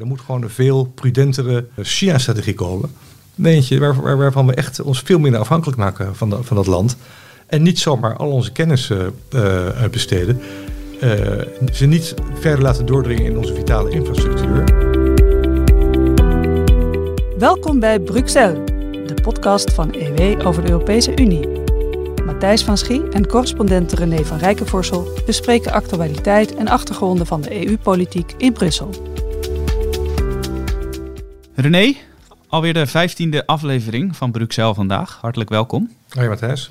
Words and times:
Er 0.00 0.06
moet 0.06 0.20
gewoon 0.20 0.42
een 0.42 0.50
veel 0.50 0.84
prudentere 0.94 1.66
China-strategie 1.76 2.54
komen. 2.54 2.90
Eentje 3.42 3.78
waar, 3.78 4.02
waar, 4.02 4.16
waarvan 4.16 4.46
we 4.46 4.54
echt 4.54 4.80
ons 4.80 5.00
veel 5.00 5.18
minder 5.18 5.40
afhankelijk 5.40 5.78
maken 5.78 6.16
van, 6.16 6.44
van 6.44 6.56
dat 6.56 6.66
land. 6.66 6.96
En 7.46 7.62
niet 7.62 7.78
zomaar 7.78 8.16
al 8.16 8.30
onze 8.30 8.52
kennis 8.52 8.90
uh, 8.90 9.06
uitbesteden. 9.66 10.40
Uh, 11.02 11.10
ze 11.72 11.86
niet 11.86 12.14
verder 12.34 12.62
laten 12.62 12.86
doordringen 12.86 13.24
in 13.24 13.38
onze 13.38 13.54
vitale 13.54 13.90
infrastructuur. 13.90 14.64
Welkom 17.38 17.80
bij 17.80 18.00
Bruxelles, 18.00 18.58
de 19.06 19.14
podcast 19.22 19.72
van 19.72 19.92
EW 19.92 20.46
over 20.46 20.62
de 20.62 20.70
Europese 20.70 21.16
Unie. 21.16 21.48
Matthijs 22.24 22.64
van 22.64 22.78
Schie 22.78 23.08
en 23.08 23.26
correspondent 23.26 23.92
René 23.92 24.24
van 24.24 24.38
Rijkenvorsel 24.38 25.08
bespreken 25.26 25.72
actualiteit 25.72 26.54
en 26.54 26.68
achtergronden 26.68 27.26
van 27.26 27.40
de 27.40 27.66
EU-politiek 27.66 28.34
in 28.38 28.52
Brussel. 28.52 29.09
René, 31.60 31.94
alweer 32.48 32.74
de 32.74 32.86
vijftiende 32.86 33.46
aflevering 33.46 34.16
van 34.16 34.30
Bruxelles 34.30 34.76
vandaag. 34.76 35.18
Hartelijk 35.20 35.50
welkom. 35.50 35.90
Hoi 36.08 36.28
Matthijs. 36.28 36.70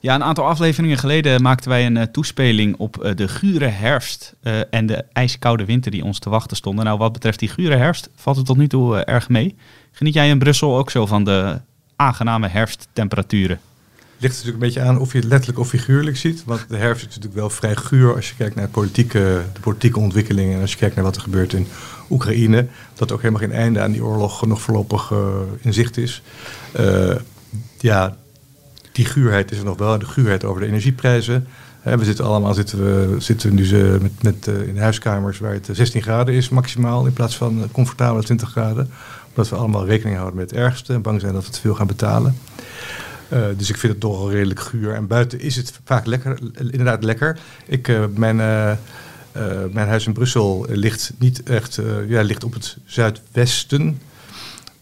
Ja, 0.00 0.14
een 0.14 0.24
aantal 0.24 0.46
afleveringen 0.46 0.98
geleden 0.98 1.42
maakten 1.42 1.70
wij 1.70 1.86
een 1.86 1.96
uh, 1.96 2.02
toespeling 2.02 2.76
op 2.76 3.04
uh, 3.04 3.10
de 3.14 3.28
gure 3.28 3.66
herfst 3.66 4.34
uh, 4.42 4.60
en 4.70 4.86
de 4.86 5.04
ijskoude 5.12 5.64
winter 5.64 5.90
die 5.90 6.04
ons 6.04 6.18
te 6.18 6.30
wachten 6.30 6.56
stonden. 6.56 6.84
Nou, 6.84 6.98
wat 6.98 7.12
betreft 7.12 7.38
die 7.38 7.48
gure 7.48 7.76
herfst 7.76 8.08
valt 8.14 8.36
het 8.36 8.46
tot 8.46 8.56
nu 8.56 8.66
toe 8.66 8.96
erg 8.96 9.28
mee. 9.28 9.56
Geniet 9.92 10.14
jij 10.14 10.28
in 10.28 10.38
Brussel 10.38 10.76
ook 10.76 10.90
zo 10.90 11.06
van 11.06 11.24
de 11.24 11.60
aangename 11.96 12.48
herfsttemperaturen? 12.48 13.60
Ligt 14.20 14.34
natuurlijk 14.34 14.62
een 14.62 14.68
beetje 14.68 14.80
aan 14.80 14.98
of 14.98 15.12
je 15.12 15.18
het 15.18 15.28
letterlijk 15.28 15.58
of 15.58 15.68
figuurlijk 15.68 16.16
ziet. 16.16 16.44
Want 16.44 16.64
de 16.68 16.76
herfst 16.76 17.00
is 17.00 17.08
natuurlijk 17.08 17.34
wel 17.34 17.50
vrij 17.50 17.76
guur 17.76 18.14
als 18.14 18.28
je 18.28 18.34
kijkt 18.34 18.54
naar 18.54 18.68
politieke, 18.68 19.42
de 19.52 19.60
politieke 19.60 19.98
ontwikkelingen. 19.98 20.54
En 20.54 20.60
als 20.60 20.72
je 20.72 20.78
kijkt 20.78 20.94
naar 20.94 21.04
wat 21.04 21.16
er 21.16 21.22
gebeurt 21.22 21.52
in 21.52 21.66
Oekraïne. 22.10 22.66
Dat 22.94 23.12
ook 23.12 23.22
helemaal 23.22 23.40
geen 23.40 23.52
einde 23.52 23.80
aan 23.80 23.92
die 23.92 24.04
oorlog 24.04 24.46
nog 24.46 24.60
voorlopig 24.60 25.10
uh, 25.10 25.18
in 25.60 25.72
zicht 25.72 25.96
is. 25.96 26.22
Uh, 26.80 27.14
ja, 27.78 28.16
die 28.92 29.04
guurheid 29.04 29.50
is 29.50 29.58
er 29.58 29.64
nog 29.64 29.78
wel. 29.78 29.98
De 29.98 30.06
guurheid 30.06 30.44
over 30.44 30.60
de 30.60 30.66
energieprijzen. 30.66 31.46
we 31.82 32.04
zitten 32.04 32.24
allemaal 32.24 32.54
zitten 32.54 32.78
we, 32.78 33.16
zitten 33.18 33.54
nu 33.54 33.98
met, 34.00 34.22
met, 34.22 34.46
uh, 34.46 34.68
in 34.68 34.78
huiskamers 34.78 35.38
waar 35.38 35.52
het 35.52 35.68
16 35.72 36.02
graden 36.02 36.34
is 36.34 36.48
maximaal. 36.48 37.06
In 37.06 37.12
plaats 37.12 37.36
van 37.36 37.68
comfortabele 37.72 38.24
20 38.24 38.50
graden. 38.50 38.90
Omdat 39.28 39.48
we 39.48 39.56
allemaal 39.56 39.86
rekening 39.86 40.16
houden 40.16 40.38
met 40.38 40.50
het 40.50 40.58
ergste. 40.58 40.92
En 40.92 41.02
bang 41.02 41.20
zijn 41.20 41.32
dat 41.32 41.44
we 41.44 41.50
te 41.50 41.60
veel 41.60 41.74
gaan 41.74 41.86
betalen. 41.86 42.36
Uh, 43.32 43.46
dus 43.56 43.70
ik 43.70 43.76
vind 43.76 43.92
het 43.92 44.00
toch 44.00 44.18
wel 44.18 44.30
redelijk 44.30 44.60
guur. 44.60 44.94
En 44.94 45.06
buiten 45.06 45.40
is 45.40 45.56
het 45.56 45.80
vaak 45.84 46.06
lekker, 46.06 46.38
inderdaad 46.54 47.04
lekker. 47.04 47.38
Ik, 47.66 47.88
uh, 47.88 48.04
mijn, 48.14 48.36
uh, 48.36 48.72
mijn 49.72 49.88
huis 49.88 50.06
in 50.06 50.12
Brussel 50.12 50.66
ligt 50.68 51.12
niet 51.18 51.42
echt, 51.42 51.78
ja, 52.08 52.22
ligt 52.22 52.44
op 52.44 52.52
het 52.52 52.76
zuidwesten. 52.84 54.00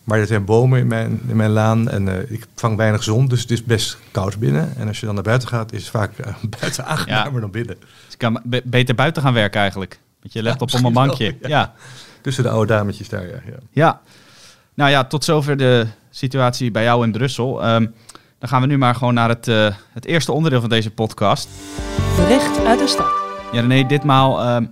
Maar 0.05 0.19
er 0.19 0.27
zijn 0.27 0.45
bomen 0.45 0.79
in 0.79 0.87
mijn, 0.87 1.21
in 1.29 1.37
mijn 1.37 1.51
laan 1.51 1.89
en 1.91 2.31
ik 2.33 2.47
vang 2.55 2.77
weinig 2.77 3.03
zon, 3.03 3.29
dus 3.29 3.41
het 3.41 3.51
is 3.51 3.65
best 3.65 3.99
koud 4.11 4.39
binnen. 4.39 4.77
En 4.77 4.89
als 4.89 5.01
je 5.01 5.07
dan 5.07 5.15
naar 5.15 5.25
buiten 5.25 5.49
gaat, 5.49 5.73
is 5.73 5.81
het 5.81 5.91
vaak 5.91 6.13
buiten 6.61 6.87
aangenamer 6.87 7.35
ja. 7.35 7.41
dan 7.41 7.51
binnen. 7.51 7.77
Dus 7.81 8.13
ik 8.13 8.19
kan 8.19 8.43
beter 8.65 8.95
buiten 8.95 9.23
gaan 9.23 9.35
werken 9.35 9.61
eigenlijk. 9.61 9.99
Want 10.21 10.33
je 10.33 10.43
legt 10.43 10.61
ja, 10.61 10.79
op 10.79 10.85
een 10.85 10.93
bankje. 10.93 11.37
Wel, 11.41 11.51
ja. 11.51 11.59
ja. 11.59 11.75
Tussen 12.21 12.43
de 12.43 12.51
oude 12.51 12.73
dametjes 12.73 13.09
daar, 13.09 13.27
ja. 13.27 13.41
Ja. 13.71 14.01
Nou 14.75 14.91
ja, 14.91 15.05
tot 15.05 15.25
zover 15.25 15.57
de 15.57 15.87
situatie 16.11 16.71
bij 16.71 16.83
jou 16.83 17.05
in 17.05 17.13
Brussel. 17.13 17.69
Um, 17.69 17.95
dan 18.39 18.49
gaan 18.49 18.61
we 18.61 18.67
nu 18.67 18.79
maar 18.79 18.95
gewoon 18.95 19.15
naar 19.15 19.29
het, 19.29 19.49
uh, 19.49 19.75
het 19.93 20.05
eerste 20.05 20.33
onderdeel 20.33 20.61
van 20.61 20.69
deze 20.69 20.91
podcast. 20.91 21.49
Bericht 22.17 22.65
uit 22.65 22.79
de 22.79 22.87
stad. 22.87 23.13
Ja, 23.53 23.61
René, 23.61 23.87
ditmaal 23.87 24.45
uh, 24.45 24.67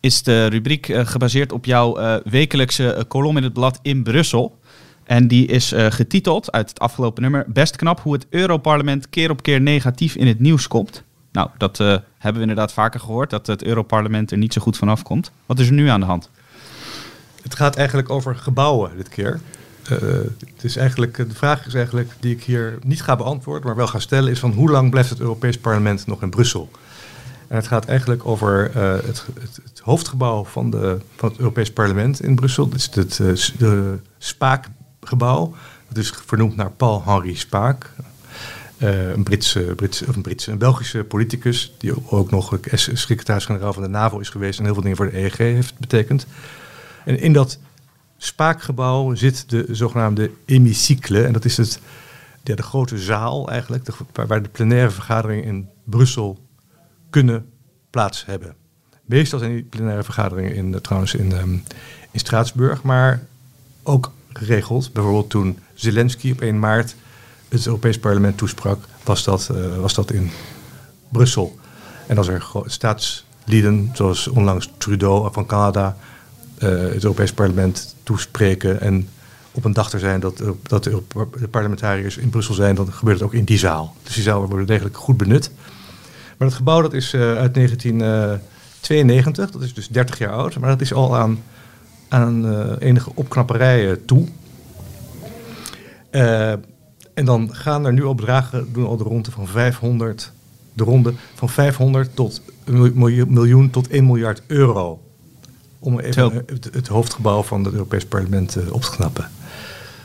is 0.00 0.22
de 0.22 0.46
rubriek 0.46 0.88
uh, 0.88 1.06
gebaseerd 1.06 1.52
op 1.52 1.64
jouw 1.64 2.00
uh, 2.00 2.14
wekelijkse 2.24 3.04
kolom 3.08 3.36
in 3.36 3.42
het 3.42 3.52
blad 3.52 3.78
in 3.82 4.02
Brussel. 4.02 4.60
En 5.04 5.28
die 5.28 5.46
is 5.46 5.72
getiteld 5.88 6.52
uit 6.52 6.68
het 6.68 6.78
afgelopen 6.78 7.22
nummer 7.22 7.44
Best 7.48 7.76
knap 7.76 8.00
hoe 8.00 8.12
het 8.12 8.26
Europarlement 8.30 9.08
keer 9.10 9.30
op 9.30 9.42
keer 9.42 9.60
negatief 9.60 10.14
in 10.14 10.26
het 10.26 10.40
nieuws 10.40 10.68
komt. 10.68 11.02
Nou, 11.32 11.48
dat 11.58 11.78
hebben 11.78 12.02
we 12.18 12.40
inderdaad 12.40 12.72
vaker 12.72 13.00
gehoord, 13.00 13.30
dat 13.30 13.46
het 13.46 13.64
Europarlement 13.64 14.30
er 14.30 14.38
niet 14.38 14.52
zo 14.52 14.60
goed 14.60 14.76
vanaf 14.76 15.02
komt. 15.02 15.30
Wat 15.46 15.58
is 15.58 15.66
er 15.66 15.72
nu 15.72 15.88
aan 15.88 16.00
de 16.00 16.06
hand? 16.06 16.30
Het 17.42 17.54
gaat 17.54 17.76
eigenlijk 17.76 18.10
over 18.10 18.36
gebouwen 18.36 18.90
dit 18.96 19.08
keer. 19.08 19.40
Uh, 19.90 19.98
het 20.54 20.64
is 20.64 20.76
eigenlijk, 20.76 21.16
de 21.16 21.34
vraag 21.34 21.66
is 21.66 21.74
eigenlijk 21.74 22.10
die 22.20 22.34
ik 22.34 22.42
hier 22.42 22.78
niet 22.82 23.02
ga 23.02 23.16
beantwoorden, 23.16 23.66
maar 23.66 23.76
wel 23.76 23.86
ga 23.86 23.98
stellen, 23.98 24.30
is 24.30 24.38
van 24.38 24.52
hoe 24.52 24.70
lang 24.70 24.90
blijft 24.90 25.10
het 25.10 25.20
Europees 25.20 25.58
Parlement 25.58 26.06
nog 26.06 26.22
in 26.22 26.30
Brussel? 26.30 26.70
En 27.48 27.56
het 27.56 27.66
gaat 27.66 27.84
eigenlijk 27.84 28.26
over 28.26 28.70
uh, 28.76 28.92
het, 28.92 29.26
het, 29.40 29.80
hoofdgebouw 29.80 30.44
van, 30.44 30.70
de, 30.70 30.98
van 31.16 31.28
het 31.28 31.38
Europees 31.38 31.72
Parlement 31.72 32.22
in 32.22 32.34
Brussel. 32.34 32.68
Dat 32.68 32.78
is 32.78 32.90
het 32.94 33.52
de 33.58 33.98
Spaakgebouw. 34.18 35.54
Dat 35.88 35.96
is 35.96 36.12
vernoemd 36.26 36.56
naar 36.56 36.70
Paul-Henri 36.70 37.36
Spaak. 37.36 37.90
een, 38.78 39.22
Britse, 39.22 39.60
Britse, 39.60 40.06
of 40.08 40.16
een 40.16 40.22
Britse, 40.22 40.56
Belgische 40.56 41.04
politicus, 41.04 41.74
die 41.78 42.10
ook 42.10 42.30
nog 42.30 42.58
secretaris-generaal 42.74 43.72
van 43.72 43.82
de 43.82 43.88
NAVO 43.88 44.18
is 44.18 44.28
geweest 44.28 44.58
en 44.58 44.64
heel 44.64 44.74
veel 44.74 44.82
dingen 44.82 44.96
voor 44.96 45.10
de 45.10 45.18
EEG 45.18 45.36
heeft 45.36 45.78
betekend. 45.78 46.26
En 47.04 47.20
in 47.20 47.32
dat 47.32 47.58
Spaakgebouw 48.24 49.14
zit 49.14 49.50
de 49.50 49.66
zogenaamde 49.70 50.30
hemicycle. 50.46 51.24
En 51.24 51.32
dat 51.32 51.44
is 51.44 51.56
het, 51.56 51.80
de 52.42 52.62
grote 52.62 52.98
zaal 52.98 53.48
eigenlijk, 53.48 53.84
de, 53.84 53.92
waar 54.26 54.42
de 54.42 54.48
plenaire 54.48 54.90
vergaderingen 54.90 55.44
in 55.44 55.68
Brussel 55.84 56.38
kunnen 57.10 57.46
plaats 57.90 58.24
hebben. 58.24 58.54
Meestal 59.04 59.38
zijn 59.38 59.52
die 59.52 59.62
plenaire 59.62 60.02
vergaderingen 60.02 60.54
in, 60.54 60.80
trouwens 60.80 61.14
in, 61.14 61.32
um, 61.32 61.62
in 62.10 62.20
Straatsburg, 62.20 62.82
maar 62.82 63.26
ook 63.82 64.12
geregeld. 64.32 64.92
Bijvoorbeeld 64.92 65.30
toen 65.30 65.58
Zelensky 65.74 66.30
op 66.30 66.40
1 66.40 66.58
maart 66.58 66.94
het 67.48 67.66
Europees 67.66 67.98
Parlement 67.98 68.38
toesprak, 68.38 68.84
was 69.04 69.24
dat, 69.24 69.48
uh, 69.52 69.76
was 69.76 69.94
dat 69.94 70.10
in 70.10 70.30
Brussel. 71.08 71.58
En 72.06 72.18
als 72.18 72.28
er 72.28 72.46
staatslieden, 72.66 73.90
zoals 73.92 74.28
onlangs 74.28 74.70
Trudeau 74.78 75.32
van 75.32 75.46
Canada, 75.46 75.96
het 76.66 77.02
Europees 77.02 77.32
Parlement 77.32 77.94
toespreken 78.02 78.80
en 78.80 79.08
op 79.52 79.64
een 79.64 79.72
dag 79.72 79.92
er 79.92 79.98
zijn 79.98 80.20
dat, 80.20 80.42
dat 80.62 80.84
de 80.84 81.48
parlementariërs 81.50 82.16
in 82.16 82.30
Brussel 82.30 82.54
zijn, 82.54 82.74
dan 82.74 82.92
gebeurt 82.92 83.18
het 83.18 83.26
ook 83.26 83.34
in 83.34 83.44
die 83.44 83.58
zaal. 83.58 83.96
Dus 84.02 84.14
die 84.14 84.22
zaal 84.22 84.48
wordt 84.48 84.68
degelijk 84.68 84.96
goed 84.96 85.16
benut. 85.16 85.50
Maar 86.38 86.48
het 86.48 86.56
gebouw 86.56 86.82
dat 86.82 86.92
is 86.92 87.14
uh, 87.14 87.20
uit 87.20 87.54
1992, 87.54 89.50
dat 89.50 89.62
is 89.62 89.74
dus 89.74 89.88
30 89.88 90.18
jaar 90.18 90.32
oud, 90.32 90.58
maar 90.58 90.68
dat 90.68 90.80
is 90.80 90.92
al 90.92 91.16
aan, 91.16 91.42
aan 92.08 92.78
enige 92.78 93.10
opknapperijen 93.14 94.04
toe. 94.04 94.26
En 97.14 97.24
dan 97.24 97.54
gaan 97.54 97.86
er 97.86 97.92
nu 97.92 98.04
al 98.04 98.14
bedragen, 98.14 98.72
doen 98.72 98.86
al 98.86 98.96
de 98.96 99.04
ronde 99.04 99.30
van 99.30 99.46
500, 99.46 100.32
de 100.72 100.84
ronde 100.84 101.12
van 101.34 101.48
500 101.48 102.16
tot 102.16 102.42
een 102.64 102.92
miljoen 103.28 103.70
tot 103.70 103.88
1 103.88 104.06
miljard 104.06 104.42
euro 104.46 105.00
om 105.82 105.98
even 105.98 106.44
het, 106.46 106.68
het, 106.72 106.86
hoofdgebouw 106.86 107.42
van 107.42 107.64
het 107.64 107.72
Europees 107.72 108.04
Parlement 108.04 108.56
uh, 108.56 108.72
op 108.72 108.82
te 108.82 108.90
knappen. 108.90 109.30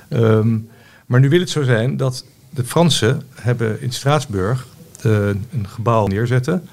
Um, 0.09 0.69
maar 1.05 1.19
nu 1.19 1.29
wil 1.29 1.39
het 1.39 1.49
zo 1.49 1.63
zijn 1.63 1.97
dat 1.97 2.25
de 2.49 2.63
Fransen 2.63 3.21
hebben 3.33 3.81
in 3.81 3.91
Straatsburg 3.91 4.67
uh, 5.05 5.27
een 5.27 5.67
gebouw 5.67 6.07
neerzetten. 6.07 6.67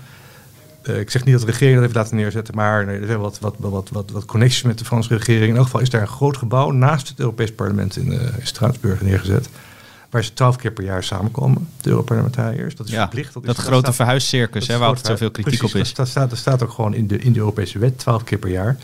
Uh, 0.83 0.99
ik 0.99 1.11
zeg 1.11 1.25
niet 1.25 1.35
dat 1.35 1.45
de 1.45 1.51
regering 1.51 1.75
dat 1.75 1.83
heeft 1.83 1.95
laten 1.95 2.17
neerzetten, 2.17 2.55
maar 2.55 2.89
er 2.89 3.07
zijn 3.07 3.19
wat, 3.19 3.39
wat, 3.39 3.55
wat, 3.59 3.89
wat, 3.89 4.11
wat 4.11 4.25
connecties 4.25 4.63
met 4.63 4.79
de 4.79 4.85
Franse 4.85 5.17
regering. 5.17 5.49
In 5.49 5.57
elk 5.57 5.65
geval 5.65 5.81
is 5.81 5.91
daar 5.91 6.01
een 6.01 6.09
groot 6.09 6.37
gebouw 6.37 6.71
naast 6.71 7.09
het 7.09 7.19
Europees 7.19 7.53
Parlement 7.53 7.97
in, 7.97 8.13
in 8.13 8.33
Straatsburg 8.43 9.01
neergezet 9.03 9.49
waar 10.15 10.25
ze 10.25 10.33
twaalf 10.33 10.57
keer 10.57 10.73
per 10.73 10.85
jaar 10.85 11.05
samenkomen, 11.05 11.69
de 11.81 11.91
Europarlementariërs. 11.91 12.77
Dat 12.77 12.87
is 12.87 12.93
ja, 12.93 13.01
verplicht. 13.01 13.35
Dat, 13.35 13.45
dat 13.45 13.59
is, 13.59 13.63
grote 13.63 13.81
staat, 13.81 13.95
verhuiscircus, 13.95 14.67
hè, 14.67 14.79
waar 14.79 14.89
altijd 14.89 15.07
zoveel 15.07 15.31
kritiek 15.31 15.59
precies, 15.59 15.75
op 15.75 15.81
is. 15.81 15.95
Dat 15.95 16.09
staat, 16.09 16.31
dat 16.31 16.39
staat 16.39 16.63
ook 16.63 16.71
gewoon 16.71 16.95
in 16.95 17.07
de, 17.07 17.19
in 17.19 17.33
de 17.33 17.39
Europese 17.39 17.79
wet, 17.79 17.99
twaalf 17.99 18.25
keer 18.25 18.39
per 18.39 18.51
jaar. 18.51 18.77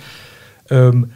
Um, 0.69 1.13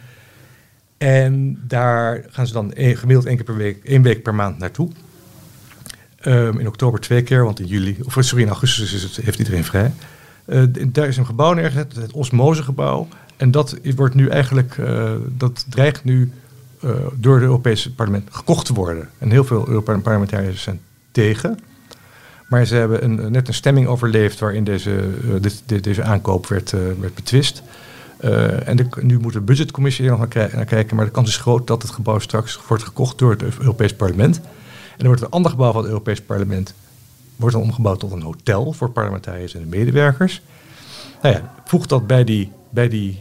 en 0.98 1.62
daar 1.66 2.24
gaan 2.28 2.46
ze 2.46 2.52
dan 2.52 2.70
een, 2.74 2.96
gemiddeld 2.96 3.26
één 3.26 3.36
keer 3.36 3.44
per 3.44 3.56
week, 3.56 3.84
één 3.84 4.02
week 4.02 4.22
per 4.22 4.34
maand 4.34 4.58
naartoe. 4.58 4.90
Um, 6.24 6.58
in 6.58 6.66
oktober 6.66 7.00
twee 7.00 7.22
keer, 7.22 7.44
want 7.44 7.60
in 7.60 7.66
juli, 7.66 7.98
of 8.04 8.16
sorry, 8.18 8.42
in 8.42 8.50
augustus 8.50 8.92
is 8.92 9.02
het, 9.02 9.16
heeft 9.16 9.38
iedereen 9.38 9.64
vrij. 9.64 9.92
Uh, 10.46 10.62
daar 10.88 11.08
is 11.08 11.16
een 11.16 11.26
gebouw 11.26 11.52
neergezet, 11.52 11.96
het 11.96 12.12
Osmosegebouw. 12.12 13.08
En 13.36 13.50
dat 13.50 13.76
wordt 13.96 14.14
nu 14.14 14.28
eigenlijk, 14.28 14.76
uh, 14.76 15.12
dat 15.28 15.64
dreigt 15.68 16.04
nu 16.04 16.32
uh, 16.84 16.90
door 17.14 17.34
het 17.34 17.42
Europese 17.42 17.94
parlement 17.94 18.28
gekocht 18.30 18.66
te 18.66 18.74
worden. 18.74 19.08
En 19.18 19.30
heel 19.30 19.44
veel 19.44 19.68
Europarlementariërs 19.68 20.62
zijn 20.62 20.80
tegen. 21.10 21.58
Maar 22.48 22.64
ze 22.64 22.74
hebben 22.74 23.04
een, 23.04 23.32
net 23.32 23.48
een 23.48 23.54
stemming 23.54 23.86
overleefd 23.86 24.38
waarin 24.38 24.64
deze, 24.64 25.08
uh, 25.24 25.34
dit, 25.40 25.84
deze 25.84 26.02
aankoop 26.02 26.46
werd, 26.46 26.72
uh, 26.72 26.80
werd 27.00 27.14
betwist. 27.14 27.62
en 28.64 28.90
nu 29.00 29.18
moet 29.18 29.32
de 29.32 29.40
budgetcommissie 29.40 30.04
er 30.04 30.10
nog 30.10 30.34
naar, 30.34 30.64
kijken. 30.64 30.96
Maar 30.96 31.04
de 31.04 31.10
kans 31.10 31.28
is 31.28 31.36
groot 31.36 31.66
dat 31.66 31.82
het 31.82 31.90
gebouw 31.90 32.18
straks 32.18 32.60
wordt 32.68 32.82
gekocht 32.82 33.18
door 33.18 33.30
het 33.30 33.42
Europees 33.42 33.94
parlement. 33.94 34.36
En 34.36 34.98
dan 34.98 35.06
wordt 35.06 35.22
een 35.22 35.30
ander 35.30 35.50
gebouw 35.50 35.72
van 35.72 35.80
het 35.80 35.90
Europees 35.90 36.20
parlement 36.20 36.74
wordt 37.36 37.54
dan 37.54 37.64
omgebouwd 37.64 38.00
tot 38.00 38.12
een 38.12 38.22
hotel 38.22 38.72
voor 38.72 38.90
parlementariërs 38.90 39.54
en 39.54 39.60
de 39.60 39.76
medewerkers. 39.76 40.42
Nou 41.22 41.34
ja, 41.34 41.54
voeg 41.64 41.86
dat 41.86 42.06
bij 42.06 42.24
die, 42.24 42.52
bij 42.70 42.88
die 42.88 43.20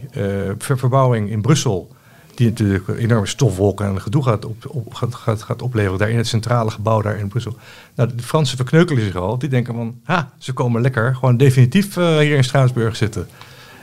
verbouwing 0.58 1.30
in 1.30 1.42
Brussel 1.42 1.94
die 2.36 2.48
natuurlijk 2.48 2.88
enorme 2.88 3.26
stofwolken 3.26 3.86
en 3.86 4.00
gedoe 4.00 4.22
gaat, 4.22 4.44
op, 4.44 4.64
op, 4.68 4.94
gaat, 4.94 5.42
gaat, 5.42 5.62
opleveren 5.62 5.98
daar 5.98 6.10
in 6.10 6.16
het 6.16 6.26
centrale 6.26 6.70
gebouw 6.70 7.02
daar 7.02 7.18
in 7.18 7.28
Brussel. 7.28 7.56
Nou, 7.94 8.10
de 8.16 8.22
Fransen 8.22 8.56
verkneukelen 8.56 9.04
zich 9.04 9.16
al. 9.16 9.38
Die 9.38 9.48
denken 9.48 9.74
van, 9.74 10.00
ha, 10.04 10.32
ze 10.38 10.52
komen 10.52 10.82
lekker 10.82 11.14
gewoon 11.14 11.36
definitief 11.36 11.96
uh, 11.96 12.18
hier 12.18 12.36
in 12.36 12.44
Straatsburg 12.44 12.96
zitten. 12.96 13.28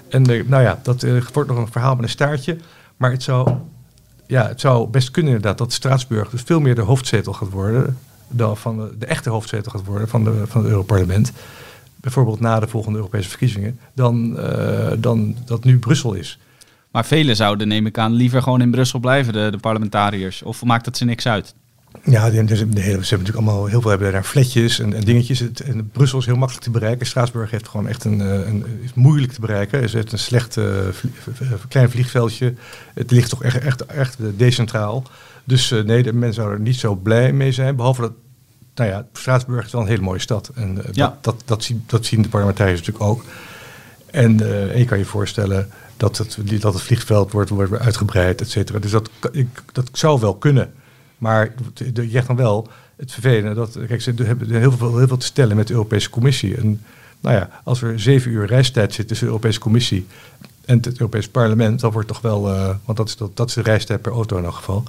En 0.09 0.29
uh, 0.29 0.47
nou 0.47 0.63
ja, 0.63 0.79
dat 0.83 1.03
uh, 1.03 1.21
wordt 1.33 1.49
nog 1.49 1.57
een 1.57 1.71
verhaal 1.71 1.95
met 1.95 2.03
een 2.03 2.09
staartje. 2.09 2.57
Maar 2.97 3.11
het 3.11 3.23
zou, 3.23 3.51
ja, 4.27 4.47
het 4.47 4.59
zou 4.59 4.87
best 4.89 5.11
kunnen 5.11 5.33
inderdaad 5.33 5.57
dat 5.57 5.73
Straatsburg 5.73 6.29
dus 6.29 6.41
veel 6.41 6.59
meer 6.59 6.75
de 6.75 6.81
hoofdzetel 6.81 7.33
gaat 7.33 7.49
worden. 7.49 7.97
Dan 8.27 8.57
van 8.57 8.89
de, 8.99 9.05
echte 9.05 9.29
hoofdzetel 9.29 9.71
gaat 9.71 9.85
worden 9.85 10.07
van, 10.07 10.23
de, 10.23 10.43
van 10.47 10.61
het 10.61 10.69
Europarlement. 10.69 11.31
Bijvoorbeeld 11.95 12.39
na 12.39 12.59
de 12.59 12.67
volgende 12.67 12.97
Europese 12.97 13.29
verkiezingen. 13.29 13.79
Dan, 13.93 14.39
dan 14.97 15.35
dat 15.45 15.63
nu 15.63 15.79
Brussel 15.79 16.13
is. 16.13 16.39
Maar 16.91 17.05
velen 17.05 17.35
zouden, 17.35 17.67
neem 17.67 17.85
ik 17.85 17.97
aan, 17.97 18.13
liever 18.13 18.41
gewoon 18.41 18.61
in 18.61 18.71
Brussel 18.71 18.99
blijven, 18.99 19.33
de, 19.33 19.47
de 19.51 19.57
parlementariërs. 19.57 20.43
Of 20.43 20.63
maakt 20.63 20.85
dat 20.85 20.97
ze 20.97 21.05
niks 21.05 21.27
uit? 21.27 21.53
Ja, 22.03 22.29
ze 22.29 22.35
hebben 22.35 22.75
natuurlijk 22.75 23.35
allemaal 23.35 23.65
heel 23.65 23.81
veel 23.81 23.89
hebben 23.89 24.11
daar 24.11 24.23
fletjes 24.23 24.79
en, 24.79 24.93
en 24.93 25.03
dingetjes. 25.03 25.39
Het, 25.39 25.59
en 25.59 25.89
Brussel 25.89 26.19
is 26.19 26.25
heel 26.25 26.35
makkelijk 26.35 26.65
te 26.65 26.71
bereiken. 26.71 27.05
Straatsburg 27.05 27.51
heeft 27.51 27.67
gewoon 27.67 27.87
echt 27.87 28.03
een, 28.03 28.19
een 28.19 28.65
is 28.81 28.93
moeilijk 28.93 29.33
te 29.33 29.41
bereiken. 29.41 29.81
Het 29.81 29.93
is 29.93 30.11
een 30.11 30.19
slecht 30.19 30.57
uh, 30.57 30.65
klein 31.67 31.89
vliegveldje. 31.89 32.53
Het 32.93 33.11
ligt 33.11 33.29
toch 33.29 33.43
echt, 33.43 33.59
echt, 33.59 33.85
echt 33.85 34.17
decentraal. 34.37 35.03
Dus 35.43 35.71
uh, 35.71 35.83
nee, 35.83 36.03
de 36.03 36.13
mensen 36.13 36.33
zouden 36.33 36.57
er 36.57 36.63
niet 36.63 36.75
zo 36.75 36.95
blij 36.95 37.33
mee 37.33 37.51
zijn. 37.51 37.75
Behalve 37.75 38.01
dat, 38.01 38.13
nou 38.75 38.89
ja, 38.89 39.05
Straatsburg 39.13 39.65
is 39.65 39.71
wel 39.71 39.81
een 39.81 39.87
hele 39.87 40.01
mooie 40.01 40.19
stad. 40.19 40.51
En 40.55 40.77
uh, 40.77 40.83
ja. 40.91 41.07
dat, 41.07 41.23
dat, 41.23 41.43
dat, 41.45 41.63
zien, 41.63 41.83
dat 41.87 42.05
zien 42.05 42.21
de 42.21 42.29
parlementariërs 42.29 42.79
natuurlijk 42.79 43.05
ook. 43.05 43.23
En, 44.11 44.39
en 44.71 44.77
je 44.77 44.85
kan 44.85 44.97
je 44.97 45.05
voorstellen 45.05 45.69
dat 45.97 46.17
het, 46.17 46.37
dat 46.59 46.73
het 46.73 46.83
vliegveld 46.83 47.31
wordt, 47.31 47.49
wordt 47.49 47.79
uitgebreid, 47.79 48.41
et 48.41 48.49
cetera. 48.49 48.79
Dus 48.79 48.91
dat, 48.91 49.09
ik, 49.31 49.47
dat 49.71 49.89
zou 49.91 50.19
wel 50.19 50.35
kunnen. 50.35 50.73
Maar 51.17 51.53
je 51.73 52.09
zegt 52.09 52.27
dan 52.27 52.35
wel 52.35 52.67
het 52.95 53.11
vervelende 53.11 53.53
dat, 53.53 53.77
kijk, 53.87 54.01
ze 54.01 54.13
hebben 54.15 54.49
heel 54.49 54.71
veel, 54.71 54.97
heel 54.97 55.07
veel 55.07 55.17
te 55.17 55.25
stellen 55.25 55.55
met 55.55 55.67
de 55.67 55.73
Europese 55.73 56.09
Commissie. 56.09 56.57
En 56.57 56.81
nou 57.19 57.35
ja, 57.35 57.49
als 57.63 57.81
er 57.81 57.99
zeven 57.99 58.31
uur 58.31 58.45
reistijd 58.45 58.93
zit 58.93 59.07
tussen 59.07 59.25
de 59.25 59.31
Europese 59.31 59.59
Commissie 59.59 60.07
en 60.65 60.77
het 60.77 60.99
Europese 60.99 61.29
parlement, 61.29 61.79
dan 61.79 61.91
wordt 61.91 62.07
toch 62.07 62.21
wel, 62.21 62.49
uh, 62.49 62.75
want 62.85 62.97
dat 62.97 63.07
is, 63.07 63.17
dat, 63.17 63.37
dat 63.37 63.47
is 63.47 63.53
de 63.53 63.61
reistijd 63.61 64.01
per 64.01 64.11
auto 64.11 64.37
in 64.37 64.43
elk 64.43 64.55
geval, 64.55 64.83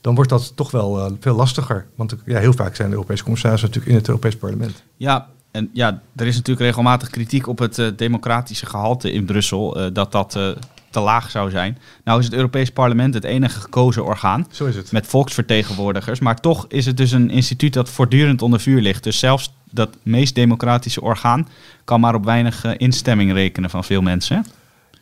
dan 0.00 0.14
wordt 0.14 0.30
dat 0.30 0.52
toch 0.54 0.70
wel 0.70 0.98
uh, 0.98 1.12
veel 1.20 1.34
lastiger. 1.34 1.86
Want 1.94 2.16
ja, 2.24 2.38
heel 2.38 2.52
vaak 2.52 2.76
zijn 2.76 2.88
de 2.88 2.94
Europese 2.94 3.22
commissarissen 3.22 3.68
natuurlijk 3.68 3.94
in 3.94 4.00
het 4.00 4.08
Europese 4.08 4.36
parlement. 4.36 4.82
Ja, 4.96 5.28
en 5.52 5.70
ja, 5.72 6.02
er 6.16 6.26
is 6.26 6.36
natuurlijk 6.36 6.66
regelmatig 6.66 7.10
kritiek 7.10 7.46
op 7.46 7.58
het 7.58 7.78
uh, 7.78 7.88
democratische 7.96 8.66
gehalte 8.66 9.12
in 9.12 9.24
Brussel, 9.24 9.80
uh, 9.80 9.86
dat 9.92 10.12
dat 10.12 10.36
uh, 10.36 10.48
te 10.90 11.00
laag 11.00 11.30
zou 11.30 11.50
zijn. 11.50 11.78
Nou 12.04 12.18
is 12.18 12.24
het 12.24 12.34
Europees 12.34 12.70
Parlement 12.70 13.14
het 13.14 13.24
enige 13.24 13.60
gekozen 13.60 14.04
orgaan. 14.04 14.46
Zo 14.50 14.66
is 14.66 14.76
het. 14.76 14.92
Met 14.92 15.06
volksvertegenwoordigers. 15.06 16.20
Maar 16.20 16.40
toch 16.40 16.66
is 16.68 16.86
het 16.86 16.96
dus 16.96 17.12
een 17.12 17.30
instituut 17.30 17.72
dat 17.72 17.90
voortdurend 17.90 18.42
onder 18.42 18.60
vuur 18.60 18.80
ligt. 18.80 19.04
Dus 19.04 19.18
zelfs 19.18 19.52
dat 19.70 19.96
meest 20.02 20.34
democratische 20.34 21.00
orgaan 21.00 21.48
kan 21.84 22.00
maar 22.00 22.14
op 22.14 22.24
weinig 22.24 22.76
instemming 22.76 23.32
rekenen 23.32 23.70
van 23.70 23.84
veel 23.84 24.02
mensen. 24.02 24.46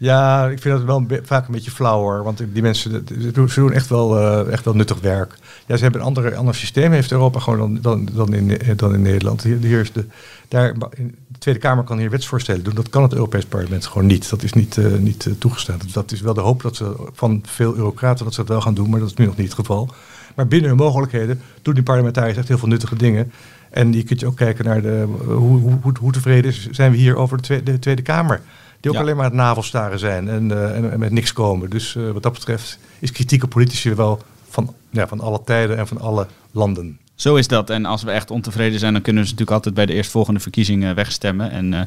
Ja, 0.00 0.48
ik 0.48 0.60
vind 0.60 0.76
dat 0.76 0.84
wel 0.84 1.06
vaak 1.22 1.46
een 1.46 1.52
beetje 1.52 1.70
flauwer. 1.70 2.22
Want 2.22 2.42
die 2.52 2.62
mensen 2.62 3.06
doen 3.32 3.72
echt 3.72 3.88
wel, 3.88 4.18
uh, 4.18 4.52
echt 4.52 4.64
wel 4.64 4.74
nuttig 4.74 5.00
werk. 5.00 5.34
Ja, 5.66 5.76
ze 5.76 5.82
hebben 5.82 6.00
een 6.00 6.06
ander, 6.06 6.34
ander 6.34 6.54
systeem, 6.54 6.92
heeft 6.92 7.12
Europa 7.12 7.40
gewoon 7.40 7.58
dan, 7.58 7.78
dan, 7.82 8.08
dan, 8.12 8.34
in, 8.34 8.76
dan 8.76 8.94
in 8.94 9.02
Nederland. 9.02 9.42
Hier, 9.42 9.80
is 9.80 9.92
de, 9.92 10.04
daar, 10.48 10.74
de 10.78 11.38
Tweede 11.38 11.60
Kamer 11.60 11.84
kan 11.84 11.98
hier 11.98 12.10
wetsvoorstellen 12.10 12.64
doen. 12.64 12.74
Dat 12.74 12.88
kan 12.88 13.02
het 13.02 13.12
Europees 13.12 13.44
Parlement 13.44 13.86
gewoon 13.86 14.06
niet. 14.06 14.30
Dat 14.30 14.42
is 14.42 14.52
niet, 14.52 14.76
uh, 14.76 14.96
niet 14.96 15.28
toegestaan. 15.38 15.78
Dat 15.92 16.12
is 16.12 16.20
wel 16.20 16.34
de 16.34 16.40
hoop 16.40 16.62
dat 16.62 16.76
ze, 16.76 16.94
van 17.12 17.42
veel 17.46 17.76
eurocraten 17.76 18.24
dat 18.24 18.34
ze 18.34 18.40
dat 18.40 18.48
wel 18.48 18.60
gaan 18.60 18.74
doen. 18.74 18.90
Maar 18.90 19.00
dat 19.00 19.08
is 19.08 19.16
nu 19.16 19.24
nog 19.24 19.36
niet 19.36 19.46
het 19.46 19.54
geval. 19.54 19.94
Maar 20.34 20.46
binnen 20.46 20.68
hun 20.68 20.78
mogelijkheden 20.78 21.40
doen 21.62 21.74
die 21.74 21.82
parlementariërs 21.82 22.36
echt 22.36 22.48
heel 22.48 22.58
veel 22.58 22.68
nuttige 22.68 22.96
dingen. 22.96 23.32
En 23.70 23.92
je 23.92 24.02
kunt 24.02 24.20
je 24.20 24.26
ook 24.26 24.36
kijken 24.36 24.64
naar 24.64 24.82
de, 24.82 25.06
hoe, 25.24 25.60
hoe, 25.60 25.92
hoe 26.00 26.12
tevreden 26.12 26.54
zijn 26.70 26.90
we 26.90 26.96
hier 26.96 27.16
over 27.16 27.62
de 27.64 27.78
tweede 27.78 28.02
Kamer. 28.02 28.40
Die 28.80 28.90
ook 28.90 28.96
ja. 28.96 29.02
alleen 29.02 29.16
maar 29.16 29.24
het 29.24 29.34
navelstaren 29.34 29.98
zijn 29.98 30.28
en, 30.28 30.50
uh, 30.50 30.76
en, 30.76 30.92
en, 30.92 30.98
met 30.98 31.10
niks 31.10 31.32
komen. 31.32 31.70
Dus 31.70 31.94
uh, 31.94 32.10
wat 32.10 32.22
dat 32.22 32.32
betreft 32.32 32.78
is 32.98 33.12
kritiek 33.12 33.42
op 33.42 33.50
politici 33.50 33.94
wel 33.94 34.22
van, 34.48 34.74
ja, 34.90 35.08
van 35.08 35.20
alle 35.20 35.40
tijden 35.44 35.76
en 35.76 35.86
van 35.86 36.00
alle 36.00 36.26
landen. 36.50 36.98
Zo 37.14 37.34
is 37.34 37.48
dat. 37.48 37.70
En 37.70 37.84
als 37.84 38.02
we 38.02 38.10
echt 38.10 38.30
ontevreden 38.30 38.78
zijn, 38.78 38.92
dan 38.92 39.02
kunnen 39.02 39.22
we 39.22 39.28
natuurlijk 39.28 39.56
altijd 39.56 39.74
bij 39.74 39.86
de 39.86 39.92
eerstvolgende 39.92 40.40
verkiezingen 40.40 40.94
wegstemmen. 40.94 41.50
En 41.50 41.72
uh, 41.72 41.80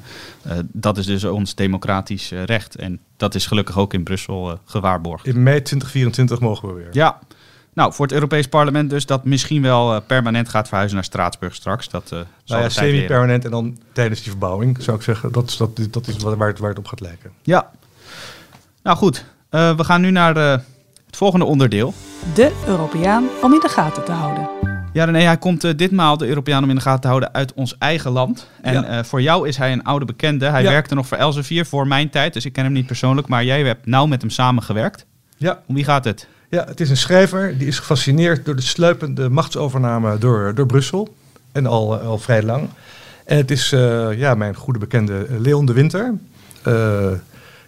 dat 0.72 0.98
is 0.98 1.06
dus 1.06 1.24
ons 1.24 1.56
democratisch 1.56 2.32
recht. 2.46 2.76
En 2.76 3.00
dat 3.18 3.36
is 3.36 3.46
gelukkig 3.46 3.78
ook 3.78 3.94
in 3.94 4.04
Brussel 4.04 4.60
gewaarborgd. 4.66 5.26
In 5.26 5.44
mei 5.44 5.62
2024 5.62 6.40
mogen 6.40 6.68
we 6.68 6.74
weer. 6.74 6.90
Ja, 6.92 7.20
nou, 7.74 7.94
voor 7.94 8.06
het 8.06 8.14
Europees 8.14 8.48
Parlement 8.48 8.90
dus 8.90 9.06
dat 9.06 9.26
misschien 9.26 9.62
wel 9.62 9.94
uh, 9.94 10.00
permanent 10.08 10.50
gaat 10.50 10.68
verhuizen 10.68 10.96
naar 10.96 11.06
Straatsburg 11.06 11.56
straks. 11.56 11.90
Dat 11.90 12.10
uh, 12.14 12.20
nou 12.46 12.62
ja, 12.62 12.70
semi-permanent 12.70 13.46
en 13.46 13.52
dan 13.52 13.78
tijdens 13.92 14.22
die 14.22 14.30
verbouwing, 14.30 14.78
zou 14.82 14.98
ik 14.98 15.04
zeggen. 15.04 15.32
Dat 15.32 15.50
is, 15.50 15.58
dat, 15.58 15.88
dat 15.90 16.08
is 16.08 16.18
waar, 16.18 16.48
het, 16.48 16.60
waar 16.60 16.70
het 16.70 16.78
op 16.78 16.88
gaat 16.88 17.00
lijken. 17.00 17.32
Ja. 17.42 17.72
Nou 18.84 18.98
goed, 18.98 19.26
uh, 19.52 19.76
we 19.76 19.84
gaan 19.84 20.02
nu 20.02 20.12
naar 20.12 20.36
het 20.36 21.18
volgende 21.18 21.46
onderdeel. 21.46 21.94
De 22.34 22.52
Europeaan 22.68 23.28
om 23.42 23.54
in 23.54 23.60
de 23.60 23.70
gaten 23.70 24.04
te 24.04 24.12
houden. 24.12 24.50
Ja, 24.94 25.06
René, 25.06 25.20
hij 25.20 25.38
komt 25.38 25.78
ditmaal 25.78 26.18
de 26.18 26.28
Europeaan 26.28 26.64
om 26.64 26.70
in 26.70 26.76
de 26.76 26.82
gaten 26.82 27.02
te 27.02 27.08
houden 27.08 27.34
uit 27.34 27.54
ons 27.54 27.78
eigen 27.78 28.12
land. 28.12 28.50
En 28.62 28.74
ja. 28.74 29.04
voor 29.04 29.22
jou 29.22 29.48
is 29.48 29.58
hij 29.58 29.72
een 29.72 29.84
oude 29.84 30.06
bekende. 30.06 30.46
Hij 30.46 30.64
ja. 30.64 30.70
werkte 30.70 30.96
nog 30.96 31.08
voor 31.08 31.18
Elsevier 31.18 31.66
voor 31.66 31.88
mijn 31.88 32.10
tijd, 32.10 32.34
dus 32.34 32.46
ik 32.46 32.54
ken 32.54 32.64
hem 32.64 32.74
niet 32.74 32.86
persoonlijk. 32.86 33.28
Maar 33.28 33.44
jij 33.44 33.64
hebt 33.64 33.86
nauw 33.86 34.06
met 34.06 34.22
hem 34.22 34.30
samengewerkt. 34.30 35.06
Ja. 35.38 35.62
Om 35.66 35.76
wie 35.76 35.84
gaat 35.84 36.04
het? 36.04 36.28
Ja, 36.54 36.66
het 36.68 36.80
is 36.80 36.90
een 36.90 36.98
schrijver 36.98 37.58
die 37.58 37.68
is 37.68 37.80
gefascineerd 37.80 38.46
door 38.46 38.56
de 38.56 38.62
sluipende 38.62 39.30
machtsovername 39.30 40.18
door, 40.18 40.56
door 40.56 40.66
Brussel. 40.66 41.16
En 41.52 41.66
al, 41.66 41.98
al 41.98 42.18
vrij 42.18 42.44
lang. 42.44 42.70
En 43.26 43.38
het 43.38 43.52
is 43.52 43.72
uh, 43.72 44.18
ja, 44.18 44.36
mijn 44.36 44.56
goede 44.56 44.80
bekende 44.80 45.26
Leon 45.38 45.66
de 45.66 45.74
Winter. 45.74 46.14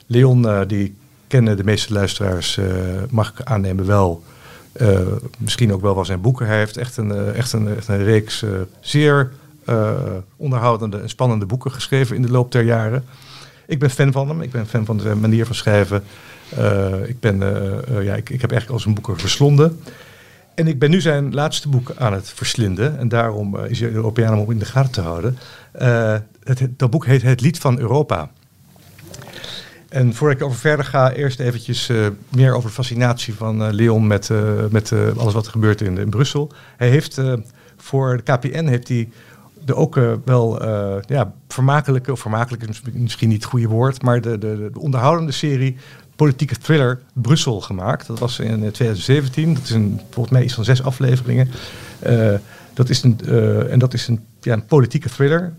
Leon, 0.05 0.65
die 0.67 0.95
kennen 1.27 1.57
de 1.57 1.63
meeste 1.63 1.93
luisteraars, 1.93 2.59
mag 3.09 3.29
ik 3.29 3.45
aannemen, 3.45 3.85
wel. 3.85 4.23
misschien 5.37 5.73
ook 5.73 5.81
wel 5.81 6.05
zijn 6.05 6.21
boeken. 6.21 6.45
Hij 6.45 6.57
heeft 6.57 6.77
echt 6.77 6.97
een, 6.97 7.33
echt 7.33 7.53
een, 7.53 7.75
echt 7.75 7.87
een 7.87 8.03
reeks 8.03 8.43
zeer 8.79 9.31
onderhoudende 10.35 10.99
en 10.99 11.09
spannende 11.09 11.45
boeken 11.45 11.71
geschreven 11.71 12.15
in 12.15 12.21
de 12.21 12.31
loop 12.31 12.51
der 12.51 12.63
jaren. 12.63 13.05
Ik 13.67 13.79
ben 13.79 13.89
fan 13.89 14.11
van 14.11 14.29
hem. 14.29 14.41
Ik 14.41 14.51
ben 14.51 14.67
fan 14.67 14.85
van 14.85 14.99
zijn 14.99 15.19
manier 15.19 15.45
van 15.45 15.55
schrijven. 15.55 16.03
Uh, 16.57 17.07
ik, 17.07 17.19
ben, 17.19 17.35
uh, 17.41 17.97
uh, 17.97 18.03
ja, 18.03 18.15
ik, 18.15 18.29
ik 18.29 18.41
heb 18.41 18.51
eigenlijk 18.51 18.69
al 18.69 18.79
zijn 18.79 18.93
boeken 18.93 19.17
verslonden. 19.17 19.79
En 20.55 20.67
ik 20.67 20.79
ben 20.79 20.89
nu 20.89 21.01
zijn 21.01 21.33
laatste 21.33 21.69
boek 21.69 21.91
aan 21.97 22.13
het 22.13 22.29
verslinden. 22.29 22.99
En 22.99 23.07
daarom 23.07 23.57
is 23.57 23.79
hij 23.79 23.89
Europeaan 23.89 24.39
om 24.39 24.51
in 24.51 24.59
de 24.59 24.65
gaten 24.65 24.91
te 24.91 25.01
houden. 25.01 25.37
Dat 26.77 26.89
boek 26.89 27.05
heet 27.05 27.21
Het 27.21 27.41
Lied 27.41 27.57
van 27.57 27.79
Europa. 27.79 28.29
En 29.89 30.13
voordat 30.13 30.37
ik 30.37 30.45
over 30.45 30.57
verder 30.57 30.85
ga, 30.85 31.11
eerst 31.11 31.39
eventjes 31.39 31.91
meer 32.29 32.53
over 32.53 32.69
de 32.69 32.75
fascinatie 32.75 33.33
van 33.33 33.73
Leon 33.73 34.07
met, 34.07 34.29
met 34.69 34.91
alles 35.17 35.33
wat 35.33 35.45
er 35.45 35.51
gebeurt 35.51 35.81
in, 35.81 35.97
in 35.97 36.09
Brussel. 36.09 36.51
Hij 36.77 36.89
heeft 36.89 37.21
voor 37.77 38.21
de 38.23 38.23
KPN 38.23 38.65
heeft 38.65 38.87
hij 38.87 39.09
de 39.65 39.75
ook 39.75 39.99
wel 40.25 40.65
ja, 41.07 41.33
vermakelijke, 41.47 42.11
of 42.11 42.19
vermakelijk 42.19 42.63
is 42.63 42.81
misschien 42.93 43.29
niet 43.29 43.41
het 43.41 43.51
goede 43.51 43.67
woord, 43.67 44.01
maar 44.01 44.21
de, 44.21 44.37
de, 44.37 44.69
de 44.73 44.79
onderhoudende 44.79 45.31
serie 45.31 45.77
politieke 46.15 46.57
thriller 46.57 46.99
Brussel 47.13 47.61
gemaakt. 47.61 48.07
Dat 48.07 48.19
was 48.19 48.39
in 48.39 48.57
2017. 48.59 49.53
Dat 49.53 49.63
is 49.63 49.69
een, 49.69 50.01
volgens 50.09 50.35
mij 50.35 50.43
iets 50.43 50.53
van 50.53 50.63
zes 50.63 50.83
afleveringen. 50.83 51.49
Uh, 52.07 52.33
dat 52.73 52.89
is 52.89 53.03
een, 53.03 53.19
en 53.69 53.79
dat 53.79 53.93
is 53.93 54.07
een, 54.07 54.25
ja, 54.41 54.53
een 54.53 54.65
politieke 54.65 55.09
thriller 55.09 55.53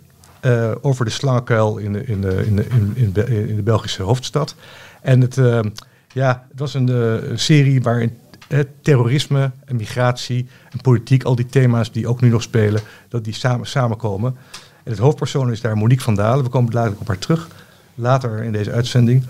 over 0.80 1.04
de 1.04 1.10
slangenkuil 1.10 1.76
in 1.76 1.92
de, 1.92 2.04
in, 2.04 2.20
de, 2.20 2.44
in, 2.46 2.56
de, 2.56 2.66
in, 2.94 3.12
de, 3.12 3.48
in 3.48 3.56
de 3.56 3.62
Belgische 3.62 4.02
hoofdstad. 4.02 4.54
En 5.02 5.20
het, 5.20 5.34
ja, 6.12 6.46
het 6.50 6.58
was 6.58 6.74
een 6.74 7.38
serie 7.38 7.82
waarin 7.82 8.12
terrorisme 8.82 9.50
en 9.64 9.76
migratie 9.76 10.48
en 10.70 10.80
politiek, 10.80 11.24
al 11.24 11.36
die 11.36 11.46
thema's 11.46 11.92
die 11.92 12.08
ook 12.08 12.20
nu 12.20 12.28
nog 12.28 12.42
spelen, 12.42 12.80
dat 13.08 13.24
die 13.24 13.34
samen, 13.34 13.66
samenkomen. 13.66 14.36
En 14.82 14.90
het 14.90 15.00
hoofdpersoon 15.00 15.52
is 15.52 15.60
daar 15.60 15.76
Monique 15.76 16.04
van 16.04 16.14
Dalen. 16.14 16.44
We 16.44 16.50
komen 16.50 16.72
dadelijk 16.72 17.00
op 17.00 17.06
haar 17.06 17.18
terug, 17.18 17.48
later 17.94 18.42
in 18.42 18.52
deze 18.52 18.72
uitzending. 18.72 19.24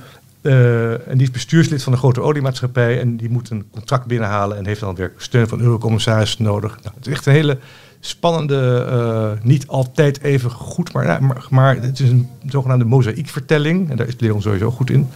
Uh, 0.46 1.08
en 1.08 1.18
die 1.18 1.26
is 1.26 1.30
bestuurslid 1.30 1.82
van 1.82 1.92
een 1.92 1.98
grote 1.98 2.20
oliemaatschappij 2.20 3.00
en 3.00 3.16
die 3.16 3.30
moet 3.30 3.50
een 3.50 3.64
contract 3.70 4.06
binnenhalen 4.06 4.56
en 4.56 4.66
heeft 4.66 4.80
dan 4.80 4.94
weer 4.94 5.12
steun 5.16 5.48
van 5.48 5.60
eurocommissaris 5.60 6.38
nodig. 6.38 6.78
Nou, 6.82 6.94
het 6.96 7.06
is 7.06 7.12
echt 7.12 7.26
een 7.26 7.32
hele 7.32 7.58
spannende, 8.00 8.86
uh, 8.90 9.44
niet 9.44 9.66
altijd 9.66 10.20
even 10.20 10.50
goed, 10.50 10.92
maar, 10.92 11.20
maar, 11.50 11.76
het 11.82 12.00
is 12.00 12.10
een 12.10 12.28
zogenaamde 12.46 12.84
mozaïekvertelling 12.84 13.90
en 13.90 13.96
daar 13.96 14.06
is 14.06 14.14
Leon 14.18 14.42
sowieso 14.42 14.70
goed 14.70 14.90
in. 14.90 15.08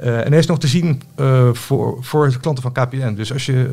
Uh, 0.00 0.24
en 0.24 0.30
hij 0.30 0.38
is 0.38 0.46
nog 0.46 0.58
te 0.58 0.66
zien 0.66 1.02
voor, 1.52 1.98
voor 2.00 2.30
de 2.30 2.40
klanten 2.40 2.62
van 2.62 2.72
KPN. 2.72 3.14
Dus 3.14 3.32
als 3.32 3.46
je 3.46 3.70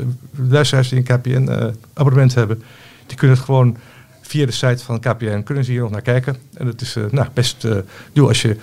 luisteraars 0.47 0.89
die 0.89 0.97
een 0.97 1.19
KPN-abonnement 1.19 2.35
hebben, 2.35 2.63
die 3.05 3.17
kunnen 3.17 3.37
het 3.37 3.45
gewoon 3.45 3.77
via 4.21 4.45
de 4.45 4.51
site 4.51 4.83
van 4.83 4.99
KPN, 4.99 5.43
kunnen 5.43 5.63
ze 5.63 5.71
hier 5.71 5.81
nog 5.81 5.91
naar 5.91 6.01
kijken. 6.01 6.35
En 6.53 6.67
het 6.67 6.81
is 6.81 6.97
nou, 7.11 7.27
best, 7.33 7.65
uh, 8.13 8.27
als 8.27 8.41
je 8.41 8.57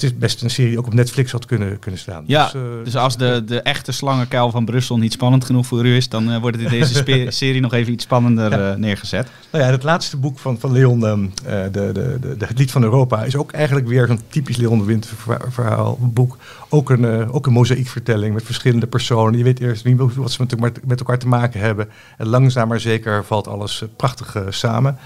het 0.00 0.10
is 0.10 0.18
best 0.18 0.42
een 0.42 0.50
serie 0.50 0.70
die 0.70 0.78
ook 0.78 0.86
op 0.86 0.94
Netflix 0.94 1.32
had 1.32 1.46
kunnen, 1.46 1.78
kunnen 1.78 2.00
staan. 2.00 2.24
Ja, 2.26 2.44
dus, 2.44 2.54
uh, 2.54 2.62
dus 2.84 2.96
als 2.96 3.16
de, 3.16 3.42
de 3.46 3.60
echte 3.60 3.92
slangenkuil 3.92 4.50
van 4.50 4.64
Brussel 4.64 4.98
niet 4.98 5.12
spannend 5.12 5.44
genoeg 5.44 5.66
voor 5.66 5.84
u 5.84 5.96
is, 5.96 6.08
dan 6.08 6.30
uh, 6.30 6.38
wordt 6.38 6.56
het 6.56 6.72
in 6.72 6.80
deze 6.80 7.04
serie 7.28 7.60
nog 7.60 7.72
even 7.72 7.92
iets 7.92 8.04
spannender 8.04 8.50
ja. 8.50 8.70
uh, 8.70 8.76
neergezet. 8.76 9.28
Nou 9.50 9.64
ja, 9.64 9.70
het 9.70 9.82
laatste 9.82 10.16
boek 10.16 10.38
van, 10.38 10.58
van 10.58 10.72
Leon, 10.72 11.02
um, 11.02 11.32
de, 11.44 11.68
de, 11.72 11.92
de, 11.92 12.36
de, 12.36 12.46
Het 12.46 12.58
Lied 12.58 12.70
van 12.70 12.82
Europa, 12.82 13.24
is 13.24 13.36
ook 13.36 13.52
eigenlijk 13.52 13.88
weer 13.88 14.06
zo'n 14.06 14.20
typisch 14.28 14.56
Leon 14.56 14.78
de 14.78 14.84
Winter 14.84 15.10
verhaal 15.48 15.98
boek. 16.00 16.36
Ook 16.68 16.90
een, 16.90 17.32
ook 17.32 17.46
een 17.46 17.52
mozaïekvertelling 17.52 18.34
met 18.34 18.44
verschillende 18.44 18.86
personen. 18.86 19.38
Je 19.38 19.44
weet 19.44 19.60
eerst 19.60 19.84
niet 19.84 19.98
wat 20.14 20.30
ze 20.30 20.46
met, 20.58 20.86
met 20.86 21.00
elkaar 21.00 21.18
te 21.18 21.28
maken 21.28 21.60
hebben. 21.60 21.88
En 22.16 22.26
langzaam 22.26 22.68
maar 22.68 22.80
zeker 22.80 23.24
valt 23.24 23.48
alles 23.48 23.84
prachtig 23.96 24.36
samen. 24.48 24.98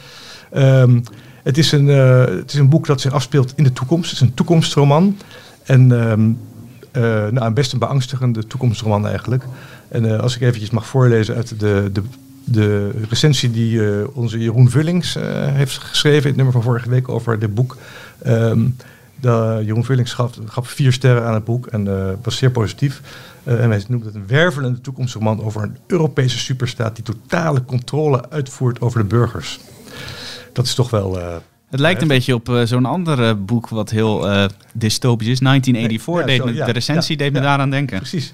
Um, 0.54 1.02
het 1.42 1.58
is, 1.58 1.72
een, 1.72 1.87
uh, 1.87 2.25
het 2.25 2.52
is 2.52 2.58
een 2.58 2.68
boek 2.68 2.87
dat 2.87 3.00
zich 3.00 3.12
afspeelt 3.12 3.52
in 3.56 3.64
de 3.64 3.72
toekomst. 3.72 4.11
Het 4.11 4.20
is 4.20 4.26
een 4.26 4.34
toekomstroman. 4.34 5.18
En 5.62 5.90
um, 5.90 6.38
uh, 6.92 7.28
nou, 7.28 7.52
best 7.52 7.72
een 7.72 7.78
beangstigende 7.78 8.46
toekomstroman 8.46 9.06
eigenlijk. 9.06 9.44
En 9.88 10.04
uh, 10.04 10.18
als 10.18 10.34
ik 10.34 10.42
eventjes 10.42 10.70
mag 10.70 10.87
voorlezen 10.87 11.34
uit 11.34 11.61
de, 11.61 11.90
de, 11.92 12.02
de 12.44 12.90
recensie 13.08 13.50
die 13.50 14.14
onze 14.14 14.38
Jeroen 14.38 14.70
Vullings 14.70 15.16
heeft 15.52 15.78
geschreven... 15.78 16.22
in 16.22 16.26
het 16.26 16.37
nummer 16.37 16.52
van 16.52 16.62
vorige 16.62 16.88
week 16.88 17.08
over 17.08 17.38
dit 17.38 17.54
boek... 17.54 17.76
Um, 18.26 18.76
Jeroen 19.64 19.84
Vullings 19.84 20.12
gaf, 20.12 20.38
gaf, 20.46 20.68
vier 20.68 20.92
sterren 20.92 21.25
aan 21.25 21.34
het 21.34 21.44
boek 21.44 21.66
en 21.66 22.18
was 22.22 22.37
zeer 22.37 22.50
positief. 22.50 23.00
en 23.42 23.70
hij 23.70 23.84
noemt 23.88 24.04
het 24.04 24.14
een 24.14 24.26
wervelende 24.26 24.80
toekomstroman 24.80 25.42
over 25.42 25.62
een 25.62 25.76
Europese 25.87 26.38
superstaat... 26.38 26.94
die 26.96 27.04
totale 27.04 27.64
controle 27.64 28.30
uitvoert 28.30 28.80
over 28.80 29.00
de 29.00 29.06
burgers 29.06 29.61
dat 30.52 30.64
is 30.64 30.75
toch 30.75 30.90
wel... 30.90 31.18
Uh, 31.18 31.37
het 31.73 31.80
lijkt 31.80 32.02
een 32.02 32.09
beetje 32.09 32.35
op 32.35 32.49
uh, 32.49 32.62
zo'n 32.64 32.87
ander 32.87 33.18
uh, 33.18 33.32
boek 33.38 33.68
wat 33.68 33.90
heel 33.90 34.30
uh, 34.30 34.44
dystopisch 34.73 35.28
is. 35.28 35.38
1984, 35.38 36.25
nee, 36.26 36.37
ja, 36.37 36.44
deed 36.44 36.54
zo, 36.54 36.59
ja, 36.59 36.66
de 36.66 36.73
recensie 36.73 37.18
ja, 37.18 37.25
deed 37.25 37.32
me 37.32 37.40
daaraan 37.40 37.71
denken. 37.71 37.99
Precies. 37.99 38.32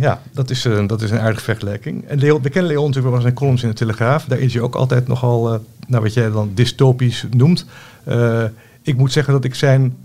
ja, 0.00 0.22
dat 0.32 0.50
is, 0.50 0.66
dat 0.86 1.02
is 1.02 1.10
een 1.10 1.18
aardige 1.18 1.44
vergelijking. 1.44 2.04
En 2.04 2.18
we 2.18 2.50
kennen 2.50 2.72
Leon 2.72 2.86
natuurlijk 2.86 3.12
van 3.14 3.22
zijn 3.22 3.34
columns 3.34 3.62
in 3.62 3.68
de 3.68 3.74
Telegraaf. 3.74 4.24
Daar 4.24 4.38
is 4.38 4.54
hij 4.54 4.62
ook 4.62 4.74
altijd 4.74 5.08
nogal, 5.08 5.60
nou, 5.86 6.02
wat 6.02 6.14
jij 6.14 6.30
dan 6.30 6.50
dystopisch 6.54 7.24
noemt. 7.30 7.66
ik 8.82 8.96
moet 8.96 9.12
zeggen 9.12 9.32
dat 9.32 9.44
ik 9.44 9.54
zijn 9.54 9.96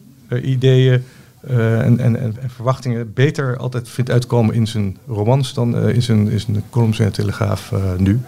ideeën 0.43 1.03
en, 1.47 1.99
en, 1.99 2.19
en, 2.19 2.35
verwachtingen 2.47 3.13
beter 3.13 3.57
altijd 3.57 3.89
vind 3.89 4.11
uitkomen 4.11 4.55
in 4.55 4.67
zijn 4.67 4.97
romans 5.07 5.53
dan 5.53 5.77
in, 5.89 6.01
zijn, 6.01 6.29
in 6.29 6.39
zijn 6.39 6.63
columns 6.69 6.99
in 6.99 7.05
de 7.05 7.11
Telegraaf 7.11 7.71
nu. 7.97 8.21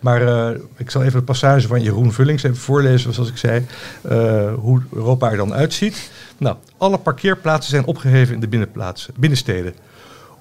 Maar 0.00 0.22
uh, 0.22 0.60
ik 0.76 0.90
zal 0.90 1.02
even 1.02 1.18
de 1.18 1.24
passage 1.24 1.66
van 1.66 1.82
Jeroen 1.82 2.12
Vullings 2.12 2.44
voorlezen, 2.50 3.14
zoals 3.14 3.28
ik 3.28 3.36
zei, 3.36 3.66
uh, 4.10 4.54
hoe 4.54 4.82
Europa 4.92 5.30
er 5.30 5.36
dan 5.36 5.54
uitziet. 5.54 6.10
Nou, 6.38 6.56
alle 6.76 6.98
parkeerplaatsen 6.98 7.70
zijn 7.70 7.84
opgeheven 7.84 8.34
in 8.34 8.40
de 8.40 8.48
binnenplaatsen, 8.48 9.14
binnensteden. 9.18 9.74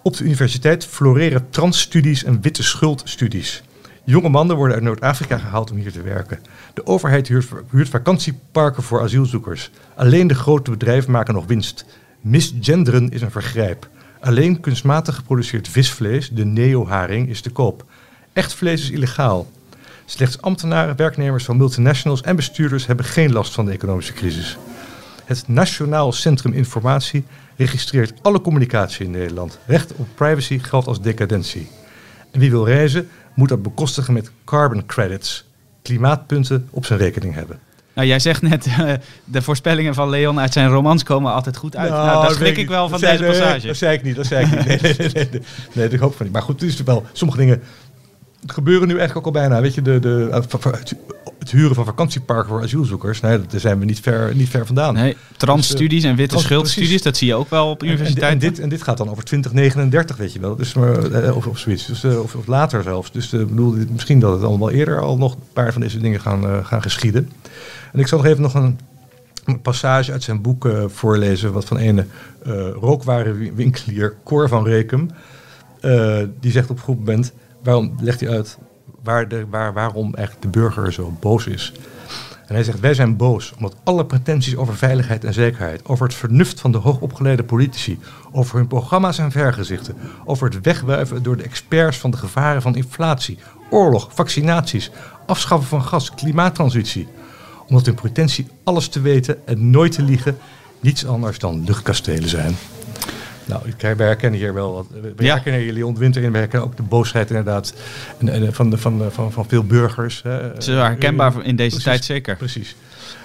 Op 0.01 0.17
de 0.17 0.23
universiteit 0.23 0.85
floreren 0.85 1.49
transstudies 1.49 2.23
en 2.23 2.41
witte 2.41 2.63
schuldstudies. 2.63 3.63
Jonge 4.03 4.29
mannen 4.29 4.55
worden 4.55 4.75
uit 4.75 4.85
Noord-Afrika 4.85 5.37
gehaald 5.37 5.71
om 5.71 5.77
hier 5.77 5.91
te 5.91 6.01
werken. 6.01 6.39
De 6.73 6.85
overheid 6.85 7.27
huurt, 7.27 7.47
huurt 7.69 7.89
vakantieparken 7.89 8.83
voor 8.83 9.01
asielzoekers. 9.01 9.71
Alleen 9.95 10.27
de 10.27 10.35
grote 10.35 10.71
bedrijven 10.71 11.11
maken 11.11 11.33
nog 11.33 11.45
winst. 11.45 11.85
Misgenderen 12.21 13.09
is 13.09 13.21
een 13.21 13.31
vergrijp. 13.31 13.89
Alleen 14.19 14.59
kunstmatig 14.59 15.15
geproduceerd 15.15 15.67
visvlees, 15.67 16.29
de 16.29 16.45
neo-haring, 16.45 17.29
is 17.29 17.41
te 17.41 17.49
koop. 17.49 17.85
Echt 18.37 18.53
vlees 18.53 18.81
is 18.81 18.89
illegaal. 18.89 19.47
Slechts 20.05 20.41
ambtenaren, 20.41 20.95
werknemers 20.95 21.43
van 21.43 21.57
multinationals 21.57 22.21
en 22.21 22.35
bestuurders 22.35 22.85
hebben 22.85 23.05
geen 23.05 23.31
last 23.31 23.53
van 23.53 23.65
de 23.65 23.71
economische 23.71 24.13
crisis. 24.13 24.57
Het 25.25 25.47
Nationaal 25.47 26.11
Centrum 26.11 26.53
Informatie 26.53 27.25
registreert 27.55 28.13
alle 28.21 28.41
communicatie 28.41 29.05
in 29.05 29.11
Nederland. 29.11 29.59
Recht 29.65 29.93
op 29.95 30.07
privacy 30.15 30.59
geldt 30.59 30.87
als 30.87 31.01
decadentie. 31.01 31.67
En 32.31 32.39
wie 32.39 32.49
wil 32.49 32.65
reizen, 32.65 33.09
moet 33.33 33.49
dat 33.49 33.61
bekostigen 33.61 34.13
met 34.13 34.31
carbon 34.45 34.85
credits. 34.85 35.45
Klimaatpunten 35.81 36.67
op 36.71 36.85
zijn 36.85 36.99
rekening 36.99 37.33
hebben. 37.33 37.59
Nou, 37.93 38.07
jij 38.07 38.19
zegt 38.19 38.41
net, 38.41 38.65
uh, 38.65 38.93
de 39.25 39.41
voorspellingen 39.41 39.93
van 39.93 40.09
Leon 40.09 40.39
uit 40.39 40.53
zijn 40.53 40.69
romans 40.69 41.03
komen 41.03 41.33
altijd 41.33 41.57
goed 41.57 41.75
uit. 41.75 41.89
Nou, 41.89 42.05
nou 42.05 42.21
daar 42.21 42.35
schrik 42.35 42.57
ik 42.57 42.67
wel 42.67 42.89
van 42.89 42.99
deze 42.99 43.23
passage. 43.23 43.67
Dat 43.67 43.77
zei 43.77 43.97
ik 43.97 44.03
niet, 44.03 44.15
dat 44.15 44.25
zei 44.25 44.45
ik 44.45 44.51
niet. 44.51 44.65
Nee, 44.65 44.79
nee, 44.81 44.95
nee, 44.97 45.09
nee, 45.13 45.27
nee, 45.31 45.41
nee 45.73 45.89
ik 45.89 45.99
hoop 45.99 46.15
van 46.15 46.25
niet. 46.25 46.33
Maar 46.33 46.43
goed, 46.43 46.61
het 46.61 46.69
is 46.69 46.83
wel, 46.83 47.05
sommige 47.11 47.39
dingen 47.39 47.63
het 48.41 48.51
gebeuren 48.51 48.87
nu 48.87 48.97
eigenlijk 48.97 49.27
ook 49.27 49.35
al 49.35 49.41
bijna. 49.41 49.61
Weet 49.61 49.73
je, 49.73 49.81
de, 49.81 49.99
de, 49.99 50.27
eh, 50.31 50.71
het 51.39 51.51
huren 51.51 51.75
van 51.75 51.85
vakantieparken 51.85 52.47
voor 52.47 52.61
asielzoekers. 52.61 53.19
Nee, 53.19 53.41
daar 53.47 53.59
zijn 53.59 53.79
we 53.79 53.85
niet 53.85 53.99
ver, 53.99 54.35
niet 54.35 54.49
ver 54.49 54.65
vandaan. 54.65 54.93
Nee, 54.93 55.17
transstudies 55.37 56.01
dus, 56.01 56.11
en 56.11 56.17
witte 56.17 56.39
schuldstudies, 56.39 57.01
dat 57.01 57.17
zie 57.17 57.27
je 57.27 57.35
ook 57.35 57.49
wel 57.49 57.69
op 57.69 57.83
universiteiten. 57.83 58.47
En, 58.47 58.53
dit, 58.53 58.59
en 58.59 58.69
dit 58.69 58.83
gaat 58.83 58.97
dan 58.97 59.09
over 59.09 59.23
2039, 59.23 60.17
weet 60.17 60.33
je 60.33 60.39
wel. 60.39 60.55
Dus, 60.55 60.73
maar, 60.73 61.11
eh, 61.11 61.35
of, 61.35 61.47
of 61.47 61.57
zoiets. 61.57 61.85
Dus, 61.85 62.03
of, 62.05 62.35
of 62.35 62.47
later 62.47 62.83
zelfs. 62.83 63.11
Dus 63.11 63.33
uh, 63.33 63.45
bedoel, 63.45 63.75
misschien 63.91 64.19
dat 64.19 64.33
het 64.33 64.43
allemaal 64.43 64.71
eerder 64.71 65.01
al 65.01 65.17
nog 65.17 65.33
een 65.33 65.41
paar 65.53 65.71
van 65.71 65.81
deze 65.81 65.99
dingen 65.99 66.21
gaan, 66.21 66.43
uh, 66.43 66.65
gaan 66.65 66.81
geschieden. 66.81 67.31
En 67.93 67.99
ik 67.99 68.07
zal 68.07 68.17
nog 68.17 68.27
even 68.27 68.41
nog 68.41 68.53
een, 68.53 68.79
passage 69.61 70.11
uit 70.11 70.23
zijn 70.23 70.41
boek 70.41 70.65
uh, 70.65 70.83
voorlezen. 70.87 71.53
Wat 71.53 71.65
van 71.65 71.79
een 71.79 71.97
uh, 71.97 72.03
rookwarenwinkelier, 72.79 74.15
Cor 74.23 74.47
van 74.47 74.65
Rekum. 74.65 75.09
die 76.39 76.51
zegt 76.51 76.69
op 76.69 76.77
een 76.77 76.83
goed 76.83 76.97
moment 76.97 77.33
waarom 77.67 77.95
legt 77.99 78.19
hij 78.19 78.29
uit 78.29 78.57
waar 79.03 79.27
de, 79.27 79.45
waar, 79.49 79.73
waarom 79.73 80.15
eigenlijk 80.15 80.41
de 80.41 80.59
burger 80.59 80.93
zo 80.93 81.13
boos 81.19 81.47
is. 81.47 81.73
En 82.45 82.53
hij 82.53 82.63
zegt, 82.63 82.79
wij 82.79 82.93
zijn 82.93 83.15
boos 83.15 83.53
omdat 83.55 83.75
alle 83.83 84.05
pretenties 84.05 84.55
over 84.55 84.75
veiligheid 84.75 85.23
en 85.23 85.33
zekerheid, 85.33 85.85
over 85.85 86.05
het 86.05 86.15
vernuft 86.15 86.59
van 86.59 86.71
de 86.71 86.77
hoogopgeleide 86.77 87.43
politici, 87.43 87.99
over 88.31 88.57
hun 88.57 88.67
programma's 88.67 89.17
en 89.17 89.31
vergezichten, 89.31 89.95
over 90.25 90.49
het 90.49 90.61
wegwuiven 90.61 91.23
door 91.23 91.37
de 91.37 91.43
experts 91.43 91.97
van 91.97 92.11
de 92.11 92.17
gevaren 92.17 92.61
van 92.61 92.75
inflatie, 92.75 93.37
oorlog, 93.69 94.09
vaccinaties, 94.13 94.91
afschaffen 95.25 95.67
van 95.67 95.83
gas, 95.83 96.13
klimaattransitie, 96.13 97.07
omdat 97.67 97.85
hun 97.85 97.95
pretentie 97.95 98.47
alles 98.63 98.87
te 98.87 99.01
weten 99.01 99.47
en 99.47 99.69
nooit 99.69 99.91
te 99.91 100.01
liegen 100.01 100.37
niets 100.79 101.05
anders 101.05 101.39
dan 101.39 101.63
luchtkastelen 101.63 102.29
zijn. 102.29 102.55
Nou, 103.47 103.61
wij 103.79 104.07
herkennen 104.07 104.39
hier 104.39 104.53
wel 104.53 104.73
wat. 104.73 104.85
We 105.15 105.23
ja. 105.23 105.33
herkennen 105.33 105.97
Winter 105.97 106.23
in. 106.23 106.31
We 106.31 106.37
herkennen 106.37 106.69
ook 106.69 106.77
de 106.77 106.83
boosheid 106.83 107.29
inderdaad 107.29 107.73
en, 108.17 108.29
en, 108.29 108.53
van, 108.53 108.69
de, 108.69 108.77
van, 108.77 109.01
van, 109.09 109.31
van 109.31 109.45
veel 109.47 109.63
burgers. 109.63 110.21
Het 110.23 110.57
is 110.57 110.67
herkenbaar 110.67 111.45
in 111.45 111.55
deze 111.55 111.81
tijd 111.81 112.05
zeker. 112.05 112.35
Precies. 112.35 112.75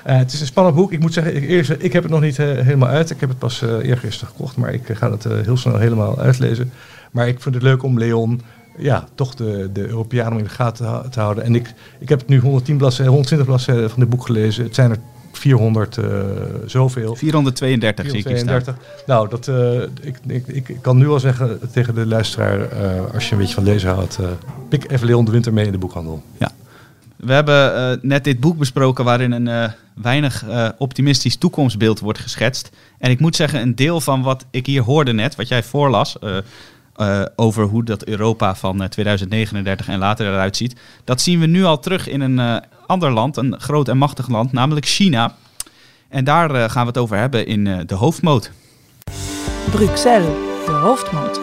Uh, 0.06 0.16
het 0.16 0.32
is 0.32 0.40
een 0.40 0.46
spannend 0.46 0.76
boek. 0.76 0.92
Ik 0.92 1.00
moet 1.00 1.12
zeggen, 1.12 1.36
ik, 1.36 1.48
eerst, 1.48 1.70
ik 1.78 1.92
heb 1.92 2.02
het 2.02 2.12
nog 2.12 2.20
niet 2.20 2.38
uh, 2.38 2.46
helemaal 2.46 2.88
uit. 2.88 3.10
Ik 3.10 3.20
heb 3.20 3.28
het 3.28 3.38
pas 3.38 3.62
uh, 3.62 3.70
eergisteren 3.70 4.28
gekocht, 4.28 4.56
maar 4.56 4.72
ik 4.72 4.82
ga 4.92 5.10
het 5.10 5.24
heel 5.24 5.56
snel 5.56 5.76
helemaal 5.76 6.18
uitlezen. 6.18 6.72
Maar 7.12 7.28
ik 7.28 7.40
vind 7.40 7.54
het 7.54 7.64
leuk 7.64 7.82
om 7.82 7.98
Leon 7.98 8.40
ja, 8.76 9.04
toch 9.14 9.34
de, 9.34 9.70
de 9.72 9.86
Europeanen 9.86 10.38
in 10.38 10.44
de 10.44 10.50
gaten 10.50 11.10
te 11.10 11.20
houden. 11.20 11.44
En 11.44 11.54
ik, 11.54 11.72
ik 11.98 12.08
heb 12.08 12.28
nu 12.28 12.38
110 12.38 12.76
bladzijden, 12.76 13.12
120 13.12 13.46
bladzijden 13.46 13.90
van 13.90 14.00
dit 14.00 14.08
boek 14.08 14.26
gelezen. 14.26 14.64
Het 14.64 14.74
zijn 14.74 14.90
er 14.90 14.98
400 15.32 15.96
uh, 15.96 16.04
eh, 16.04 16.36
zoveel. 16.66 17.16
432, 17.16 18.04
432 18.06 18.10
zie 18.10 18.18
ik 18.18 18.26
hier 18.26 18.76
Nou, 19.06 19.28
dat, 19.28 19.46
uh, 19.46 19.82
ik, 20.00 20.18
ik, 20.26 20.68
ik, 20.68 20.76
kan 20.80 20.96
nu 20.96 21.08
al 21.08 21.20
zeggen 21.20 21.60
tegen 21.72 21.94
de 21.94 22.06
luisteraar, 22.06 22.58
uh, 22.58 23.14
als 23.14 23.26
je 23.26 23.32
een 23.32 23.38
beetje 23.38 23.54
van 23.54 23.64
lezen 23.64 23.90
houdt, 23.90 24.18
pik 24.68 24.90
even 24.90 25.06
Leon 25.06 25.24
de 25.24 25.30
Winter 25.30 25.52
mee 25.52 25.66
in 25.66 25.72
de 25.72 25.78
boekhandel. 25.78 26.22
Ja. 26.38 26.50
We 27.16 27.32
hebben 27.32 27.98
net 28.02 28.24
dit 28.24 28.40
boek 28.40 28.58
besproken 28.58 29.04
waarin 29.04 29.32
een 29.32 29.72
weinig 29.94 30.44
optimistisch 30.78 31.36
toekomstbeeld 31.36 32.00
wordt 32.00 32.18
geschetst. 32.18 32.70
En 32.98 33.10
ik 33.10 33.20
moet 33.20 33.36
zeggen, 33.36 33.60
een 33.60 33.74
deel 33.74 34.00
van 34.00 34.22
wat 34.22 34.44
ik 34.50 34.66
hier 34.66 34.82
hoorde 34.82 35.12
net, 35.12 35.36
wat 35.36 35.48
jij 35.48 35.62
voorlas, 35.62 36.16
over 37.36 37.64
hoe 37.64 37.84
dat 37.84 38.04
Europa 38.04 38.54
van 38.54 38.88
2039 38.88 39.88
en 39.88 39.98
later 39.98 40.26
eruit 40.26 40.56
ziet. 40.56 40.80
Dat 41.04 41.20
zien 41.20 41.40
we 41.40 41.46
nu 41.46 41.64
al 41.64 41.78
terug 41.78 42.08
in 42.08 42.20
een 42.20 42.62
ander 42.92 43.10
land, 43.10 43.36
een 43.36 43.60
groot 43.60 43.88
en 43.88 43.98
machtig 43.98 44.28
land, 44.28 44.52
namelijk 44.52 44.86
China. 44.86 45.36
En 46.08 46.24
daar 46.24 46.50
uh, 46.50 46.68
gaan 46.68 46.82
we 46.82 46.88
het 46.88 46.98
over 46.98 47.16
hebben 47.16 47.46
in 47.46 47.66
uh, 47.66 47.78
de 47.86 47.94
hoofdmoot. 47.94 48.50
Bruxelles, 49.70 50.26
de 50.66 50.72
hoofdmoot. 50.72 51.40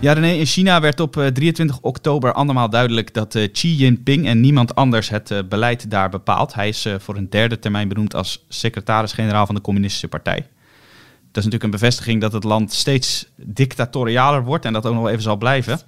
Ja, 0.00 0.12
René, 0.12 0.32
in 0.32 0.46
China 0.46 0.80
werd 0.80 1.00
op 1.00 1.12
23 1.12 1.76
eh, 1.76 1.82
oktober 1.84 2.32
andermaal 2.32 2.70
duidelijk 2.70 3.14
dat 3.14 3.38
Xi 3.52 3.74
Jinping 3.74 4.26
en 4.26 4.40
niemand 4.40 4.74
anders 4.74 5.08
het 5.08 5.48
beleid 5.48 5.90
daar 5.90 6.10
bepaalt. 6.10 6.54
Hij 6.54 6.68
is 6.68 6.86
voor 6.98 7.16
een 7.16 7.30
derde 7.30 7.58
termijn 7.58 7.88
benoemd 7.88 8.14
als 8.14 8.44
secretaris-generaal 8.48 9.46
van 9.46 9.54
de 9.54 9.60
Communistische 9.60 10.08
Partij. 10.08 10.36
Dat 10.36 11.44
is 11.44 11.50
natuurlijk 11.50 11.64
een 11.64 11.80
bevestiging 11.80 12.20
dat 12.20 12.32
het 12.32 12.44
land 12.44 12.72
steeds 12.72 13.26
dictatorialer 13.36 14.44
wordt 14.44 14.64
en 14.64 14.72
dat 14.72 14.86
ook 14.86 14.94
nog 14.94 15.08
even 15.08 15.22
zal 15.22 15.36
blijven. 15.36 15.80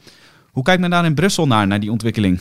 Hoe 0.50 0.62
kijkt 0.62 0.80
men 0.80 0.90
daar 0.90 1.04
in 1.04 1.14
Brussel 1.14 1.46
naar, 1.46 1.66
naar 1.66 1.80
die 1.80 1.90
ontwikkeling? 1.90 2.40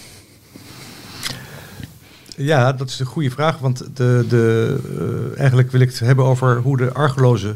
Ja, 2.36 2.74
dat 2.74 2.89
is 2.89 3.00
een 3.00 3.06
goede 3.06 3.32
vraag. 3.32 3.58
Want 3.58 3.77
de, 3.94 4.25
de, 4.30 4.77
uh, 5.00 5.39
eigenlijk 5.39 5.72
wil 5.72 5.82
ik 5.82 5.89
het 5.89 6.00
hebben 6.00 6.25
over 6.25 6.58
hoe 6.58 6.77
de 6.77 6.94
argeloze 6.94 7.56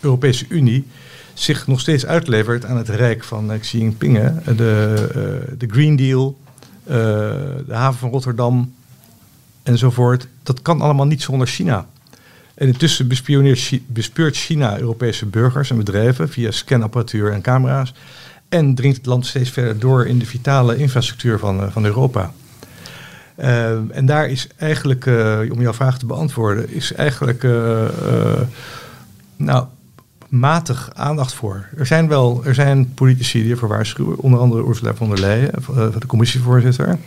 Europese 0.00 0.46
Unie 0.48 0.86
zich 1.34 1.66
nog 1.66 1.80
steeds 1.80 2.06
uitlevert 2.06 2.64
aan 2.64 2.76
het 2.76 2.88
rijk 2.88 3.24
van 3.24 3.52
uh, 3.52 3.58
Xi 3.60 3.78
Jinping. 3.78 4.42
De, 4.44 5.08
uh, 5.08 5.58
de 5.58 5.66
Green 5.66 5.96
Deal, 5.96 6.38
de 6.84 7.64
haven 7.68 7.98
van 7.98 8.10
Rotterdam 8.10 8.74
enzovoort. 9.62 10.28
Dat 10.42 10.62
kan 10.62 10.80
allemaal 10.80 11.06
niet 11.06 11.22
zonder 11.22 11.46
China. 11.46 11.86
En 12.54 12.66
intussen 12.66 13.08
bespeurt 13.86 14.36
China 14.36 14.78
Europese 14.78 15.26
burgers 15.26 15.70
en 15.70 15.76
bedrijven 15.76 16.28
via 16.28 16.50
scanapparatuur 16.50 17.32
en 17.32 17.40
camera's. 17.40 17.94
En 18.48 18.74
dringt 18.74 18.96
het 18.96 19.06
land 19.06 19.26
steeds 19.26 19.50
verder 19.50 19.78
door 19.78 20.06
in 20.06 20.18
de 20.18 20.26
vitale 20.26 20.76
infrastructuur 20.76 21.38
van, 21.38 21.72
van 21.72 21.84
Europa. 21.84 22.32
Uh, 23.38 23.96
en 23.96 24.06
daar 24.06 24.28
is 24.28 24.48
eigenlijk, 24.56 25.06
uh, 25.06 25.38
om 25.50 25.60
jouw 25.60 25.72
vraag 25.72 25.98
te 25.98 26.06
beantwoorden, 26.06 26.70
is 26.70 26.92
eigenlijk 26.92 27.42
uh, 27.42 27.84
nou, 29.36 29.66
matig 30.28 30.90
aandacht 30.94 31.34
voor. 31.34 31.66
Er 31.76 31.86
zijn 31.86 32.08
wel 32.08 32.44
er 32.44 32.54
zijn 32.54 32.94
politici 32.94 33.42
die 33.42 33.52
ervoor 33.52 33.68
waarschuwen, 33.68 34.18
onder 34.18 34.40
andere 34.40 34.68
Ursula 34.68 34.94
von 34.94 35.08
der 35.08 35.20
Leyen, 35.20 35.50
de 35.98 36.06
commissievoorzitter. 36.06 36.98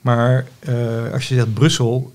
Maar 0.00 0.46
als 1.12 1.28
je 1.28 1.34
zegt 1.34 1.54
Brussel, 1.54 2.12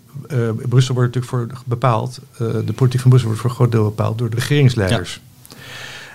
Brussel 0.69 0.93
wordt 0.95 1.15
natuurlijk 1.15 1.25
voor 1.25 1.47
bepaald, 1.65 2.19
de 2.37 2.73
politiek 2.75 3.01
van 3.01 3.09
Brussel 3.09 3.29
wordt 3.29 3.41
voor 3.41 3.49
een 3.49 3.55
groot 3.55 3.71
deel 3.71 3.83
bepaald 3.83 4.17
door 4.17 4.29
de 4.29 4.35
regeringsleiders. 4.35 5.21
Ja. 5.41 5.57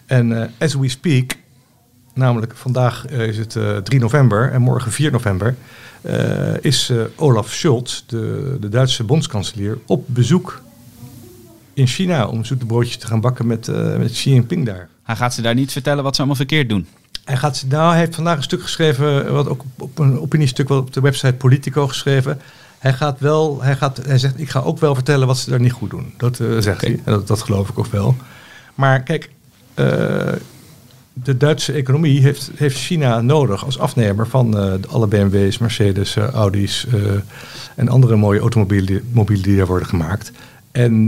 En 0.07 0.50
as 0.59 0.75
we 0.75 0.88
speak, 0.88 1.37
namelijk 2.14 2.52
vandaag 2.56 3.06
is 3.06 3.38
het 3.38 3.59
3 3.85 4.00
november 4.00 4.52
en 4.52 4.61
morgen 4.61 4.92
4 4.92 5.12
november, 5.12 5.56
uh, 6.06 6.56
is 6.61 6.90
uh, 6.90 7.02
Olaf 7.16 7.52
Scholz, 7.52 8.02
de, 8.06 8.56
de 8.61 8.68
Duitse 8.68 9.04
bondskanselier, 9.04 9.78
op 9.87 10.04
bezoek 10.06 10.62
in 11.75 11.87
China 11.87 12.26
om 12.26 12.44
zoete 12.44 12.66
broodjes 12.66 12.97
te 12.97 13.06
gaan 13.06 13.21
bakken 13.21 13.47
met, 13.47 13.68
uh, 13.68 13.97
met 13.97 14.12
Xi 14.12 14.30
Jinping 14.30 14.66
daar. 14.66 14.88
Hij 15.02 15.16
gaat 15.16 15.35
ze 15.35 15.42
daar 15.42 15.54
niet 15.54 15.73
vertellen 15.73 16.02
wat 16.02 16.12
ze 16.12 16.18
allemaal 16.18 16.37
verkeerd 16.37 16.68
doen. 16.68 16.87
Hij, 17.25 17.37
gaat, 17.37 17.64
nou, 17.68 17.90
hij 17.90 17.99
heeft 17.99 18.14
vandaag 18.14 18.37
een 18.37 18.42
stuk 18.42 18.62
geschreven, 18.62 19.33
wat 19.33 19.49
ook 19.49 19.62
op 19.78 19.99
een 19.99 20.21
opiniestuk 20.21 20.68
wel 20.68 20.78
op 20.78 20.92
de 20.92 21.00
website 21.00 21.35
Politico 21.35 21.87
geschreven. 21.87 22.40
Hij 22.78 22.92
gaat 22.92 23.21
wel, 23.21 23.62
hij, 23.62 23.76
gaat, 23.76 24.00
hij 24.06 24.18
zegt, 24.18 24.40
ik 24.40 24.50
ga 24.50 24.61
ook 24.61 24.78
wel 24.78 24.94
vertellen 24.94 25.26
wat 25.26 25.38
ze 25.38 25.50
daar 25.50 25.61
niet 25.61 25.73
goed 25.73 25.90
doen. 25.90 26.14
Dat 26.16 26.37
zegt 26.37 26.66
okay. 26.66 26.90
hij, 26.90 27.00
en 27.04 27.12
dat, 27.12 27.26
dat 27.26 27.42
geloof 27.42 27.68
ik 27.68 27.78
ook 27.78 27.87
wel. 27.87 28.16
Maar 28.75 29.02
kijk, 29.02 29.30
de 31.14 31.37
Duitse 31.37 31.73
economie 31.73 32.21
heeft, 32.21 32.50
heeft 32.54 32.78
China 32.78 33.21
nodig 33.21 33.64
als 33.64 33.78
afnemer 33.78 34.26
van 34.28 34.56
uh, 34.56 34.73
alle 34.88 35.06
BMW's, 35.06 35.59
Mercedes, 35.59 36.16
uh, 36.16 36.28
Audi's 36.28 36.87
uh, 36.94 37.11
en 37.75 37.88
andere 37.88 38.16
mooie 38.16 38.40
automobielen 38.40 39.02
die 39.42 39.61
er 39.61 39.66
worden 39.66 39.88
gemaakt. 39.88 40.33
En 40.73 41.06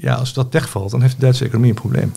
ja, 0.00 0.14
als 0.14 0.32
dat 0.32 0.46
wegvalt, 0.50 0.90
dan 0.90 1.02
heeft 1.02 1.14
de 1.14 1.20
Duitse 1.20 1.44
economie 1.44 1.70
een 1.70 1.76
probleem. 1.76 2.12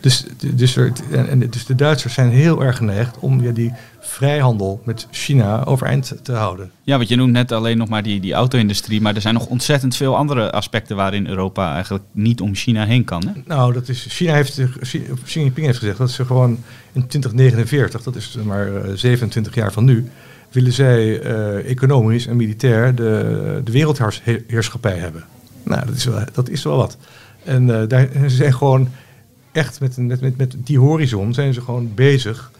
Dus, 0.00 0.24
dus, 0.54 0.76
er, 0.76 0.92
en, 1.10 1.50
dus 1.50 1.66
de 1.66 1.74
Duitsers 1.74 2.14
zijn 2.14 2.30
heel 2.30 2.64
erg 2.64 2.76
geneigd 2.76 3.18
om 3.18 3.42
ja, 3.42 3.52
die 3.52 3.72
vrijhandel 4.00 4.80
met 4.84 5.06
China 5.10 5.64
overeind 5.64 6.14
te 6.22 6.32
houden. 6.32 6.70
Ja, 6.82 6.96
want 6.96 7.08
je 7.08 7.16
noemt 7.16 7.32
net 7.32 7.52
alleen 7.52 7.78
nog 7.78 7.88
maar 7.88 8.02
die, 8.02 8.20
die 8.20 8.32
auto-industrie, 8.32 9.00
maar 9.00 9.14
er 9.14 9.20
zijn 9.20 9.34
nog 9.34 9.46
ontzettend 9.46 9.96
veel 9.96 10.16
andere 10.16 10.52
aspecten 10.52 10.96
waarin 10.96 11.26
Europa 11.26 11.74
eigenlijk 11.74 12.04
niet 12.12 12.40
om 12.40 12.54
China 12.54 12.84
heen 12.84 13.04
kan. 13.04 13.26
Hè? 13.26 13.32
Nou, 13.44 13.72
dat 13.72 13.88
is, 13.88 14.06
China 14.08 14.34
heeft, 14.34 14.60
Xi 14.80 15.02
Jinping 15.24 15.66
heeft 15.66 15.78
gezegd 15.78 15.98
dat 15.98 16.10
ze 16.10 16.24
gewoon 16.24 16.58
in 16.92 17.06
2049, 17.06 18.02
dat 18.02 18.16
is 18.16 18.36
maar 18.44 18.70
27 18.94 19.54
jaar 19.54 19.72
van 19.72 19.84
nu, 19.84 20.08
willen 20.50 20.72
zij 20.72 21.22
uh, 21.22 21.70
economisch 21.70 22.26
en 22.26 22.36
militair 22.36 22.94
de, 22.94 23.60
de 23.64 23.72
wereldheerschappij 23.72 24.96
hebben. 24.96 25.24
Nou, 25.62 25.86
dat 25.86 25.94
is 25.94 26.04
wel, 26.04 26.24
dat 26.32 26.48
is 26.48 26.62
wel 26.62 26.76
wat. 26.76 26.96
En 27.44 27.68
uh, 27.68 27.82
daar, 27.88 28.08
ze 28.12 28.28
zijn 28.28 28.54
gewoon 28.54 28.88
echt 29.52 29.80
met, 29.80 29.96
met, 29.96 30.20
met, 30.20 30.36
met 30.36 30.54
die 30.58 30.78
horizon 30.78 31.34
zijn 31.34 31.54
ze 31.54 31.60
gewoon 31.60 31.94
bezig 31.94 32.50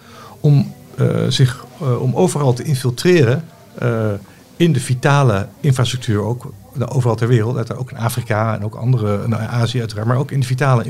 om 0.40 0.72
uh, 1.00 1.26
zich 1.28 1.64
uh, 1.82 2.02
om 2.02 2.14
overal 2.14 2.52
te 2.52 2.62
infiltreren 2.62 3.44
uh, 3.82 4.10
in 4.56 4.72
de 4.72 4.80
vitale 4.80 5.48
infrastructuur 5.60 6.22
ook 6.22 6.52
overal 6.88 7.14
ter 7.16 7.28
wereld, 7.28 7.74
ook 7.76 7.90
in 7.90 7.96
Afrika 7.96 8.54
en 8.54 8.64
ook 8.64 8.74
andere, 8.74 9.28
nou, 9.28 9.42
Azië 9.42 9.78
uiteraard, 9.80 10.06
maar 10.06 10.16
ook 10.16 10.30
in 10.30 10.40
de 10.40 10.46
vitale 10.46 10.84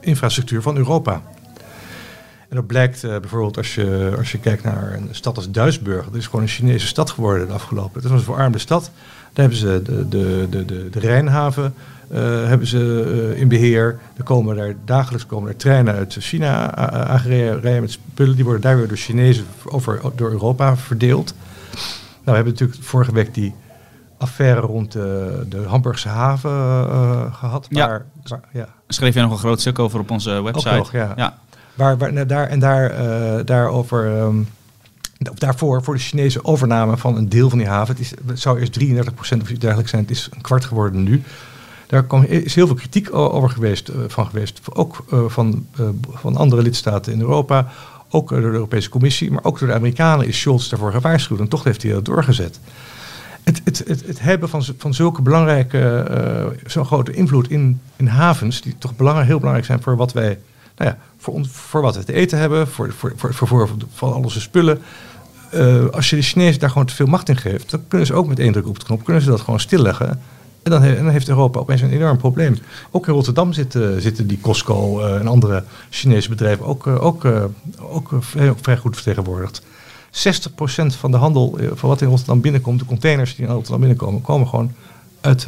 infrastructuur 0.00 0.62
van 0.62 0.76
Europa. 0.76 1.22
En 2.48 2.58
dat 2.58 2.66
blijkt 2.66 3.00
bijvoorbeeld 3.00 3.56
als 3.56 3.74
je, 3.74 4.14
als 4.18 4.32
je 4.32 4.38
kijkt 4.38 4.62
naar 4.62 4.92
een 4.94 5.08
stad 5.10 5.36
als 5.36 5.50
Duisburg. 5.50 6.04
Dat 6.04 6.14
is 6.14 6.24
gewoon 6.24 6.40
een 6.40 6.48
Chinese 6.48 6.86
stad 6.86 7.10
geworden 7.10 7.46
de 7.46 7.52
afgelopen. 7.52 8.02
Dat 8.02 8.10
was 8.10 8.20
een 8.20 8.26
verarmde 8.26 8.58
stad. 8.58 8.90
Daar 9.32 9.48
hebben 9.48 9.58
ze 9.58 9.80
de, 9.84 10.08
de, 10.08 10.46
de, 10.50 10.64
de, 10.64 10.90
de 10.90 10.98
Rijnhaven 10.98 11.74
uh, 12.12 12.18
hebben 12.46 12.66
ze 12.66 13.30
uh, 13.32 13.40
in 13.40 13.48
beheer. 13.48 13.98
Er 14.16 14.24
komen 14.24 14.56
daar, 14.56 14.74
dagelijks 14.84 15.26
komen 15.26 15.48
er 15.48 15.56
treinen 15.56 15.94
uit 15.94 16.16
China 16.18 16.74
aangereden 17.06 17.80
met 17.80 17.90
spullen. 17.90 18.34
Die 18.34 18.44
worden 18.44 18.62
daar 18.62 18.76
weer 18.76 18.88
door 18.88 18.96
Chinezen 18.96 19.44
over, 19.64 20.00
door 20.14 20.30
Europa 20.30 20.76
verdeeld. 20.76 21.34
Nou, 21.72 21.84
we 22.24 22.32
hebben 22.32 22.52
natuurlijk 22.52 22.82
vorige 22.82 23.12
week 23.12 23.34
die 23.34 23.54
affaire 24.18 24.60
rond 24.60 24.92
de, 24.92 25.44
de 25.48 25.62
Hamburgse 25.66 26.08
haven 26.08 26.50
uh, 26.50 27.34
gehad. 27.34 27.66
Ja. 27.68 27.86
Waar, 27.86 28.04
waar, 28.22 28.40
ja. 28.52 28.68
Schreef 28.88 29.14
je 29.14 29.20
nog 29.20 29.30
een 29.30 29.38
groot 29.38 29.60
stuk 29.60 29.78
over 29.78 30.00
op 30.00 30.10
onze 30.10 30.42
website. 30.42 30.76
Nog, 30.76 30.92
ja. 30.92 31.12
ja. 31.16 31.38
Waar, 31.74 31.98
waar, 31.98 32.12
nou, 32.12 32.26
daar, 32.26 32.46
en 32.48 32.58
daar, 32.58 32.94
daarover... 33.44 34.20
Um, 34.20 34.48
daarvoor, 35.34 35.82
voor 35.82 35.94
de 35.94 36.00
Chinese 36.00 36.44
overname 36.44 36.96
van 36.96 37.16
een 37.16 37.28
deel 37.28 37.48
van 37.48 37.58
die 37.58 37.66
haven. 37.66 37.96
Het, 37.96 38.04
is, 38.04 38.40
zou 38.42 38.60
eerst 38.60 38.80
33% 38.80 39.42
of 39.42 39.50
iets 39.50 39.58
dergelijks 39.58 39.90
zijn. 39.90 40.02
Het 40.02 40.10
is 40.10 40.28
een 40.30 40.40
kwart 40.40 40.64
geworden 40.64 41.02
nu. 41.02 41.22
Daar 41.86 42.04
is 42.28 42.54
heel 42.54 42.66
veel 42.66 42.76
kritiek 42.76 43.14
over 43.14 43.50
geweest, 43.50 43.88
uh, 43.88 43.96
van 44.08 44.26
geweest. 44.26 44.60
Ook 44.72 45.04
uh, 45.12 45.24
van, 45.26 45.66
uh, 45.80 45.88
van 46.12 46.36
andere 46.36 46.62
lidstaten 46.62 47.12
in 47.12 47.20
Europa. 47.20 47.72
Ook 48.10 48.28
door 48.28 48.40
de 48.40 48.46
Europese 48.46 48.88
Commissie. 48.88 49.30
Maar 49.30 49.44
ook 49.44 49.58
door 49.58 49.68
de 49.68 49.74
Amerikanen 49.74 50.26
is 50.26 50.40
Scholz 50.40 50.68
daarvoor 50.68 50.92
gewaarschuwd. 50.92 51.40
En 51.40 51.48
toch 51.48 51.64
heeft 51.64 51.82
hij 51.82 51.92
dat 51.92 52.04
doorgezet. 52.04 52.60
Het, 53.42 53.60
het, 53.64 53.82
het, 53.86 54.06
het 54.06 54.20
hebben 54.20 54.48
van, 54.48 54.64
van 54.78 54.94
zulke 54.94 55.22
belangrijke, 55.22 56.56
zo'n 56.66 56.84
grote 56.84 57.12
invloed 57.12 57.50
in, 57.50 57.80
in 57.96 58.06
havens. 58.06 58.60
Die 58.60 58.74
toch 58.78 58.96
belangrijk, 58.96 59.28
heel 59.28 59.38
belangrijk 59.38 59.66
zijn 59.66 59.82
voor 59.82 59.96
wat 59.96 60.12
wij 60.12 60.38
nou 60.76 60.90
ja, 60.90 60.98
voor, 61.18 61.34
ons, 61.34 61.48
voor 61.48 61.82
wat 61.82 61.96
we 61.96 62.04
te 62.04 62.12
eten 62.12 62.38
hebben, 62.38 62.68
voor, 62.68 62.92
voor, 62.92 63.12
voor, 63.16 63.34
voor, 63.34 63.48
voor, 63.48 63.68
voor 63.94 64.12
al 64.12 64.22
onze 64.22 64.40
spullen. 64.40 64.80
Uh, 65.54 65.88
als 65.88 66.10
je 66.10 66.16
de 66.16 66.22
Chinezen 66.22 66.60
daar 66.60 66.70
gewoon 66.70 66.86
te 66.86 66.94
veel 66.94 67.06
macht 67.06 67.28
in 67.28 67.36
geeft, 67.36 67.70
dan 67.70 67.80
kunnen 67.88 68.06
ze 68.06 68.14
ook 68.14 68.26
met 68.26 68.38
één 68.38 68.52
druk 68.52 68.68
op 68.68 68.78
de 68.78 68.84
knop, 68.84 69.04
kunnen 69.04 69.22
ze 69.22 69.30
dat 69.30 69.40
gewoon 69.40 69.60
stilleggen. 69.60 70.08
En 70.62 70.70
dan, 70.70 70.82
en 70.82 70.96
dan, 70.96 71.08
heeft 71.08 71.28
Europa 71.28 71.58
opeens 71.58 71.80
een 71.80 71.90
enorm 71.90 72.16
probleem. 72.16 72.58
Ook 72.90 73.06
in 73.06 73.12
Rotterdam 73.12 73.52
zitten, 73.52 74.02
zitten 74.02 74.26
die 74.26 74.40
Costco 74.40 75.00
uh, 75.00 75.14
en 75.14 75.26
andere 75.26 75.64
Chinese 75.90 76.28
bedrijven 76.28 76.64
ook, 76.64 76.86
uh, 76.86 77.04
ook, 77.04 77.24
ook 77.78 78.12
vrij, 78.20 78.52
vrij, 78.60 78.76
goed 78.76 78.94
vertegenwoordigd. 78.94 79.62
60% 79.62 79.64
van 80.86 81.10
de 81.10 81.16
handel, 81.16 81.58
van 81.74 81.88
wat 81.88 82.00
in 82.00 82.08
Rotterdam 82.08 82.40
binnenkomt, 82.40 82.78
de 82.78 82.84
containers 82.84 83.34
die 83.36 83.46
in 83.46 83.52
Rotterdam 83.52 83.80
binnenkomen, 83.80 84.22
komen 84.22 84.48
gewoon 84.48 84.72
uit, 85.20 85.46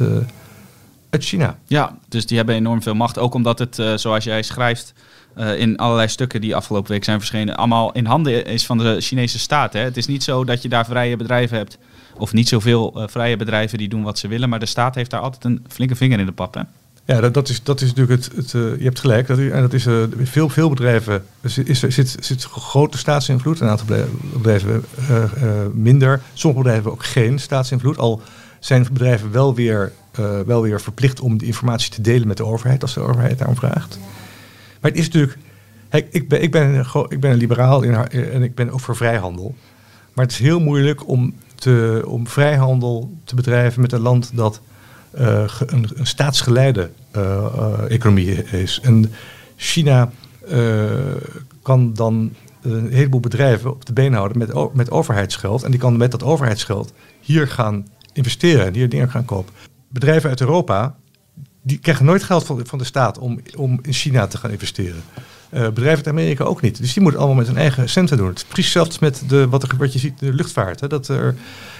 uit 1.09 1.23
China. 1.23 1.57
Ja, 1.65 1.97
dus 2.09 2.25
die 2.25 2.37
hebben 2.37 2.55
enorm 2.55 2.81
veel 2.81 2.95
macht. 2.95 3.19
Ook 3.19 3.33
omdat 3.33 3.59
het, 3.59 3.81
zoals 3.95 4.23
jij 4.23 4.41
schrijft, 4.41 4.93
in 5.35 5.77
allerlei 5.77 6.07
stukken 6.07 6.41
die 6.41 6.55
afgelopen 6.55 6.91
week 6.91 7.03
zijn 7.03 7.19
verschenen, 7.19 7.55
allemaal 7.55 7.91
in 7.91 8.05
handen 8.05 8.45
is 8.45 8.65
van 8.65 8.77
de 8.77 9.01
Chinese 9.01 9.39
staat. 9.39 9.73
Hè? 9.73 9.79
Het 9.79 9.97
is 9.97 10.07
niet 10.07 10.23
zo 10.23 10.43
dat 10.43 10.61
je 10.61 10.69
daar 10.69 10.85
vrije 10.85 11.17
bedrijven 11.17 11.57
hebt 11.57 11.77
of 12.17 12.33
niet 12.33 12.47
zoveel 12.47 12.93
uh, 12.97 13.03
vrije 13.07 13.37
bedrijven 13.37 13.77
die 13.77 13.89
doen 13.89 14.03
wat 14.03 14.19
ze 14.19 14.27
willen. 14.27 14.49
Maar 14.49 14.59
de 14.59 14.65
staat 14.65 14.95
heeft 14.95 15.09
daar 15.09 15.19
altijd 15.19 15.43
een 15.43 15.65
flinke 15.67 15.95
vinger 15.95 16.19
in 16.19 16.25
de 16.25 16.31
pap. 16.31 16.53
Hè? 16.53 16.61
Ja, 17.05 17.29
dat, 17.29 17.49
is, 17.49 17.63
dat 17.63 17.81
is 17.81 17.93
natuurlijk 17.93 18.23
het. 18.23 18.35
het 18.35 18.53
uh, 18.53 18.77
je 18.77 18.83
hebt 18.83 18.99
gelijk. 18.99 19.27
Dat, 19.27 19.37
en 19.37 19.61
dat 19.61 19.73
is 19.73 19.85
uh, 19.85 20.03
veel, 20.23 20.49
veel 20.49 20.69
bedrijven. 20.69 21.25
Is, 21.41 21.79
zit, 21.79 22.17
zit 22.19 22.43
grote 22.43 22.97
staatsinvloed. 22.97 23.59
Een 23.59 23.67
aantal 23.67 23.97
bedrijven 24.33 24.83
minder. 25.73 26.21
Sommige 26.33 26.63
bedrijven 26.63 26.91
ook 26.91 27.05
geen 27.05 27.39
staatsinvloed. 27.39 27.97
Al 27.97 28.21
zijn 28.59 28.87
bedrijven 28.91 29.31
wel 29.31 29.55
weer, 29.55 29.91
wel 30.45 30.61
weer 30.61 30.81
verplicht 30.81 31.19
om 31.19 31.37
die 31.37 31.47
informatie 31.47 31.91
te 31.91 32.01
delen 32.01 32.27
met 32.27 32.37
de 32.37 32.45
overheid. 32.45 32.81
Als 32.81 32.93
de 32.93 32.99
overheid 32.99 33.37
daarom 33.37 33.55
vraagt. 33.55 33.99
Maar 34.85 34.93
het 34.93 35.03
is 35.03 35.09
natuurlijk. 35.09 35.37
Ik 36.09 36.27
ben, 36.27 36.41
ik 36.41 36.51
ben, 36.51 36.85
ik 37.07 37.19
ben 37.19 37.31
een 37.31 37.37
liberaal 37.37 37.83
en 37.83 38.43
ik 38.43 38.55
ben 38.55 38.69
ook 38.69 38.79
voor 38.79 38.95
vrijhandel. 38.95 39.55
Maar 40.13 40.25
het 40.25 40.33
is 40.33 40.39
heel 40.39 40.59
moeilijk 40.59 41.07
om 41.07 41.33
te, 41.55 42.03
om 42.05 42.27
vrijhandel 42.27 43.17
te 43.23 43.35
bedrijven 43.35 43.81
met 43.81 43.91
een 43.91 43.99
land 43.99 44.31
dat 44.33 44.61
uh, 45.19 45.43
een, 45.65 45.89
staatsgeleide 46.01 46.89
uh, 47.15 47.91
economie 47.91 48.43
is. 48.43 48.79
En 48.83 49.11
China 49.55 50.11
kan 51.61 51.93
dan 51.93 52.33
een 52.61 52.91
heleboel 52.91 53.19
bedrijven 53.19 53.71
op 53.71 53.85
de 53.85 53.93
been 53.93 54.13
houden 54.13 54.37
met, 54.37 54.73
met 54.73 54.91
overheidsgeld. 54.91 55.63
En 55.63 55.71
die 55.71 55.79
kan 55.79 55.97
met 55.97 56.11
dat 56.11 56.23
overheidsgeld 56.23 56.93
hier 57.21 57.47
gaan 57.47 57.87
investeren 58.13 58.65
en 58.65 58.73
hier 58.73 58.89
dingen 58.89 59.09
gaan 59.09 59.25
kopen. 59.25 59.53
Bedrijven 59.89 60.29
uit 60.29 60.41
Europa 60.41 60.95
die 61.65 61.79
krijgen 61.79 62.05
nooit 62.05 62.23
geld 62.23 62.45
van, 62.45 62.61
van 62.63 62.77
de 62.77 62.83
staat 62.83 63.17
om, 63.17 63.39
om 63.55 63.79
in 63.81 63.93
China 63.93 64.27
te 64.27 64.37
gaan 64.37 64.51
investeren. 64.51 65.03
Uh, 65.53 65.61
bedrijven 65.61 65.97
uit 65.97 66.07
Amerika 66.07 66.43
ook 66.43 66.61
niet. 66.61 66.77
Dus 66.77 66.93
die 66.93 67.01
moeten 67.01 67.19
allemaal 67.19 67.37
met 67.37 67.47
hun 67.47 67.57
eigen 67.57 67.89
centen 67.89 68.17
doen. 68.17 68.27
Het 68.27 68.37
is 68.37 68.43
precies 68.43 68.73
hetzelfde 68.73 68.97
met 69.05 69.23
de, 69.29 69.47
wat, 69.47 69.63
er, 69.63 69.77
wat 69.77 69.93
je 69.93 69.99
ziet 69.99 70.21
in 70.21 70.27
de 70.27 70.33
luchtvaart. 70.33 70.79
Hè. 70.79 70.87
Dat, 70.87 71.07
er, 71.07 71.35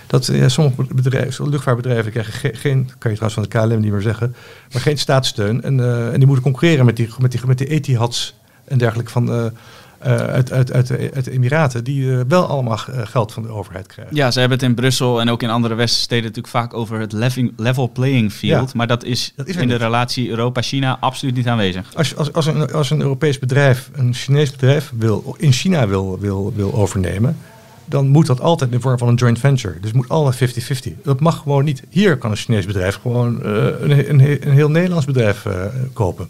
dat 0.08 0.26
ja, 0.26 0.50
sommige 0.50 0.94
bedrijven, 0.94 1.50
luchtvaartbedrijven 1.50 2.12
krijgen 2.12 2.56
geen, 2.56 2.90
kan 2.98 3.12
je 3.12 3.18
trouwens 3.18 3.34
van 3.34 3.44
de 3.44 3.68
KLM 3.68 3.82
niet 3.82 3.92
meer 3.92 4.02
zeggen, 4.02 4.36
maar 4.72 4.82
geen 4.82 4.98
staatssteun. 4.98 5.62
En, 5.64 5.78
uh, 5.78 6.12
en 6.12 6.18
die 6.18 6.26
moeten 6.26 6.44
concurreren 6.44 6.86
met 6.86 6.96
die, 6.96 7.10
met 7.20 7.32
die, 7.32 7.42
met 7.46 7.58
die 7.58 7.68
Etihads 7.68 8.36
en 8.64 8.78
dergelijke 8.78 9.12
van, 9.12 9.52
uit, 10.00 10.52
uit, 10.52 10.72
uit, 10.72 10.92
uit, 11.14 11.26
de 11.26 11.32
Emiraten, 11.32 11.84
die 11.84 12.02
uh, 12.02 12.20
wel 12.28 12.46
allemaal 12.46 12.78
geld 12.78 13.32
van 13.32 13.44
de 13.44 13.50
overheid 13.50 13.88
krijgen. 13.88 14.16
Ja, 14.16 14.32
ze 14.32 14.40
hebben 14.40 14.58
het 14.58 14.68
in 14.68 14.76
Brussel 14.76 15.22
en 15.22 15.30
ook 15.30 15.44
in 15.44 15.50
andere 15.50 15.76
westensteden 15.76 16.24
natuurlijk 16.24 16.54
vaak 16.54 16.74
over 16.74 17.00
het 17.00 17.12
level, 17.12 17.50
level 17.58 17.90
playing 17.92 18.32
field. 18.32 18.68
Ja, 18.68 18.78
maar 18.78 18.88
dat 18.88 19.04
is, 19.04 19.34
dat 19.36 19.48
is 19.48 19.56
in 19.56 19.68
de 19.68 19.76
relatie 19.76 20.30
Europa-China 20.30 20.98
absoluut 21.00 21.36
niet 21.36 21.48
aanwezig. 21.48 21.96
Als, 21.96 22.16
als, 22.16 22.34
als, 22.34 22.46
een, 22.46 22.72
als 22.72 22.90
een 22.90 23.02
Europees 23.02 23.40
bedrijf 23.40 23.90
een 23.94 24.14
Chinees 24.14 24.52
bedrijf 24.52 24.92
wil, 24.96 25.36
in 25.38 25.52
China 25.52 25.88
wil, 25.88 26.20
wil, 26.20 26.54
wil 26.56 26.74
overnemen, 26.74 27.38
dan 27.86 28.08
moet 28.08 28.26
dat 28.26 28.42
altijd 28.42 28.70
in 28.70 28.76
de 28.76 28.82
vorm 28.82 28.98
van 28.98 29.08
een 29.08 29.16
joint 29.16 29.40
venture. 29.40 29.80
Dus 29.80 29.92
moet 29.92 30.10
altijd 30.10 30.58
50-50. 30.88 31.02
Dat 31.04 31.20
mag 31.20 31.38
gewoon 31.38 31.64
niet. 31.64 31.84
Hier 31.90 32.18
kan 32.18 32.32
een 32.32 32.38
Chinees 32.38 32.66
bedrijf 32.66 33.00
gewoon 33.02 33.40
uh, 33.46 33.66
een, 33.80 34.10
een, 34.10 34.48
een, 34.48 34.54
heel 34.54 34.70
Nederlands 34.70 35.06
bedrijf 35.06 35.46
uh, 35.46 35.54
kopen. 35.94 36.30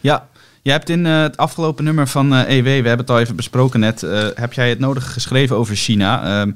Ja, 0.00 0.28
je 0.62 0.70
hebt 0.70 0.88
in 0.88 1.04
uh, 1.04 1.22
het 1.22 1.36
afgelopen 1.36 1.84
nummer 1.84 2.08
van 2.08 2.34
EW, 2.34 2.64
we 2.64 2.70
hebben 2.70 2.98
het 2.98 3.10
al 3.10 3.20
even 3.20 3.36
besproken 3.36 3.80
net, 3.80 4.00
heb 4.34 4.52
jij 4.52 4.68
het 4.68 4.78
nodige 4.78 5.10
geschreven 5.10 5.56
over 5.56 5.76
China. 5.76 6.40
Ehm, 6.40 6.52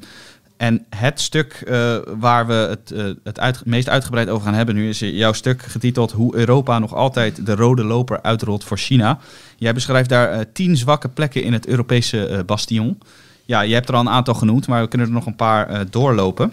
en 0.57 0.85
het 0.97 1.21
stuk 1.21 1.73
waar 2.19 2.47
we 2.47 2.53
het, 2.53 2.95
het 3.25 3.65
meest 3.65 3.89
uitgebreid 3.89 4.29
over 4.29 4.45
gaan 4.47 4.55
hebben 4.55 4.75
nu 4.75 4.89
is 4.89 4.99
jouw 4.99 5.33
stuk 5.33 5.63
getiteld 5.63 6.13
Hoe 6.13 6.37
Europa 6.37 6.79
nog 6.79 6.95
altijd 6.95 7.47
de 7.47 7.55
rode 7.55 7.85
loper 7.85 8.23
uitrolt 8.23 8.65
voor 8.65 8.79
China. 8.79 9.19
Jij 9.57 9.75
beschrijft 9.75 10.09
daar 10.09 10.53
tien 10.53 10.77
zwakke 10.77 11.09
plekken 11.09 11.43
in 11.43 11.53
het 11.53 11.67
Europese 11.67 12.43
bastion. 12.47 12.99
Ja, 13.45 13.61
je 13.61 13.75
hebt 13.75 13.89
er 13.89 13.95
al 13.95 14.01
een 14.01 14.09
aantal 14.09 14.35
genoemd, 14.35 14.67
maar 14.67 14.83
we 14.83 14.89
kunnen 14.89 15.07
er 15.07 15.13
nog 15.13 15.27
een 15.27 15.37
paar 15.37 15.91
doorlopen. 15.91 16.53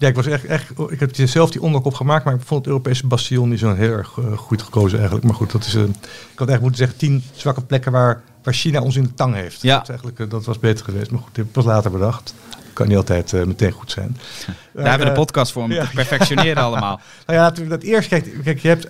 Ja, 0.00 0.08
ik 0.08 0.14
was 0.14 0.26
echt, 0.26 0.44
echt, 0.44 0.70
ik 0.88 1.00
heb 1.00 1.10
zelf 1.14 1.50
die 1.50 1.62
onderkop 1.62 1.94
gemaakt, 1.94 2.24
maar 2.24 2.34
ik 2.34 2.40
vond 2.40 2.60
het 2.60 2.68
Europese 2.68 3.06
bastion 3.06 3.48
niet 3.48 3.58
zo 3.58 3.74
heel 3.74 3.92
erg 3.92 4.16
uh, 4.16 4.38
goed 4.38 4.62
gekozen 4.62 4.98
eigenlijk. 4.98 5.26
Maar 5.26 5.36
goed, 5.36 5.52
dat 5.52 5.64
is, 5.64 5.74
uh, 5.74 5.82
ik 5.82 5.88
had 6.34 6.48
eigenlijk 6.48 6.60
moeten 6.60 6.76
zeggen 6.78 6.98
tien 6.98 7.22
zwakke 7.32 7.60
plekken 7.60 7.92
waar, 7.92 8.22
waar 8.42 8.54
China 8.54 8.80
ons 8.80 8.96
in 8.96 9.02
de 9.02 9.14
tang 9.14 9.34
heeft. 9.34 9.62
Ja. 9.62 9.78
Dat, 9.78 9.88
eigenlijk, 9.88 10.30
dat 10.30 10.44
was 10.44 10.58
beter 10.58 10.84
geweest, 10.84 11.10
maar 11.10 11.20
goed, 11.20 11.36
heb 11.36 11.52
pas 11.52 11.64
later 11.64 11.90
bedacht. 11.90 12.34
Kan 12.72 12.88
niet 12.88 12.96
altijd 12.96 13.32
meteen 13.32 13.72
goed 13.72 13.90
zijn. 13.90 14.16
Daar 14.74 14.88
hebben 14.88 15.06
we 15.06 15.12
de 15.12 15.20
podcast 15.20 15.52
voor 15.52 15.62
om 15.62 15.72
ja. 15.80 15.84
te 15.84 15.90
perfectioneren 15.94 16.62
allemaal. 16.62 17.00
Nou 17.26 17.38
ja, 17.38 17.44
laten 17.44 17.62
we 17.62 17.68
dat 17.68 17.82
eerst, 17.82 18.08
kijk, 18.08 18.34
kijk 18.44 18.58
je 18.58 18.68
hebt, 18.68 18.88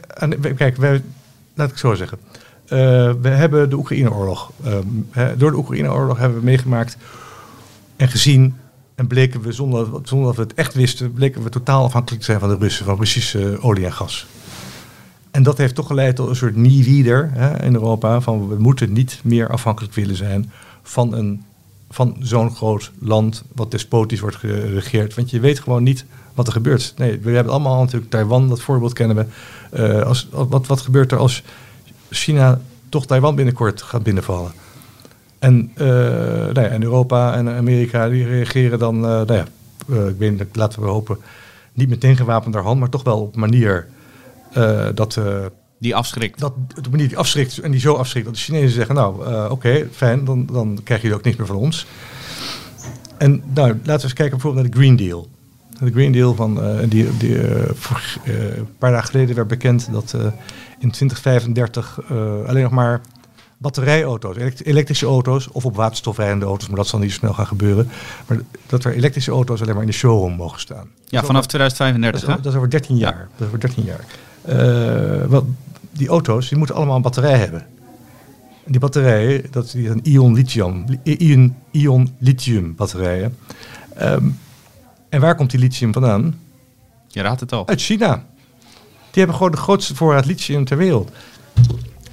kijk, 0.57 0.77
wij, 0.77 1.03
laat 1.55 1.71
ik 1.71 1.79
zo 1.79 1.95
zeggen. 1.95 2.19
We 3.21 3.29
hebben 3.29 3.71
de 3.71 3.77
Oekraïne-oorlog. 3.77 4.51
Um, 4.67 5.09
door 5.37 5.51
de 5.51 5.57
Oekraïne-oorlog 5.57 6.19
hebben 6.19 6.39
we 6.39 6.45
meegemaakt 6.45 6.97
en 7.97 8.09
gezien. 8.09 8.60
En 9.01 9.07
bleken 9.07 9.41
we, 9.41 9.53
zonder, 9.53 9.89
zonder 10.03 10.27
dat 10.27 10.37
we 10.37 10.43
het 10.43 10.55
echt 10.55 10.75
wisten, 10.75 11.13
bleken 11.13 11.43
we 11.43 11.49
totaal 11.49 11.85
afhankelijk 11.85 12.21
te 12.21 12.27
zijn 12.27 12.41
van 12.41 12.49
de 12.49 12.57
Russen, 12.57 12.85
van 12.85 12.97
Russische 12.99 13.59
olie 13.61 13.85
en 13.85 13.93
gas. 13.93 14.27
En 15.31 15.43
dat 15.43 15.59
heeft 15.59 15.75
toch 15.75 15.87
geleid 15.87 16.17
tot 16.17 16.29
een 16.29 16.37
soort 16.37 16.57
nieuw 16.57 16.85
in 17.61 17.75
Europa. 17.75 18.21
Van 18.21 18.49
we 18.49 18.57
moeten 18.59 18.93
niet 18.93 19.21
meer 19.25 19.49
afhankelijk 19.49 19.95
willen 19.95 20.17
zijn 20.17 20.53
van, 20.83 21.15
een, 21.15 21.45
van 21.91 22.17
zo'n 22.19 22.55
groot 22.55 22.91
land 22.99 23.45
wat 23.55 23.71
despotisch 23.71 24.21
wordt 24.21 24.37
geregeerd. 24.37 25.15
Want 25.15 25.31
je 25.31 25.41
weet 25.41 25.61
gewoon 25.61 25.83
niet 25.83 26.05
wat 26.35 26.47
er 26.47 26.53
gebeurt. 26.53 26.95
Nee, 26.97 27.19
we 27.19 27.31
hebben 27.31 27.53
allemaal 27.53 27.81
natuurlijk 27.81 28.11
Taiwan, 28.11 28.49
dat 28.49 28.61
voorbeeld 28.61 28.93
kennen 28.93 29.17
we. 29.17 29.27
Uh, 29.79 30.03
als, 30.03 30.29
wat, 30.31 30.67
wat 30.67 30.81
gebeurt 30.81 31.13
er 31.13 31.19
als 31.19 31.43
China 32.11 32.61
toch 32.89 33.07
Taiwan 33.07 33.35
binnenkort 33.35 33.83
gaat 33.83 34.03
binnenvallen. 34.03 34.53
En, 35.41 35.71
uh, 35.75 35.87
nou 36.53 36.61
ja, 36.61 36.67
en 36.67 36.83
Europa 36.83 37.35
en 37.35 37.49
Amerika 37.49 38.09
die 38.09 38.27
reageren 38.27 38.79
dan, 38.79 38.97
uh, 38.97 39.03
nou 39.03 39.33
ja, 39.33 39.45
uh, 39.87 40.09
ik 40.09 40.19
weet 40.19 40.31
niet, 40.31 40.57
laten 40.57 40.83
we 40.83 40.89
hopen, 40.89 41.19
niet 41.73 41.89
meteen 41.89 42.17
gewapend 42.17 42.55
naar 42.55 42.63
hand, 42.63 42.81
maar 42.81 42.89
toch 42.89 43.03
wel 43.03 43.21
op 43.21 43.35
een 43.35 43.41
manier 43.41 43.87
dat... 44.95 45.21
die 45.79 45.95
afschrikt. 45.95 46.39
Dat, 46.39 46.53
op 46.77 46.85
een 46.85 46.91
manier 46.91 47.09
die 47.09 47.19
afschrikt 47.19 47.59
en 47.59 47.71
die 47.71 47.81
zo 47.81 47.95
afschrikt 47.95 48.27
dat 48.27 48.35
de 48.35 48.41
Chinezen 48.41 48.71
zeggen, 48.71 48.95
nou 48.95 49.15
oké, 49.45 49.53
okay, 49.53 49.89
fijn, 49.93 50.25
dan, 50.25 50.47
dan 50.53 50.81
krijg 50.85 51.03
je 51.03 51.15
ook 51.15 51.23
niks 51.23 51.37
meer 51.37 51.47
van 51.47 51.57
ons. 51.57 51.87
En 53.19 53.43
nou, 53.55 53.69
laten 53.69 53.85
we 53.85 54.03
eens 54.03 54.13
kijken 54.13 54.31
bijvoorbeeld 54.31 54.65
naar 54.65 54.73
de 54.73 54.79
Green 54.79 54.97
Deal. 54.97 55.29
De 55.79 55.91
Green 55.91 56.13
Deal 56.13 56.35
van, 56.35 56.61
die, 56.89 57.17
die 57.17 57.39
een 58.25 58.77
paar 58.79 58.91
dagen 58.91 59.09
geleden 59.09 59.35
werd 59.35 59.49
bekend 59.49 59.89
dat 59.93 60.17
in 60.81 60.91
2035 60.91 61.99
uh, 62.03 62.09
alleen 62.47 62.63
nog 62.63 62.73
maar 62.73 63.01
batterijauto's, 63.61 64.37
elektrische 64.63 65.07
auto's 65.07 65.49
of 65.53 65.65
op 65.65 65.77
waterstofrijdende 65.77 66.45
auto's, 66.45 66.69
maar 66.69 66.77
dat 66.77 66.87
zal 66.87 66.99
niet 66.99 67.11
zo 67.11 67.17
snel 67.17 67.33
gaan 67.33 67.47
gebeuren. 67.47 67.89
Maar 68.27 68.41
dat 68.67 68.85
er 68.85 68.95
elektrische 68.95 69.31
auto's 69.31 69.61
alleen 69.61 69.75
maar 69.75 69.83
in 69.83 69.89
de 69.91 69.95
showroom 69.95 70.33
mogen 70.33 70.61
staan. 70.61 70.89
Ja, 71.07 71.25
vanaf 71.25 71.47
2035. 71.47 72.21
Dat 72.21 72.37
is, 72.37 72.43
dat 72.43 72.53
is, 72.53 72.59
over 72.59 72.71
13 72.71 72.97
jaar. 72.97 73.13
Ja. 73.13 73.29
Dat 73.37 73.41
is 73.41 73.47
over 73.47 73.61
13 73.61 73.85
jaar. 73.85 74.05
Uh, 75.31 75.39
die 75.93 76.09
auto's 76.09 76.49
die 76.49 76.59
moeten 76.59 76.77
allemaal 76.77 76.97
een 76.97 77.03
batterij 77.03 77.39
hebben. 77.39 77.67
En 78.65 78.73
die 78.73 78.81
batterijen, 78.81 79.47
dat 79.51 79.69
zijn 79.69 80.01
ion 80.03 80.35
lithium, 80.35 80.85
ion, 81.03 81.57
ion 81.71 82.15
lithium 82.19 82.75
batterijen. 82.75 83.37
Um, 84.03 84.39
en 85.09 85.21
waar 85.21 85.35
komt 85.35 85.51
die 85.51 85.61
lithium 85.61 85.93
vandaan? 85.93 86.41
Je 87.09 87.23
raadt 87.23 87.41
het 87.41 87.53
al. 87.53 87.69
Uit 87.69 87.81
China. 87.81 88.25
Die 89.11 89.19
hebben 89.19 89.37
gewoon 89.37 89.51
de 89.51 89.57
grootste 89.57 89.95
voorraad 89.95 90.27
lithium 90.27 90.65
ter 90.65 90.77
wereld. 90.77 91.11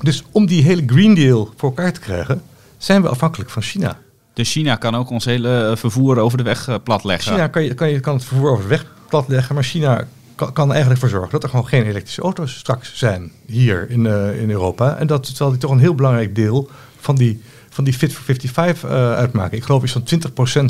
Dus 0.01 0.23
om 0.31 0.45
die 0.45 0.63
hele 0.63 0.83
Green 0.85 1.13
Deal 1.13 1.53
voor 1.55 1.69
elkaar 1.69 1.93
te 1.93 1.99
krijgen, 1.99 2.41
zijn 2.77 3.01
we 3.01 3.09
afhankelijk 3.09 3.49
van 3.49 3.61
China. 3.61 3.97
Dus 4.33 4.51
China 4.51 4.75
kan 4.75 4.95
ook 4.95 5.09
ons 5.09 5.25
hele 5.25 5.67
eh, 5.69 5.75
vervoer 5.75 6.19
over 6.19 6.37
de 6.37 6.43
weg 6.43 6.67
eh, 6.67 6.75
platleggen? 6.83 7.31
China 7.31 7.47
kan, 7.47 7.63
je, 7.63 7.73
kan, 7.73 7.89
je, 7.89 7.99
kan 7.99 8.13
het 8.13 8.25
vervoer 8.25 8.51
over 8.51 8.63
de 8.63 8.69
weg 8.69 8.85
platleggen, 9.09 9.55
maar 9.55 9.63
China 9.63 10.07
kan, 10.35 10.53
kan 10.53 10.65
er 10.65 10.71
eigenlijk 10.71 10.99
voor 10.99 11.09
zorgen 11.09 11.31
dat 11.31 11.43
er 11.43 11.49
gewoon 11.49 11.67
geen 11.67 11.85
elektrische 11.85 12.21
auto's 12.21 12.57
straks 12.57 12.97
zijn 12.97 13.31
hier 13.45 13.89
in, 13.89 14.05
uh, 14.05 14.41
in 14.41 14.49
Europa. 14.49 14.95
En 14.95 15.07
dat 15.07 15.25
terwijl 15.25 15.49
die 15.49 15.59
toch 15.59 15.71
een 15.71 15.79
heel 15.79 15.95
belangrijk 15.95 16.35
deel 16.35 16.69
van 16.99 17.15
die, 17.15 17.41
van 17.69 17.83
die 17.83 17.93
Fit 17.93 18.13
for 18.13 18.23
55 18.23 18.89
uh, 18.89 19.13
uitmaken. 19.13 19.57
Ik 19.57 19.63
geloof 19.63 19.83
iets 19.83 19.91
van 19.91 20.03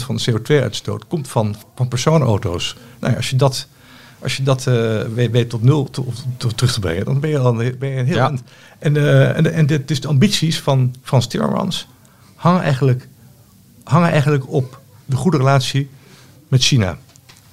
20% 0.01 0.03
van 0.03 0.15
de 0.15 0.31
CO2-uitstoot 0.31 1.07
komt 1.07 1.27
van, 1.27 1.55
van 1.75 1.87
personenauto's. 1.87 2.75
Nou 2.99 3.11
ja, 3.11 3.17
als 3.17 3.29
je 3.29 3.35
dat 3.35 3.67
als 4.19 4.37
je 4.37 4.43
dat 4.43 4.65
uh, 4.67 5.01
weet, 5.01 5.31
weet, 5.31 5.49
tot 5.49 5.63
nul 5.63 5.89
to, 5.89 6.05
terug 6.55 6.73
te 6.73 6.79
brengen, 6.79 7.05
dan 7.05 7.19
ben 7.19 7.29
je 7.29 7.37
al 7.37 7.53
ben 7.53 7.89
je 7.89 7.97
een 7.97 8.05
heel 8.05 8.15
ja. 8.15 8.33
En, 8.79 8.95
uh, 8.95 9.37
en, 9.37 9.53
en 9.53 9.65
dit, 9.65 9.87
dus 9.87 10.01
de 10.01 10.07
ambities 10.07 10.59
van 10.59 10.95
Frans 11.03 11.27
Timmermans 11.27 11.87
hangen 12.35 12.61
eigenlijk, 12.61 13.07
hangen 13.83 14.09
eigenlijk 14.09 14.51
op 14.51 14.79
de 15.05 15.15
goede 15.15 15.37
relatie 15.37 15.89
met 16.47 16.63
China. 16.63 16.97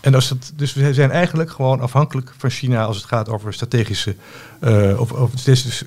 En 0.01 0.15
als 0.15 0.29
het, 0.29 0.53
dus 0.57 0.73
we 0.73 0.95
zijn 0.95 1.11
eigenlijk 1.11 1.51
gewoon 1.51 1.81
afhankelijk 1.81 2.33
van 2.37 2.51
China 2.51 2.85
als 2.85 2.97
het 2.97 3.07
gaat 3.07 3.29
over 3.29 3.55
strategische, 3.55 4.17
uh, 4.61 5.01
of, 5.01 5.13
of 5.13 5.31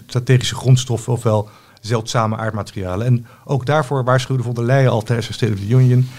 strategische 0.06 0.56
grondstoffen 0.56 1.14
ofwel 1.14 1.50
zeldzame 1.82 2.38
aardmaterialen. 2.38 3.06
En 3.06 3.28
ook 3.46 3.66
daarvoor 3.66 4.04
waarschuwde 4.04 4.44
von 4.44 4.54
der 4.54 4.64
Leyen 4.64 4.92
al 4.92 5.04
tijdens 5.04 5.28
de 5.28 5.34
State 5.34 5.54
of 5.54 5.60
the 5.60 5.68
Union. 5.68 6.10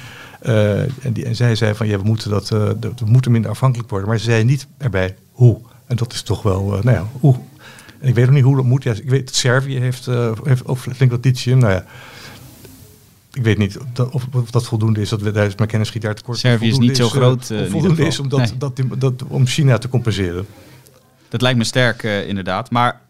Uh, 0.42 0.80
en, 0.80 1.12
die, 1.12 1.24
en 1.24 1.36
zij 1.36 1.54
zei 1.54 1.74
van 1.74 1.86
ja, 1.86 1.98
we 1.98 2.04
moeten, 2.04 2.30
dat, 2.30 2.50
uh, 2.50 2.70
dat, 2.76 3.00
we 3.00 3.06
moeten 3.06 3.32
minder 3.32 3.50
afhankelijk 3.50 3.90
worden. 3.90 4.08
Maar 4.08 4.18
ze 4.18 4.24
zei 4.24 4.44
niet 4.44 4.66
erbij 4.76 5.16
hoe. 5.32 5.60
En 5.86 5.96
dat 5.96 6.12
is 6.12 6.22
toch 6.22 6.42
wel, 6.42 6.76
uh, 6.76 6.82
nou 6.82 6.96
ja, 6.96 7.06
hoe. 7.20 7.34
En 8.00 8.08
ik 8.08 8.14
weet 8.14 8.24
nog 8.24 8.34
niet 8.34 8.44
hoe 8.44 8.56
dat 8.56 8.64
moet. 8.64 8.82
Ja, 8.82 8.92
ik 8.92 9.10
weet 9.10 9.34
Servië 9.34 9.78
heeft, 9.78 10.06
heeft 10.42 10.66
ook 10.66 10.78
flink 10.78 11.10
wat 11.10 11.24
lithium. 11.24 11.58
Nou 11.58 11.72
ja, 11.72 11.84
ik 13.32 13.42
weet 13.42 13.58
niet 13.58 13.78
of, 13.78 14.12
of, 14.12 14.26
of, 14.32 14.50
dat 14.50 14.66
voldoende 14.66 15.00
is. 15.00 15.08
Dat 15.08 15.22
we, 15.22 15.30
daar 15.30 15.46
is 15.46 15.54
mijn 15.54 15.68
kennis 15.68 15.92
daar 15.92 16.14
tekort. 16.14 16.38
Servië 16.38 16.68
is 16.68 16.78
niet 16.78 16.96
zo 16.96 17.08
groot. 17.08 17.52
voldoende 17.68 18.06
is 18.06 18.18
om, 18.18 18.28
dat, 18.28 18.38
nee. 18.38 18.58
dat, 18.58 19.00
dat, 19.00 19.22
om 19.28 19.46
China 19.46 19.78
te 19.78 19.88
compenseren. 19.88 20.46
Dat 21.28 21.42
lijkt 21.42 21.58
me 21.58 21.64
sterk 21.64 22.02
inderdaad. 22.02 22.70
Maar 22.70 23.00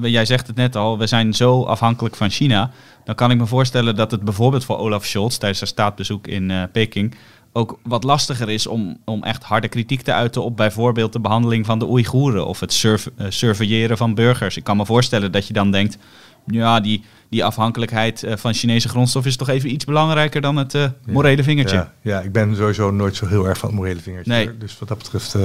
jij 0.00 0.24
zegt 0.24 0.46
het 0.46 0.56
net 0.56 0.76
al, 0.76 0.98
we 0.98 1.06
zijn 1.06 1.34
zo 1.34 1.62
afhankelijk 1.62 2.16
van 2.16 2.30
China. 2.30 2.70
Dan 3.04 3.14
kan 3.14 3.30
ik 3.30 3.38
me 3.38 3.46
voorstellen 3.46 3.96
dat 3.96 4.10
het 4.10 4.22
bijvoorbeeld 4.22 4.64
voor 4.64 4.78
Olaf 4.78 5.04
Scholz 5.04 5.36
tijdens 5.36 5.58
zijn 5.58 5.70
staatsbezoek 5.70 6.26
in 6.26 6.50
uh, 6.50 6.62
Peking 6.72 7.14
ook 7.56 7.78
wat 7.82 8.04
lastiger 8.04 8.48
is 8.48 8.66
om, 8.66 8.96
om 9.04 9.22
echt 9.22 9.42
harde 9.42 9.68
kritiek 9.68 10.02
te 10.02 10.12
uiten 10.12 10.42
op 10.42 10.56
bijvoorbeeld 10.56 11.12
de 11.12 11.20
behandeling 11.20 11.66
van 11.66 11.78
de 11.78 11.88
Oeigoeren 11.88 12.46
of 12.46 12.60
het 12.60 12.72
surve, 12.72 13.12
uh, 13.18 13.26
surveilleren 13.28 13.96
van 13.96 14.14
burgers. 14.14 14.56
Ik 14.56 14.64
kan 14.64 14.76
me 14.76 14.86
voorstellen 14.86 15.32
dat 15.32 15.46
je 15.46 15.52
dan 15.52 15.70
denkt, 15.70 15.98
ja, 16.46 16.80
die, 16.80 17.04
die 17.28 17.44
afhankelijkheid 17.44 18.22
uh, 18.22 18.32
van 18.36 18.54
Chinese 18.54 18.88
grondstof 18.88 19.26
is 19.26 19.36
toch 19.36 19.48
even 19.48 19.72
iets 19.72 19.84
belangrijker 19.84 20.40
dan 20.40 20.56
het 20.56 20.90
morele 21.06 21.42
vingertje. 21.42 21.76
Ja, 21.76 21.92
ja, 22.00 22.20
ik 22.20 22.32
ben 22.32 22.56
sowieso 22.56 22.90
nooit 22.90 23.16
zo 23.16 23.26
heel 23.26 23.48
erg 23.48 23.58
van 23.58 23.68
het 23.68 23.78
morele 23.78 24.00
vingertje. 24.00 24.32
Nee. 24.32 24.58
Dus 24.58 24.78
wat 24.78 24.88
dat 24.88 24.98
betreft 24.98 25.36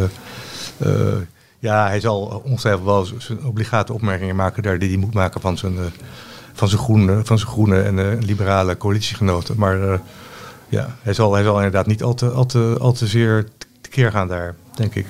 ja, 1.61 1.87
hij 1.87 1.99
zal 1.99 2.41
ongetwijfeld 2.45 2.85
wel 2.85 3.07
zijn 3.17 3.45
obligate 3.45 3.93
opmerkingen 3.93 4.35
maken 4.35 4.63
daar 4.63 4.79
die 4.79 4.89
hij 4.89 4.97
moet 4.97 5.13
maken 5.13 5.41
van 5.41 5.57
zijn, 5.57 5.73
uh, 5.73 5.81
van 6.53 6.67
zijn, 6.67 6.81
groene, 6.81 7.21
van 7.23 7.37
zijn 7.37 7.49
groene 7.49 7.81
en 7.81 7.97
uh, 7.97 8.07
liberale 8.19 8.77
coalitiegenoten. 8.77 9.57
Maar 9.57 9.77
uh, 9.77 9.93
ja, 10.69 10.95
hij 11.01 11.13
zal, 11.13 11.33
hij 11.33 11.43
zal 11.43 11.55
inderdaad 11.55 11.87
niet 11.87 12.03
al 12.03 12.13
te, 12.13 12.29
al 12.29 12.45
te, 12.45 12.75
al 12.79 12.91
te 12.91 13.07
zeer 13.07 13.47
tekeer 13.81 14.11
gaan 14.11 14.27
daar, 14.27 14.55
denk 14.75 14.95
ik. 14.95 15.05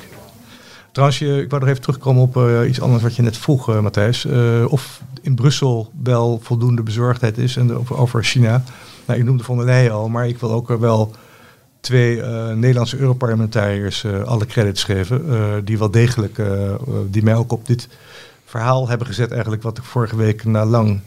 Trouwens, 0.91 1.21
ik 1.21 1.49
wou 1.49 1.61
nog 1.61 1.69
even 1.69 1.81
terugkomen 1.81 2.21
op 2.21 2.65
iets 2.67 2.81
anders 2.81 3.03
wat 3.03 3.15
je 3.15 3.21
net 3.21 3.37
vroeg, 3.37 3.81
Matthijs. 3.81 4.25
of 4.67 5.01
in 5.21 5.35
Brussel 5.35 5.91
wel 6.03 6.39
voldoende 6.43 6.83
bezorgdheid 6.83 7.37
is 7.37 7.55
en 7.55 7.89
over, 7.89 8.23
China. 8.23 8.63
Nou, 9.05 9.19
ik 9.19 9.25
noemde 9.25 9.43
von 9.43 9.65
der 9.65 9.91
al, 9.91 10.09
maar 10.09 10.27
ik 10.27 10.39
wil 10.39 10.51
ook 10.51 10.67
wel 10.67 11.11
twee 11.81 12.15
uh, 12.17 12.51
Nederlandse 12.53 12.97
Europarlementariërs 12.97 14.03
uh, 14.03 14.23
alle 14.23 14.45
credits 14.45 14.83
geven. 14.83 15.25
Uh, 15.29 15.53
die 15.63 15.77
wel 15.77 15.91
degelijk, 15.91 16.41
die 17.09 17.23
mij 17.23 17.35
ook 17.35 17.51
op 17.51 17.65
dit 17.67 17.87
verhaal 18.45 18.89
hebben 18.89 19.07
gezet 19.07 19.31
eigenlijk. 19.31 19.61
Wat 19.63 19.77
ik 19.77 19.83
vorige 19.83 20.15
week 20.15 20.43
na 20.45 20.65
lang 20.65 21.01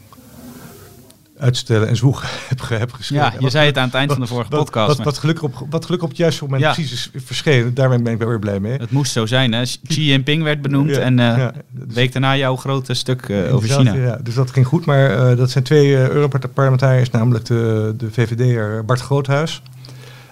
uitstellen 1.39 1.87
en 1.87 1.95
zwoegen 1.95 2.27
heb, 2.49 2.79
heb 2.79 2.91
geschreven. 2.91 3.25
Ja, 3.25 3.31
je 3.33 3.39
Wat- 3.39 3.51
zei 3.51 3.65
het 3.65 3.77
aan 3.77 3.85
het 3.85 3.93
eind 3.93 4.11
van 4.11 4.21
de 4.21 4.27
vorige 4.27 4.49
wat, 4.49 4.59
podcast. 4.59 5.03
Wat, 5.03 5.17
gelukkig 5.17 5.43
op, 5.43 5.53
wat 5.69 5.85
gelukkig 5.85 6.03
op 6.07 6.09
het 6.09 6.17
juiste 6.17 6.43
moment 6.43 6.61
Ja. 6.61 6.73
precies 6.73 6.91
is 6.91 7.09
verschenen. 7.25 7.73
Daarmee 7.73 8.01
ben 8.01 8.13
ik 8.13 8.19
wel 8.19 8.27
weer 8.27 8.39
blij 8.39 8.59
mee. 8.59 8.77
Het 8.77 8.91
moest 8.91 9.11
zo 9.11 9.25
zijn, 9.25 9.51
hè? 9.53 9.61
Xi 9.87 10.05
Jinping 10.05 10.43
werd 10.43 10.61
benoemd 10.61 10.89
Ja, 10.89 10.99
en 10.99 11.19
eh 11.19 11.37
ja, 11.37 11.51
de 11.51 11.85
dus- 11.85 11.95
week 11.95 12.11
daarna 12.11 12.35
jouw 12.35 12.55
grote 12.55 12.93
stuk 12.93 13.29
eh, 13.29 13.55
over 13.55 13.69
China. 13.69 13.93
Ja, 13.93 14.19
dus 14.23 14.33
dat 14.33 14.51
ging 14.51 14.67
goed. 14.67 14.85
Maar 14.85 15.29
eh, 15.29 15.37
dat 15.37 15.51
zijn 15.51 15.63
twee 15.63 15.95
eh 15.95 16.09
Europarlementariërs, 16.09 17.09
namelijk 17.09 17.45
de, 17.45 17.93
de 17.97 18.11
VVD'er 18.11 18.85
Bart 18.85 19.01
Groothuis, 19.01 19.61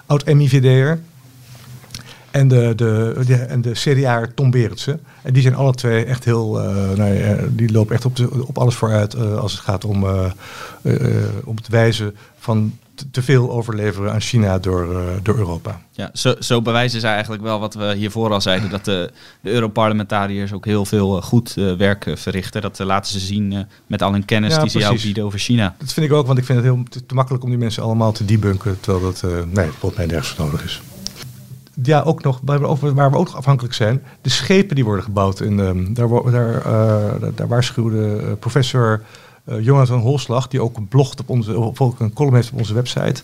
oud-MIVD'er, 0.05 0.99
en 2.33 2.47
de, 2.47 2.73
de, 2.75 3.21
de, 3.25 3.35
en 3.35 3.61
de 3.61 3.71
CDA'er 3.71 4.33
Tom 4.33 4.51
Berendsen. 4.51 4.99
En 5.21 5.33
die 5.33 5.41
zijn 5.41 5.55
alle 5.55 5.73
twee 5.73 6.05
echt 6.05 6.23
heel, 6.23 6.61
eh, 6.61 6.97
nou 6.97 7.37
die 7.55 7.71
lopen 7.71 7.95
echt 7.95 8.05
op, 8.05 8.19
op 8.47 8.57
alles 8.57 8.75
vooruit 8.75 9.13
eh, 9.13 9.37
als 9.37 9.51
het 9.51 9.61
gaat 9.61 9.85
om, 9.85 10.03
eh, 10.03 10.31
om 11.43 11.55
het 11.55 11.67
wijzen 11.67 12.15
van 12.37 12.77
te, 13.11 13.21
veel 13.21 13.51
overleveren 13.51 14.13
aan 14.13 14.21
China 14.21 14.59
door, 14.59 14.95
eh, 14.95 15.05
door 15.23 15.37
Europa. 15.37 15.81
Ja, 15.91 16.09
zo, 16.13 16.35
zo 16.39 16.61
bewijzen 16.61 16.99
zij 16.99 17.11
eigenlijk 17.11 17.43
wel 17.43 17.59
wat 17.59 17.73
we 17.73 17.93
hiervoor 17.95 18.31
al 18.31 18.41
zeiden. 18.41 18.69
Dat 18.69 18.85
de, 18.85 19.11
de 19.41 19.51
Europarlementariërs 19.51 20.53
ook 20.53 20.65
heel 20.65 20.85
veel 20.85 21.17
eh, 21.17 21.23
goed 21.23 21.57
eh, 21.57 21.73
werk 21.73 22.11
verrichten. 22.15 22.61
Dat 22.61 22.79
laten 22.79 23.11
ze 23.11 23.19
zien 23.19 23.67
met 23.87 24.01
al 24.01 24.11
hun 24.11 24.25
kennis 24.25 24.55
Ja, 24.55 24.61
die 24.61 24.69
ze 24.69 24.79
jou 24.79 25.01
bieden 25.01 25.23
over 25.23 25.39
China. 25.39 25.75
Dat 25.77 25.93
vind 25.93 26.05
ik 26.05 26.13
ook, 26.13 26.27
want 26.27 26.37
ik 26.37 26.45
vind 26.45 26.57
het 26.57 26.67
heel 26.67 26.83
te, 26.89 27.05
te 27.05 27.15
makkelijk 27.15 27.43
om 27.43 27.49
die 27.49 27.59
mensen 27.59 27.83
allemaal 27.83 28.11
te 28.11 28.25
debunken, 28.25 28.79
terwijl 28.79 29.03
dat, 29.03 29.23
nee, 29.51 29.69
volgens 29.69 29.95
mij 29.95 30.05
nergens 30.05 30.29
voor 30.29 30.45
nodig 30.45 30.63
is. 30.63 30.81
Ja, 31.83 32.01
ook 32.01 32.23
nog, 32.23 32.39
waar 32.43 32.59
we, 32.59 32.67
ook 32.67 33.11
nog 33.11 33.35
afhankelijk 33.35 33.73
zijn, 33.73 34.03
de 34.21 34.29
schepen 34.29 34.75
die 34.75 34.85
worden 34.85 35.03
gebouwd. 35.03 35.39
In, 35.39 35.59
ehm, 35.59 35.93
daar, 35.93 36.31
daar, 36.31 37.35
daar, 37.35 37.47
waarschuwde 37.47 38.35
professor 38.39 39.01
eh, 39.45 39.63
Jonathan 39.65 39.99
Holslag, 39.99 40.47
die 40.47 40.61
ook 40.61 40.89
blogt 40.89 41.19
op 41.19 41.29
onze, 41.29 41.57
of 41.59 41.81
ook 41.81 41.99
een 41.99 42.13
column 42.13 42.35
heeft 42.35 42.51
op 42.51 42.57
onze 42.59 42.73
website. 42.73 43.21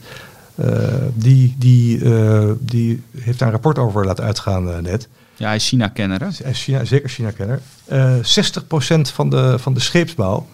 eh, 0.55 0.83
die, 1.13 1.55
die, 1.57 2.03
eh, 2.13 2.49
die 2.59 3.01
heeft 3.17 3.39
daar 3.39 3.47
een 3.47 3.53
rapport 3.53 3.77
over 3.77 4.05
laten 4.05 4.23
uitgaan 4.23 4.81
net. 4.81 5.07
Ja, 5.35 5.45
hij 5.47 5.55
is 5.55 5.67
China-kenner. 5.67 6.21
En 6.43 6.53
China, 6.53 6.83
zeker 6.85 7.09
China-kenner. 7.09 7.61
Eh 7.85 8.13
60% 8.15 9.11
van 9.13 9.29
de, 9.29 9.59
van 9.59 9.73
de 9.73 9.79
scheepsbouw 9.79 10.47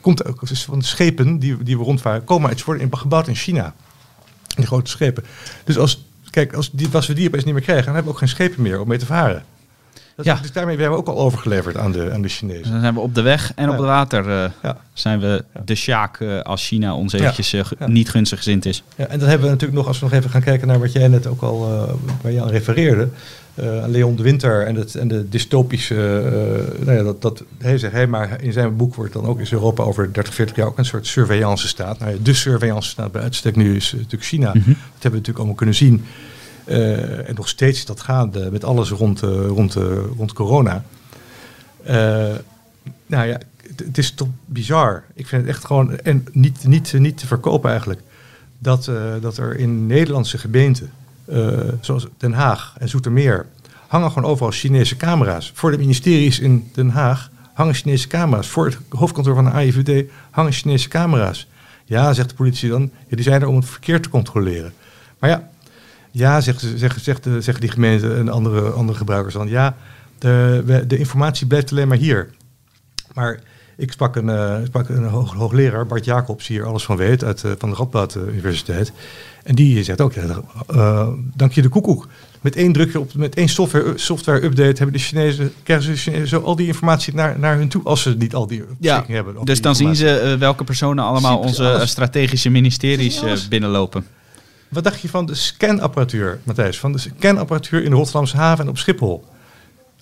komt 0.00 0.24
ook 0.24 0.48
dus 0.48 0.64
van 0.64 0.78
de 0.78 0.84
schepen 0.84 1.38
die, 1.38 1.62
die 1.62 1.78
we 1.78 1.84
rondvaren, 1.84 2.24
komen 2.24 2.48
uit, 2.48 2.64
worden 2.64 2.82
in- 2.90 2.96
gebouwd 2.96 3.28
in 3.28 3.34
China. 3.34 3.74
Die 4.54 4.66
grote 4.66 4.90
schepen. 4.90 5.24
Dus 5.64 5.78
als, 5.78 6.04
kijk, 6.30 6.52
als, 6.54 6.70
die, 6.70 6.88
als 6.92 7.06
we 7.06 7.14
die 7.14 7.26
opeens 7.26 7.44
niet 7.44 7.54
meer 7.54 7.62
krijgen, 7.62 7.84
dan 7.84 7.94
hebben 7.94 8.12
we 8.12 8.18
ook 8.18 8.24
geen 8.26 8.34
schepen 8.36 8.62
meer 8.62 8.80
om 8.80 8.88
mee 8.88 8.98
te 8.98 9.06
varen. 9.06 9.44
Dat, 10.18 10.26
Ja. 10.26 10.38
Dus 10.42 10.52
daarmee 10.52 10.76
hebben 10.76 10.96
we 10.96 11.00
ook 11.02 11.16
al 11.16 11.24
overgeleverd 11.24 11.76
aan 11.76 11.92
de, 11.92 12.10
aan 12.12 12.22
de 12.22 12.28
Chinezen. 12.28 12.72
Dan 12.72 12.80
zijn 12.80 12.94
we 12.94 13.00
op 13.00 13.14
de 13.14 13.22
weg 13.22 13.52
en 13.54 13.70
op 13.70 13.76
het 13.76 13.86
water 13.86 14.30
eh, 14.30 14.50
Ja. 14.62 14.76
zijn 14.92 15.20
we 15.20 15.44
de 15.64 15.74
sjaak 15.74 16.20
eh, 16.20 16.40
als 16.40 16.66
China 16.66 16.94
ons 16.94 17.12
eventjes 17.12 17.52
eh, 17.52 17.64
niet 17.86 18.10
gunstig 18.10 18.38
gezind 18.38 18.66
is. 18.66 18.82
Ja, 18.96 19.06
en 19.06 19.18
dan 19.18 19.28
hebben 19.28 19.46
we 19.46 19.52
natuurlijk 19.52 19.78
nog, 19.78 19.86
als 19.86 19.98
we 19.98 20.04
nog 20.04 20.14
even 20.14 20.30
gaan 20.30 20.42
kijken 20.42 20.68
naar 20.68 20.78
wat 20.78 20.92
jij 20.92 21.08
net 21.08 21.26
ook 21.26 21.42
al, 21.42 21.88
waar 22.22 22.32
je 22.32 22.42
aan 22.42 22.48
refereerde, 22.48 23.08
aan 23.62 23.90
Leon 23.90 24.16
de 24.16 24.22
Winter 24.22 24.66
en, 24.66 24.74
het, 24.74 24.94
en 24.94 25.08
de 25.08 25.28
dystopische, 25.28 25.94
nou 26.78 26.96
ja, 26.96 27.02
dat, 27.02 27.22
dat, 27.22 27.44
hij 27.58 27.78
zegt, 27.78 27.92
hey, 27.92 28.06
maar 28.06 28.42
in 28.42 28.52
zijn 28.52 28.76
boek 28.76 28.94
wordt 28.94 29.12
dan 29.12 29.26
ook, 29.26 29.40
is 29.40 29.52
Europa 29.52 29.82
over 29.82 30.12
30, 30.12 30.34
40 30.34 30.56
jaar 30.56 30.66
ook 30.66 30.78
een 30.78 30.84
soort 30.84 31.06
surveillance 31.06 31.68
staat. 31.68 31.98
Nou 31.98 32.12
ja, 32.12 32.16
de 32.22 32.34
surveillance 32.34 32.88
staat 32.88 33.12
bij 33.12 33.22
uitstek 33.22 33.56
nu 33.56 33.76
is 33.76 33.92
natuurlijk 33.92 34.24
China. 34.24 34.48
Mhm. 34.48 34.56
Dat 34.56 34.66
hebben 34.66 35.00
we 35.00 35.08
natuurlijk 35.08 35.38
allemaal 35.38 35.54
kunnen 35.54 35.74
zien. 35.74 36.04
Eh, 36.68 37.28
en 37.28 37.34
nog 37.34 37.48
steeds 37.48 37.84
dat 37.84 38.00
gaande 38.00 38.50
met 38.50 38.64
alles 38.64 38.90
rond, 38.90 39.22
eh, 39.22 39.46
rond, 39.46 39.76
eh, 39.76 39.82
rond 40.16 40.32
corona. 40.32 40.84
Nou 43.06 43.26
ja, 43.26 43.38
het, 43.76 43.98
is 43.98 44.10
toch 44.10 44.28
bizar. 44.44 45.04
Ik 45.14 45.26
vind 45.26 45.42
het 45.42 45.50
echt 45.50 45.64
gewoon, 45.64 45.98
en 45.98 46.26
niet, 46.32 46.66
niet, 46.66 46.92
niet 46.92 47.18
te 47.18 47.26
verkopen 47.26 47.70
eigenlijk, 47.70 48.00
dat, 48.58 48.90
dat 49.20 49.36
er 49.36 49.56
in 49.56 49.86
Nederlandse 49.86 50.38
gemeenten, 50.38 50.90
zoals 51.80 52.06
Den 52.16 52.32
Haag 52.32 52.74
en 52.78 52.88
Zoetermeer, 52.88 53.46
hangen 53.86 54.10
gewoon 54.10 54.30
overal 54.30 54.50
Chinese 54.50 54.96
camera's. 54.96 55.52
Voor 55.54 55.70
de 55.70 55.78
ministeries 55.78 56.38
in 56.38 56.70
Den 56.74 56.90
Haag 56.90 57.30
hangen 57.52 57.74
Chinese 57.74 58.08
camera's. 58.08 58.48
Voor 58.48 58.66
het 58.66 58.78
hoofdkantoor 58.88 59.34
van 59.34 59.44
de 59.44 59.50
AIVD 59.50 60.10
hangen 60.30 60.52
Chinese 60.52 60.88
camera's. 60.88 61.48
Ja, 61.84 62.12
zegt 62.12 62.28
de 62.28 62.34
politie 62.34 62.68
dan, 62.68 62.90
die 63.08 63.22
zijn 63.22 63.40
er 63.40 63.48
om 63.48 63.56
het 63.56 63.68
verkeer 63.68 64.00
te 64.00 64.08
controleren. 64.08 64.72
Maar 65.18 65.30
ja, 65.30 65.48
ja, 66.18 66.40
zegt, 66.40 66.60
ze- 66.60 66.78
zeggen, 66.78 67.00
zegt 67.00 67.24
de, 67.24 67.40
zeggen 67.40 67.60
die 67.62 67.70
gemeenten 67.72 68.16
en 68.16 68.28
andere, 68.28 68.60
andere 68.70 68.98
gebruikers 68.98 69.34
dan. 69.34 69.48
Ja, 69.48 69.76
de, 70.18 70.84
de 70.86 70.98
informatie 70.98 71.46
blijft 71.46 71.70
alleen 71.70 71.88
maar 71.88 71.96
hier. 71.96 72.30
Maar 73.14 73.40
ik 73.76 73.92
sprak 73.92 74.16
een, 74.16 74.28
eh, 74.28 74.56
sprak 74.64 74.88
een 74.88 75.04
hoog, 75.04 75.32
hoogleraar, 75.34 75.86
Bart 75.86 76.04
Jacobs, 76.04 76.46
die 76.46 76.56
hier 76.56 76.66
alles 76.66 76.84
van 76.84 76.96
weet, 76.96 77.24
uit, 77.24 77.44
eh, 77.44 77.50
van 77.58 77.70
de 77.70 77.76
Radboud 77.76 78.14
eh, 78.14 78.22
Universiteit. 78.32 78.92
En 79.44 79.54
die 79.54 79.82
zegt 79.84 80.00
ook, 80.00 80.12
ja, 80.12 80.22
eh, 80.68 81.08
dank 81.36 81.52
je 81.52 81.62
de 81.62 81.68
koekoek. 81.68 82.08
Met 82.40 82.56
één 82.56 82.72
drukje 82.72 83.00
op, 83.00 83.14
met 83.14 83.34
één 83.34 83.48
software, 83.48 83.92
software 83.96 84.44
update 84.44 84.62
hebben 84.76 84.92
de 84.92 84.98
Chinezen, 84.98 85.52
krijgen 85.62 85.96
Chinezen 85.96 86.28
zo 86.28 86.40
al 86.40 86.56
die 86.56 86.66
informatie 86.66 87.14
naar, 87.14 87.38
naar 87.38 87.56
hun 87.56 87.68
toe, 87.68 87.82
als 87.84 88.02
ze 88.02 88.14
niet 88.18 88.34
al 88.34 88.46
die 88.46 88.64
beschikking 88.78 89.14
hebben. 89.16 89.44
dus 89.44 89.60
dan 89.60 89.76
zien 89.76 89.96
ze 89.96 90.10
eh, 90.18 90.34
welke 90.34 90.64
personen 90.64 91.04
allemaal 91.04 91.42
ze 91.42 91.48
onze 91.48 91.64
alles. 91.68 91.80
eh, 91.82 91.86
strategische 91.86 92.48
ministeries 92.50 93.22
eh, 93.22 93.32
binnenlopen. 93.48 94.06
Wat 94.68 94.84
dacht 94.84 95.00
je 95.00 95.08
van 95.08 95.26
de 95.26 95.34
scanapparatuur, 95.34 96.40
Matthijs? 96.42 96.78
Van 96.78 96.92
de 96.92 96.98
scanapparatuur 96.98 97.82
in 97.82 97.90
de 97.90 97.96
Rotterdamse 97.96 98.36
haven 98.36 98.64
en 98.64 98.70
op 98.70 98.78
Schiphol? 98.78 99.24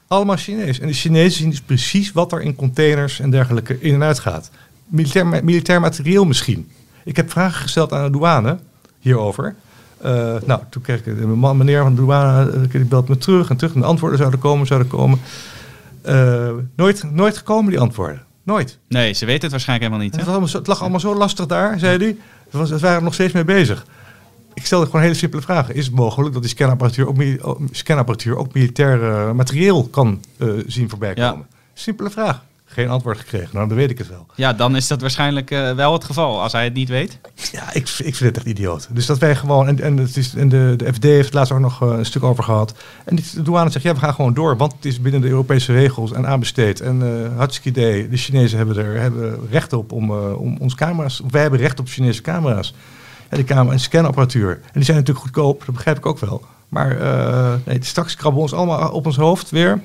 Allemaal 0.07 0.37
Chinees. 0.37 0.81
En 0.81 0.87
de 0.87 0.93
Chinezen 0.93 1.41
zien 1.41 1.51
dus 1.51 1.61
precies 1.61 2.13
wat 2.13 2.33
er 2.33 2.43
in 2.43 2.55
containers 2.55 3.21
en 3.21 3.31
dergelijke 3.31 3.81
in 3.81 3.95
en 3.95 4.03
uit 4.03 4.19
gaat. 4.19 4.51
Militair, 4.87 5.27
militair 5.27 5.81
materieel 5.81 6.25
misschien. 6.25 6.71
Ik 7.05 7.17
heb 7.17 7.31
vragen 7.31 7.61
gesteld 7.61 7.93
aan 7.93 8.05
de 8.05 8.11
douane 8.11 8.59
hierover. 8.99 9.55
Eh, 9.99 10.35
nou, 10.45 10.61
toen 10.71 10.83
kreeg 10.83 10.99
ik 10.99 11.07
een 11.07 11.39
man, 11.39 11.57
meneer 11.57 11.83
van 11.83 11.95
de 11.95 12.01
douane, 12.01 12.51
eh, 12.51 12.61
die 12.71 12.85
belt 12.85 13.09
me 13.09 13.19
terug 13.19 13.51
en 13.51 13.57
terug. 13.57 13.75
En 13.75 13.81
de 13.81 13.87
antwoorden 13.87 14.19
zouden 14.19 14.41
komen, 14.41 14.67
zouden 14.67 14.89
komen. 14.89 15.21
Eh, 16.03 16.51
nooit, 16.77 17.13
nooit 17.13 17.37
gekomen, 17.37 17.71
die 17.71 17.81
antwoorden. 17.81 18.23
Nooit. 18.43 18.79
Nee, 18.89 19.13
ze 19.13 19.27
weten 19.27 19.43
het 19.43 19.51
waarschijnlijk 19.51 19.91
helemaal 19.91 20.11
niet. 20.11 20.21
Het, 20.21 20.29
allemaal 20.29 20.49
zo, 20.49 20.59
het 20.59 20.67
lag 20.67 20.81
allemaal 20.81 21.01
zo 21.01 21.15
lastig 21.15 21.47
daar, 21.47 21.79
zei 21.79 21.99
hij. 21.99 22.17
We 22.51 22.79
waren 22.79 22.97
er 22.97 23.03
nog 23.03 23.15
steeds 23.15 23.33
mee 23.33 23.45
bezig. 23.45 23.87
Ik 24.57 24.67
stelde 24.67 24.87
gewoon 24.87 25.01
hele 25.03 25.15
simpele 25.15 25.43
vragen. 25.43 25.75
Is 25.75 25.87
het 25.87 25.95
mogelijk 25.95 26.33
dat 26.33 26.43
die 26.43 26.51
scanapparatuur 26.51 27.09
ook, 27.09 27.17
ook- 27.41 27.61
scanapparatuur 27.71 28.37
ook 28.37 28.55
militair 28.55 29.03
eh, 29.13 29.33
materieel 29.33 29.85
kan 29.85 30.21
eh, 30.37 30.49
zien 30.67 30.89
voorbij 30.89 31.13
Ja. 31.15 31.31
komen? 31.31 31.47
Simpele 31.75 32.11
vraag. 32.11 32.45
Geen 32.69 32.89
antwoord 32.89 33.19
gekregen. 33.19 33.49
Nou, 33.53 33.69
dan 33.69 33.77
weet 33.77 33.91
ik 33.91 33.99
het 33.99 34.09
wel. 34.09 34.27
Ja, 34.35 34.53
dan 34.53 34.77
is 34.77 34.87
dat 34.87 35.01
waarschijnlijk 35.01 35.51
eh, 35.51 35.73
wel 35.73 35.93
het 35.93 36.05
geval 36.05 36.43
als 36.43 36.53
hij 36.53 36.65
het 36.65 36.75
niet 36.75 36.89
weet. 36.89 37.19
Ja, 37.53 37.73
ik, 37.73 37.89
ik 37.89 38.15
vind 38.15 38.19
het 38.19 38.37
echt 38.37 38.47
idioot. 38.47 38.89
Dus 38.91 39.07
dat 39.07 39.19
wij 39.19 39.37
gewoon... 39.37 39.67
En, 39.69 39.81
en, 39.81 39.97
het 39.97 40.17
is, 40.17 40.35
en 40.35 40.49
de, 40.49 40.75
de 40.77 40.93
FD 40.93 41.03
heeft 41.03 41.25
het 41.25 41.35
laatst 41.35 41.53
ook 41.53 41.59
nog 41.59 41.81
een 41.81 42.05
stuk 42.07 42.23
over 42.23 42.45
gehad. 42.45 42.75
En 43.05 43.17
de 43.17 43.43
douane 43.43 43.71
zegt, 43.71 43.85
ja, 43.85 43.93
we 43.95 43.99
gaan 44.01 44.15
gewoon 44.15 44.35
door. 44.35 44.57
Want 44.57 44.73
het 44.73 44.85
is 44.85 45.01
binnen 45.01 45.21
de 45.21 45.29
Europese 45.29 45.73
regels 45.73 46.13
en 46.13 46.27
aanbesteed. 46.27 46.81
En 46.81 47.03
eh 47.03 47.37
hartstikke 47.37 47.81
idee. 47.81 48.09
De 48.09 48.17
Chinezen 48.17 48.59
hebben 48.59 48.77
er 48.77 49.01
hebben 49.01 49.39
recht 49.51 49.73
op 49.73 49.93
om, 49.93 50.11
om 50.21 50.57
ons 50.61 50.75
camera's... 50.75 51.23
Wij 51.31 51.41
hebben 51.43 51.61
recht 51.61 51.81
op 51.81 51.89
Chinese 51.89 52.23
camera's. 52.23 52.75
Die 53.29 53.45
camera 53.45 53.73
en 53.73 53.81
scanapparatuur. 53.81 54.51
En 54.51 54.71
die 54.73 54.85
zijn 54.85 54.97
natuurlijk 54.97 55.25
goedkoop. 55.25 55.63
Dat 55.67 55.75
begrijp 55.75 55.97
ik 55.97 56.07
ook 56.07 56.19
wel. 56.19 56.45
Maar 56.69 57.01
eh, 57.01 57.55
nee, 57.65 57.79
straks 57.81 58.15
krabben 58.17 58.43
we 58.43 58.49
ons 58.49 58.59
allemaal 58.59 58.91
op 58.91 59.07
ons 59.07 59.17
hoofd 59.17 59.51
weer... 59.51 59.81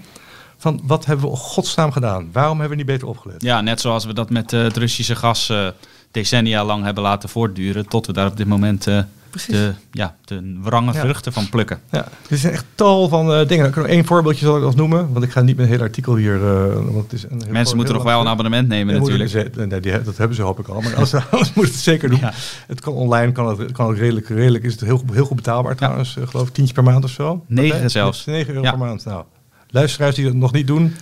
Van 0.57 0.81
wat 0.83 1.05
hebben 1.05 1.29
we 1.29 1.35
godsnaam 1.35 1.91
gedaan? 1.91 2.29
Waarom 2.31 2.59
hebben 2.59 2.77
we 2.77 2.83
niet 2.83 2.93
beter 2.93 3.07
opgelet? 3.07 3.41
Ja, 3.41 3.61
net 3.61 3.81
zoals 3.81 4.05
we 4.05 4.13
dat 4.13 4.29
met 4.29 4.53
eh, 4.53 4.61
het 4.61 4.77
Russische 4.77 5.15
gas 5.15 5.49
eh, 5.49 5.67
decennia 6.11 6.65
lang 6.65 6.83
hebben 6.83 7.03
laten 7.03 7.29
voortduren. 7.29 7.87
Tot 7.87 8.07
we 8.07 8.13
daar 8.13 8.27
op 8.27 8.37
dit 8.37 8.47
moment 8.47 8.87
Precies. 9.31 9.53
de, 9.55 9.73
ja, 9.91 10.15
de 10.25 10.57
wrange 10.61 10.93
vruchten 10.93 11.33
van 11.33 11.49
plukken. 11.49 11.79
Ja, 11.91 12.07
er 12.29 12.37
zijn 12.37 12.53
echt 12.53 12.65
tal 12.75 13.07
van 13.09 13.33
eh, 13.33 13.47
dingen. 13.47 13.65
Ik 13.65 13.71
kan 13.71 13.85
één 13.85 14.05
voorbeeldje 14.05 14.45
zal 14.45 14.57
ik 14.57 14.63
nog 14.63 14.75
noemen, 14.75 15.13
want 15.13 15.25
ik 15.25 15.31
ga 15.31 15.41
niet 15.41 15.55
met 15.57 15.65
een 15.65 15.71
heel 15.71 15.81
artikel 15.81 16.15
hier. 16.15 16.35
eh, 16.35 16.73
want 16.73 17.03
het 17.03 17.13
is 17.13 17.23
een 17.29 17.41
Mensen 17.49 17.75
moeten 17.75 17.93
nog 17.95 18.03
wel 18.03 18.21
een 18.21 18.27
abonnement 18.27 18.67
nemen 18.67 18.99
natuurlijk. 18.99 19.55
nee, 19.55 19.79
die, 19.79 20.01
dat 20.01 20.17
hebben 20.17 20.35
ze 20.35 20.41
hoop 20.41 20.59
ik 20.59 20.67
al, 20.67 20.81
maar 20.81 20.95
als, 20.95 21.13
anders 21.31 21.53
moet 21.53 21.65
het 21.65 21.75
zeker 21.75 22.09
doen. 22.09 22.19
Ja. 22.19 22.33
Het 22.67 22.79
kan 22.81 22.93
online, 22.93 23.31
kan 23.31 23.59
het, 23.59 23.71
kan 23.71 23.89
het 23.89 23.97
redelijk, 23.97 24.27
redelijk 24.29 24.63
is 24.63 24.71
het 24.71 24.81
heel, 24.81 24.97
goed- 24.97 25.13
heel 25.13 25.25
goed 25.25 25.35
betaalbaar 25.35 25.75
trouwens. 25.75 26.17
eh, 26.17 26.27
geloof 26.27 26.47
ik, 26.47 26.53
tientje 26.53 26.73
per 26.73 26.83
maand 26.83 27.03
of 27.03 27.09
zo. 27.09 27.43
Negen 27.47 27.89
zelfs. 27.91 28.25
9 28.25 28.53
euro 28.53 28.69
per 28.69 28.77
maand. 28.79 29.05
Nou, 29.05 29.23
luisteraars 29.69 30.15
die 30.15 30.25
dat 30.25 30.33
nog 30.33 30.51
niet 30.51 30.67
doen, 30.67 30.95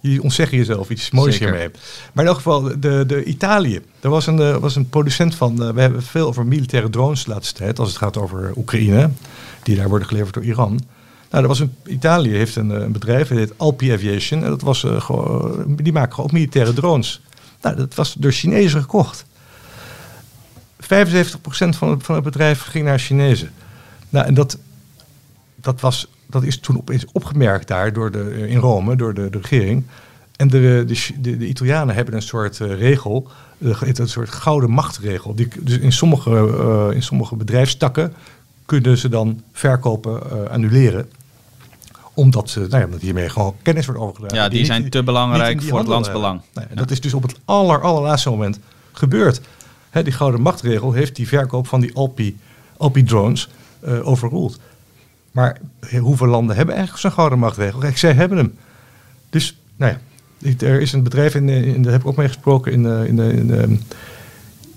jullie 0.00 0.22
ontzeggen 0.22 0.58
jezelf 0.58 0.90
iets 0.90 1.10
moois 1.10 1.36
Zeker. 1.36 1.48
hiermee. 1.48 1.70
Maar 2.12 2.24
in 2.24 2.30
elk 2.30 2.36
geval, 2.36 2.62
de, 2.62 3.04
de 3.06 3.24
Italië. 3.24 3.80
Er 4.00 4.10
was 4.10 4.26
een, 4.26 4.40
eh, 4.40 4.56
was 4.56 4.76
een 4.76 4.88
producent 4.88 5.34
van, 5.34 5.62
eh, 5.62 5.70
we 5.70 5.80
hebben 5.80 6.02
veel 6.02 6.26
over 6.26 6.46
militaire 6.46 6.90
drones 6.90 7.24
de 7.24 7.30
laatste 7.30 7.54
tijd, 7.54 7.78
als 7.78 7.88
het 7.88 7.98
gaat 7.98 8.16
over 8.16 8.52
Oekraïne, 8.56 9.10
die 9.62 9.76
daar 9.76 9.88
worden 9.88 10.08
geleverd 10.08 10.34
door 10.34 10.44
Iran. 10.44 10.80
Nou, 11.30 11.42
er 11.42 11.48
was 11.48 11.60
een, 11.60 11.74
Italië 11.86 12.30
heeft 12.30 12.56
een, 12.56 12.72
eh, 12.72 12.80
een 12.80 12.92
bedrijf, 12.92 13.28
dat 13.28 13.38
heet 13.38 13.58
Alpi 13.58 13.92
Aviation. 13.92 14.42
En 14.42 14.48
dat 14.48 14.62
was, 14.62 14.84
gewoon, 14.98 15.76
die 15.76 15.92
maken 15.92 16.14
gewoon 16.14 16.26
ook 16.26 16.36
militaire 16.36 16.72
drones. 16.72 17.20
Nou, 17.60 17.76
dat 17.76 17.94
was 17.94 18.14
door 18.18 18.32
Chinezen 18.32 18.80
gekocht. 18.80 19.26
75% 20.80 21.76
van 21.76 21.90
het, 21.90 22.02
van 22.02 22.14
het 22.14 22.24
bedrijf 22.24 22.62
ging 22.62 22.84
naar 22.84 22.98
Chinezen. 22.98 23.50
Nou, 24.08 24.26
en 24.26 24.34
dat, 24.34 24.58
dat, 25.54 25.80
was, 25.80 26.08
dat 26.30 26.42
is 26.42 26.58
toen 26.58 26.76
opeens 26.76 27.04
opgemerkt 27.12 27.68
daar 27.68 27.92
door 27.92 28.10
de, 28.10 28.48
in 28.48 28.58
Rome, 28.58 28.96
door 28.96 29.14
de, 29.14 29.30
de 29.30 29.38
regering. 29.38 29.84
En 30.36 30.48
de, 30.48 30.84
de, 30.86 31.12
de, 31.20 31.36
de 31.36 31.46
Italianen 31.46 31.94
hebben 31.94 32.14
een 32.14 32.22
soort 32.22 32.60
eh, 32.60 32.78
regel, 32.78 33.28
een 33.58 34.08
soort 34.08 34.30
gouden 34.30 34.70
machtregel. 34.70 35.34
Die, 35.34 35.48
dus 35.60 35.78
in 35.78 35.92
sommige, 35.92 36.30
uh, 36.30 36.96
in 36.96 37.02
sommige 37.02 37.36
bedrijfstakken 37.36 38.12
kunnen 38.66 38.98
ze 38.98 39.08
dan 39.08 39.42
verkopen 39.52 40.50
annuleren 40.50 41.08
omdat, 42.14 42.50
ze, 42.50 42.60
nou 42.60 42.78
ja, 42.78 42.84
omdat 42.84 43.00
hiermee 43.00 43.28
gewoon 43.28 43.54
kennis 43.62 43.86
wordt 43.86 44.00
overgedragen. 44.00 44.36
Ja, 44.36 44.48
die, 44.48 44.58
die 44.58 44.66
zijn 44.66 44.90
te 44.90 45.02
belangrijk 45.02 45.62
voor 45.62 45.78
het 45.78 45.88
landsbelang. 45.88 46.40
Nee, 46.54 46.64
ja. 46.68 46.74
Dat 46.74 46.90
is 46.90 47.00
dus 47.00 47.14
op 47.14 47.22
het 47.22 47.34
aller, 47.44 47.80
allerlaatste 47.80 48.30
moment 48.30 48.58
gebeurd. 48.92 49.40
Hè, 49.90 50.02
die 50.02 50.12
gouden 50.12 50.40
machtregel 50.40 50.92
heeft 50.92 51.16
die 51.16 51.28
verkoop 51.28 51.66
van 51.66 51.80
die 51.80 51.94
Alpi, 51.94 52.38
Alpi 52.76 53.02
drones 53.02 53.48
overroeld. 54.02 54.58
Maar 55.38 55.58
hoeveel 56.00 56.26
landen 56.26 56.56
hebben 56.56 56.74
eigenlijk 56.74 57.04
zo'n 57.04 57.12
gouden 57.12 57.38
machtregel? 57.38 57.78
Kijk, 57.78 57.98
zij 57.98 58.12
hebben 58.12 58.38
hem. 58.38 58.54
Dus, 59.30 59.60
nou 59.76 59.92
ja, 59.92 60.52
er 60.66 60.80
is 60.80 60.92
een 60.92 61.02
bedrijf, 61.02 61.34
in, 61.34 61.48
in, 61.48 61.82
daar 61.82 61.92
heb 61.92 62.00
ik 62.00 62.06
ook 62.06 62.16
mee 62.16 62.26
gesproken, 62.26 62.72
in, 62.72 62.86
in, 62.86 63.18
in, 63.18 63.50
in, 63.50 63.80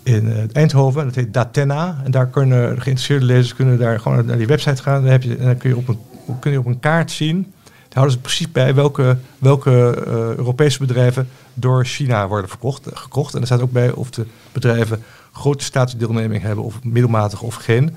in 0.03 0.49
Eindhoven. 0.53 1.05
Dat 1.05 1.15
heet 1.15 1.33
Datena. 1.33 2.01
En 2.03 2.11
daar 2.11 2.27
kunnen 2.27 2.67
geïnteresseerde 2.81 3.25
lezers 3.25 3.55
kunnen 3.55 3.79
daar 3.79 3.99
gewoon 3.99 4.25
naar 4.25 4.37
die 4.37 4.47
website 4.47 4.81
gaan. 4.81 5.01
Dan, 5.01 5.11
heb 5.11 5.23
je, 5.23 5.37
dan 5.37 5.57
kun 5.57 5.69
je 5.69 5.77
op 5.77 5.87
een 5.87 5.99
kun 6.39 6.51
je 6.51 6.59
op 6.59 6.65
een 6.65 6.79
kaart 6.79 7.11
zien. 7.11 7.53
Daar 7.63 7.73
houden 7.89 8.13
ze 8.13 8.19
precies 8.21 8.51
bij 8.51 8.75
welke, 8.75 9.17
welke 9.37 10.03
Europese 10.37 10.79
bedrijven 10.79 11.27
door 11.53 11.85
China 11.85 12.27
worden 12.27 12.49
verkocht, 12.49 12.87
gekocht. 12.93 13.33
En 13.33 13.39
er 13.39 13.45
staat 13.45 13.61
ook 13.61 13.71
bij 13.71 13.91
of 13.91 14.09
de 14.09 14.25
bedrijven 14.51 15.03
grote 15.31 15.63
staatsdeelneming 15.63 16.41
hebben 16.41 16.63
of 16.63 16.83
middelmatig 16.83 17.41
of 17.41 17.55
geen. 17.55 17.83
Nou, 17.83 17.95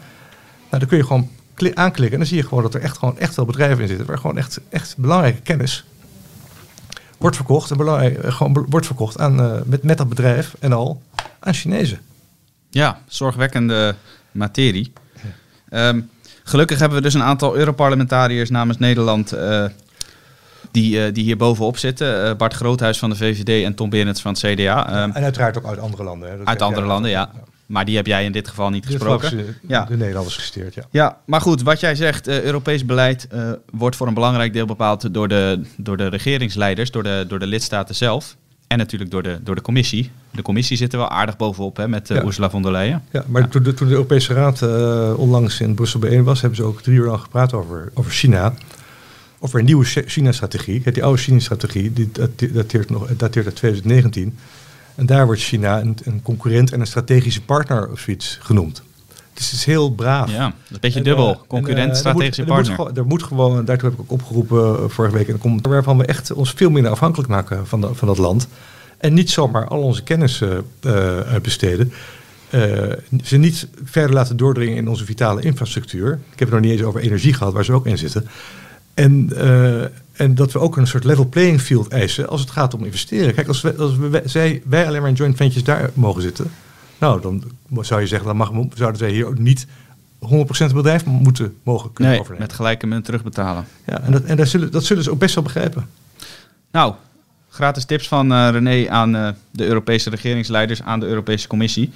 dan 0.79 0.87
kun 0.87 0.96
je 0.96 1.05
gewoon 1.05 1.29
aanklikken 1.74 2.12
en 2.12 2.18
dan 2.18 2.26
zie 2.26 2.36
je 2.36 2.42
gewoon 2.48 2.62
dat 2.62 2.74
er 2.74 2.80
echt, 2.80 2.98
gewoon 2.98 3.18
echt 3.18 3.34
wel 3.34 3.44
bedrijven 3.44 3.82
in 3.82 3.88
zitten. 3.88 4.06
Waar 4.06 4.18
gewoon 4.18 4.38
echt, 4.38 4.60
echt 4.68 4.96
belangrijke 4.96 5.40
kennis 5.40 5.84
wordt 7.18 7.36
verkocht. 7.36 7.70
En 7.70 7.76
belangrijk, 7.76 8.32
gewoon 8.32 8.66
wordt 8.68 8.86
verkocht 8.86 9.18
aan, 9.18 9.40
uh, 9.40 9.60
met, 9.64 9.82
met 9.82 9.98
dat 9.98 10.08
bedrijf 10.08 10.54
en 10.60 10.72
al 10.72 11.02
aan 11.40 11.54
Chinezen. 11.54 11.98
Ja, 12.70 13.00
zorgwekkende 13.06 13.94
materie. 14.32 14.92
Ja. 15.70 15.88
Um, 15.88 16.10
Gelukkig 16.46 16.78
hebben 16.78 16.98
we 16.98 17.04
dus 17.04 17.14
een 17.14 17.22
aantal 17.22 17.56
Europarlementariërs 17.56 18.50
namens 18.50 18.78
Nederland 18.78 19.34
uh, 19.34 19.64
die, 20.70 21.06
uh, 21.06 21.14
die 21.14 21.24
hier 21.24 21.36
bovenop 21.36 21.78
zitten. 21.78 22.24
Uh, 22.24 22.34
Bart 22.36 22.54
Groothuis 22.54 22.98
van 22.98 23.10
de 23.10 23.16
VVD 23.16 23.64
en 23.64 23.74
Tom 23.74 23.90
Berends 23.90 24.22
van 24.22 24.32
het 24.32 24.40
CDA. 24.40 24.62
Ja, 24.62 24.92
en 25.14 25.14
uiteraard 25.14 25.58
ook 25.58 25.66
uit 25.66 25.78
andere 25.78 26.04
landen. 26.04 26.30
Hè. 26.30 26.44
Uit 26.44 26.62
andere 26.62 26.86
landen, 26.86 27.10
ja. 27.10 27.30
ja. 27.34 27.40
Maar 27.66 27.85
die 27.85 27.96
heb 27.96 28.07
jij 28.07 28.24
in 28.24 28.33
dit 28.33 28.48
geval 28.48 28.70
niet 28.70 28.83
dit 28.83 28.92
gesproken. 28.92 29.37
De, 29.37 29.55
ja. 29.68 29.85
de 29.85 29.96
Nederlanders 29.96 30.37
gesteerd, 30.37 30.74
ja. 30.74 30.83
Ja, 30.90 31.18
maar 31.27 31.40
goed, 31.40 31.62
wat 31.62 31.81
jij 31.81 31.94
zegt, 31.94 32.29
Europees 32.29 32.85
beleid 32.85 33.29
wordt 33.70 33.96
voor 33.96 34.07
een 34.07 34.14
belangrijk 34.14 34.53
deel 34.53 34.66
bepaald 34.66 35.14
door 35.14 35.29
de, 35.29 35.61
door 35.77 35.96
de 35.96 36.07
regeringsleiders, 36.07 36.90
door 36.90 37.03
de, 37.03 37.24
door 37.29 37.38
de 37.38 37.46
lidstaten 37.46 37.94
zelf. 37.94 38.37
En 38.66 38.79
natuurlijk 38.79 39.11
door 39.11 39.22
de, 39.22 39.38
door 39.42 39.55
de 39.55 39.61
commissie. 39.61 40.11
De 40.31 40.42
commissie 40.42 40.77
zit 40.77 40.92
er 40.92 40.98
wel 40.98 41.09
aardig 41.09 41.37
bovenop 41.37 41.77
hè, 41.77 41.88
met 41.88 42.11
uh, 42.11 42.16
ja. 42.16 42.24
Ursula 42.24 42.50
von 42.50 42.62
der 42.62 42.72
Leyen. 42.72 43.03
Ja, 43.11 43.24
maar 43.29 43.42
Ja. 43.42 43.48
Toen, 43.48 43.62
de, 43.62 43.74
toen 43.74 43.87
de 43.87 43.92
Europese 43.92 44.35
Raad 44.35 44.62
onlangs 45.16 45.61
in 45.61 45.74
Brussel 45.74 46.00
bijeen 46.00 46.24
was, 46.24 46.40
hebben 46.40 46.59
ze 46.59 46.64
ook 46.64 46.83
drie 46.83 46.96
uur 46.96 47.07
lang 47.07 47.20
gepraat 47.20 47.53
over, 47.53 47.90
over 47.94 48.12
China. 48.12 48.55
Over 49.38 49.59
een 49.59 49.64
nieuwe 49.64 49.85
China-strategie. 49.85 50.92
Die 50.92 51.05
oude 51.05 51.18
China-strategie 51.18 51.92
die 51.92 52.11
dateert, 52.53 52.90
nog, 52.90 53.16
dateert 53.16 53.46
uit 53.46 53.57
2019. 53.57 54.38
En 54.94 55.07
daar 55.07 55.26
wordt 55.26 55.40
China 55.40 55.80
een, 55.80 55.96
een 56.04 56.22
concurrent 56.22 56.72
en 56.72 56.80
een 56.80 56.87
strategische 56.87 57.42
partner 57.42 57.90
of 57.90 58.00
zoiets 58.00 58.38
genoemd. 58.42 58.83
Dus 59.35 59.50
het 59.50 59.54
is 59.54 59.64
heel 59.64 59.90
braaf. 59.90 60.30
Ja, 60.30 60.44
een 60.44 60.76
beetje 60.80 61.02
dubbel. 61.02 61.30
eh, 61.30 61.38
Concurrent, 61.46 61.90
en, 61.90 61.96
strategische 61.96 62.42
er 62.42 62.48
partner. 62.48 62.76
Moet, 62.76 62.96
er 62.96 63.07
moet 63.07 63.22
gewoon, 63.22 63.64
daartoe 63.64 63.88
heb 63.88 63.98
ik 63.98 64.04
ook 64.04 64.11
opgeroepen 64.11 64.59
uh, 64.59 64.88
vorige 64.88 65.16
week, 65.16 65.28
en 65.28 65.38
komt, 65.38 65.66
waarvan 65.66 65.98
we 65.98 66.04
echt 66.04 66.33
ons 66.33 66.52
veel 66.57 66.70
minder 66.70 66.92
afhankelijk 66.92 67.28
maken 67.28 67.66
van, 67.66 67.80
de, 67.80 67.94
van 67.94 68.09
dat 68.09 68.18
land. 68.18 68.48
En 68.98 69.14
niet 69.14 69.30
zomaar 69.30 69.68
al 69.68 69.80
onze 69.80 70.02
kennis 70.02 70.40
uh, 70.40 70.50
uh, 70.87 71.20
besteden. 71.42 71.92
ze 73.24 73.37
niet 73.37 73.68
verder 73.85 74.12
laten 74.12 74.37
doordringen 74.37 74.76
in 74.76 74.88
onze 74.88 75.04
vitale 75.04 75.42
infrastructuur. 75.42 76.12
Ik 76.12 76.38
heb 76.38 76.48
het 76.48 76.50
nog 76.50 76.61
niet 76.61 76.70
eens 76.72 76.83
over 76.83 77.00
energie 77.00 77.35
gehad, 77.35 77.52
waar 77.52 77.64
ze 77.64 77.72
ook 77.72 77.87
in 77.87 77.98
zitten. 77.98 78.26
En, 78.94 79.30
en 80.12 80.35
dat 80.35 80.52
we 80.52 80.59
ook 80.59 80.76
een 80.76 80.87
soort 80.87 81.04
level 81.04 81.26
playing 81.26 81.61
field 81.61 81.88
eisen 81.88 82.28
als 82.28 82.40
het 82.40 82.50
gaat 82.50 82.74
om 82.74 82.85
investeren. 82.85 83.35
Kijk, 83.35 83.48
als, 83.48 83.61
we, 83.61 83.74
als 83.76 83.96
we, 83.96 84.22
zij, 84.24 84.62
wij 84.64 84.87
alleen 84.87 85.00
maar 85.00 85.11
in 85.11 85.16
joint 85.16 85.37
ventures 85.37 85.64
daar 85.64 85.90
mogen 85.94 86.22
zitten. 86.22 86.50
Nou, 86.98 87.20
dan 87.20 87.42
zou 87.80 88.00
je 88.00 88.07
zeggen, 88.07 88.26
dan 88.26 88.37
mag, 88.37 88.50
zouden 88.74 88.98
zij 88.98 89.11
hier 89.11 89.26
ook 89.26 89.38
niet 89.38 89.66
100% 90.24 90.26
het 90.48 90.74
bedrijf 90.74 91.04
moeten 91.04 91.57
mogen 91.62 91.92
kunnen 91.92 92.12
nee, 92.12 92.22
overnemen. 92.22 92.48
met 92.48 92.57
gelijke 92.57 92.87
munt 92.87 93.04
terugbetalen. 93.04 93.66
Ja, 93.87 94.00
en, 94.00 94.12
dat, 94.12 94.22
en 94.22 94.37
dat, 94.37 94.48
zullen, 94.48 94.70
dat 94.70 94.85
zullen 94.85 95.02
ze 95.02 95.11
ook 95.11 95.18
best 95.18 95.35
wel 95.35 95.44
begrijpen. 95.44 95.88
Nou, 96.70 96.94
gratis 97.48 97.85
tips 97.85 98.09
van 98.09 98.33
uh, 98.33 98.48
René 98.50 98.90
aan 98.90 99.16
uh, 99.16 99.28
de 99.50 99.66
Europese 99.66 100.11
regeringsleiders, 100.11 100.83
aan 100.83 101.00
de 101.00 101.07
Europese 101.07 101.48
Commissie. 101.48 101.90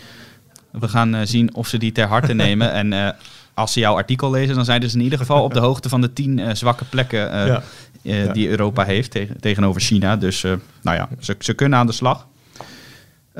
We 0.70 0.88
gaan 0.88 1.14
uh, 1.14 1.20
zien 1.24 1.54
of 1.54 1.68
ze 1.68 1.78
die 1.78 1.92
ter 1.92 2.06
harte 2.06 2.32
nemen. 2.44 2.72
En 2.72 3.16
als 3.58 3.72
ze 3.72 3.80
jouw 3.80 3.94
artikel 3.94 4.30
lezen, 4.30 4.54
dan 4.54 4.64
zijn 4.64 4.90
ze 4.90 4.96
in 4.96 5.04
ieder 5.04 5.18
geval 5.18 5.42
op 5.42 5.54
de 5.54 5.60
hoogte 5.68 5.88
van 5.88 6.00
de 6.00 6.12
tien 6.12 6.56
zwakke 6.56 6.84
plekken 6.84 7.18
ja. 7.18 7.62
ja. 8.02 8.32
die 8.32 8.48
Europa 8.48 8.84
heeft 8.84 9.10
tegen, 9.10 9.40
tegenover 9.40 9.80
China. 9.80 10.16
Dus 10.16 10.42
nou 10.82 10.96
ja, 10.96 11.08
ze, 11.18 11.36
ze 11.38 11.54
kunnen 11.54 11.78
aan 11.78 11.86
de 11.86 11.92
slag. 11.92 12.26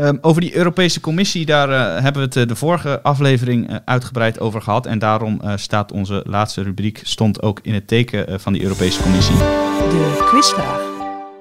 Um, 0.01 0.19
over 0.21 0.41
die 0.41 0.57
Europese 0.57 1.01
Commissie, 1.01 1.47
daar 1.47 1.69
uh, 1.69 2.03
hebben 2.03 2.29
we 2.29 2.41
het 2.41 2.49
de 2.49 2.57
vorige 2.57 3.03
aflevering 3.03 3.71
uh, 3.71 3.77
uitgebreid 3.85 4.41
over 4.41 4.63
gehad. 4.63 4.87
En 4.87 4.99
daarom 4.99 5.41
uh, 5.45 5.53
staat 5.57 5.93
onze 5.93 6.23
laatste 6.27 6.63
rubriek 6.63 7.01
stond 7.03 7.43
ook 7.43 7.61
in 7.63 7.75
het 7.75 7.89
teken 7.89 8.41
van 8.41 8.53
die 8.53 8.63
Europese 8.63 9.03
Commissie. 9.03 9.37
De 9.37 10.27
quizvraag. 10.31 10.81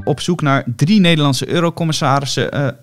Op 0.03 0.19
zoek 0.19 0.41
naar 0.41 0.63
drie 0.75 0.99
Nederlandse 0.99 1.49
eurocommissarissen. 1.49 2.75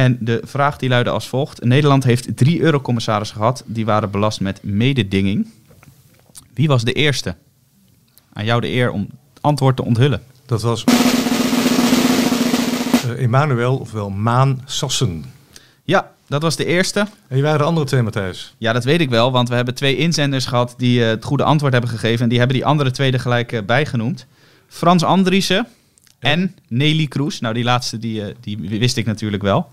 En 0.00 0.16
de 0.20 0.40
vraag 0.44 0.76
die 0.76 0.88
luidde 0.88 1.10
als 1.10 1.28
volgt. 1.28 1.64
Nederland 1.64 2.04
heeft 2.04 2.36
drie 2.36 2.60
eurocommissarissen 2.60 3.36
gehad. 3.36 3.62
Die 3.66 3.84
waren 3.84 4.10
belast 4.10 4.40
met 4.40 4.62
mededinging. 4.62 5.46
Wie 6.54 6.68
was 6.68 6.84
de 6.84 6.92
eerste? 6.92 7.34
Aan 8.32 8.44
jou 8.44 8.60
de 8.60 8.68
eer 8.68 8.90
om 8.90 9.00
het 9.00 9.42
antwoord 9.42 9.76
te 9.76 9.84
onthullen. 9.84 10.22
Dat 10.46 10.62
was 10.62 10.84
uh, 13.06 13.22
Emmanuel, 13.22 13.76
ofwel 13.76 14.10
Maan 14.10 14.62
Sassen. 14.64 15.24
Ja, 15.84 16.10
dat 16.26 16.42
was 16.42 16.56
de 16.56 16.64
eerste. 16.64 17.00
En 17.00 17.08
wie 17.28 17.42
waren 17.42 17.58
de 17.58 17.64
andere 17.64 17.86
twee, 17.86 18.02
Matthijs? 18.02 18.54
Ja, 18.58 18.72
dat 18.72 18.84
weet 18.84 19.00
ik 19.00 19.10
wel, 19.10 19.32
want 19.32 19.48
we 19.48 19.54
hebben 19.54 19.74
twee 19.74 19.96
inzenders 19.96 20.46
gehad 20.46 20.74
die 20.76 21.00
uh, 21.00 21.06
het 21.06 21.24
goede 21.24 21.44
antwoord 21.44 21.72
hebben 21.72 21.90
gegeven. 21.90 22.22
En 22.22 22.28
die 22.28 22.38
hebben 22.38 22.56
die 22.56 22.66
andere 22.66 22.90
twee 22.90 23.12
er 23.12 23.20
gelijk 23.20 23.52
uh, 23.52 23.60
bijgenoemd. 23.62 24.26
Frans 24.68 25.04
Andriessen. 25.04 25.66
En 26.20 26.56
Nelly 26.68 27.06
Kroes. 27.06 27.40
Nou, 27.40 27.54
die 27.54 27.64
laatste 27.64 27.98
die, 27.98 28.22
die 28.40 28.78
wist 28.78 28.96
ik 28.96 29.06
natuurlijk 29.06 29.42
wel. 29.42 29.70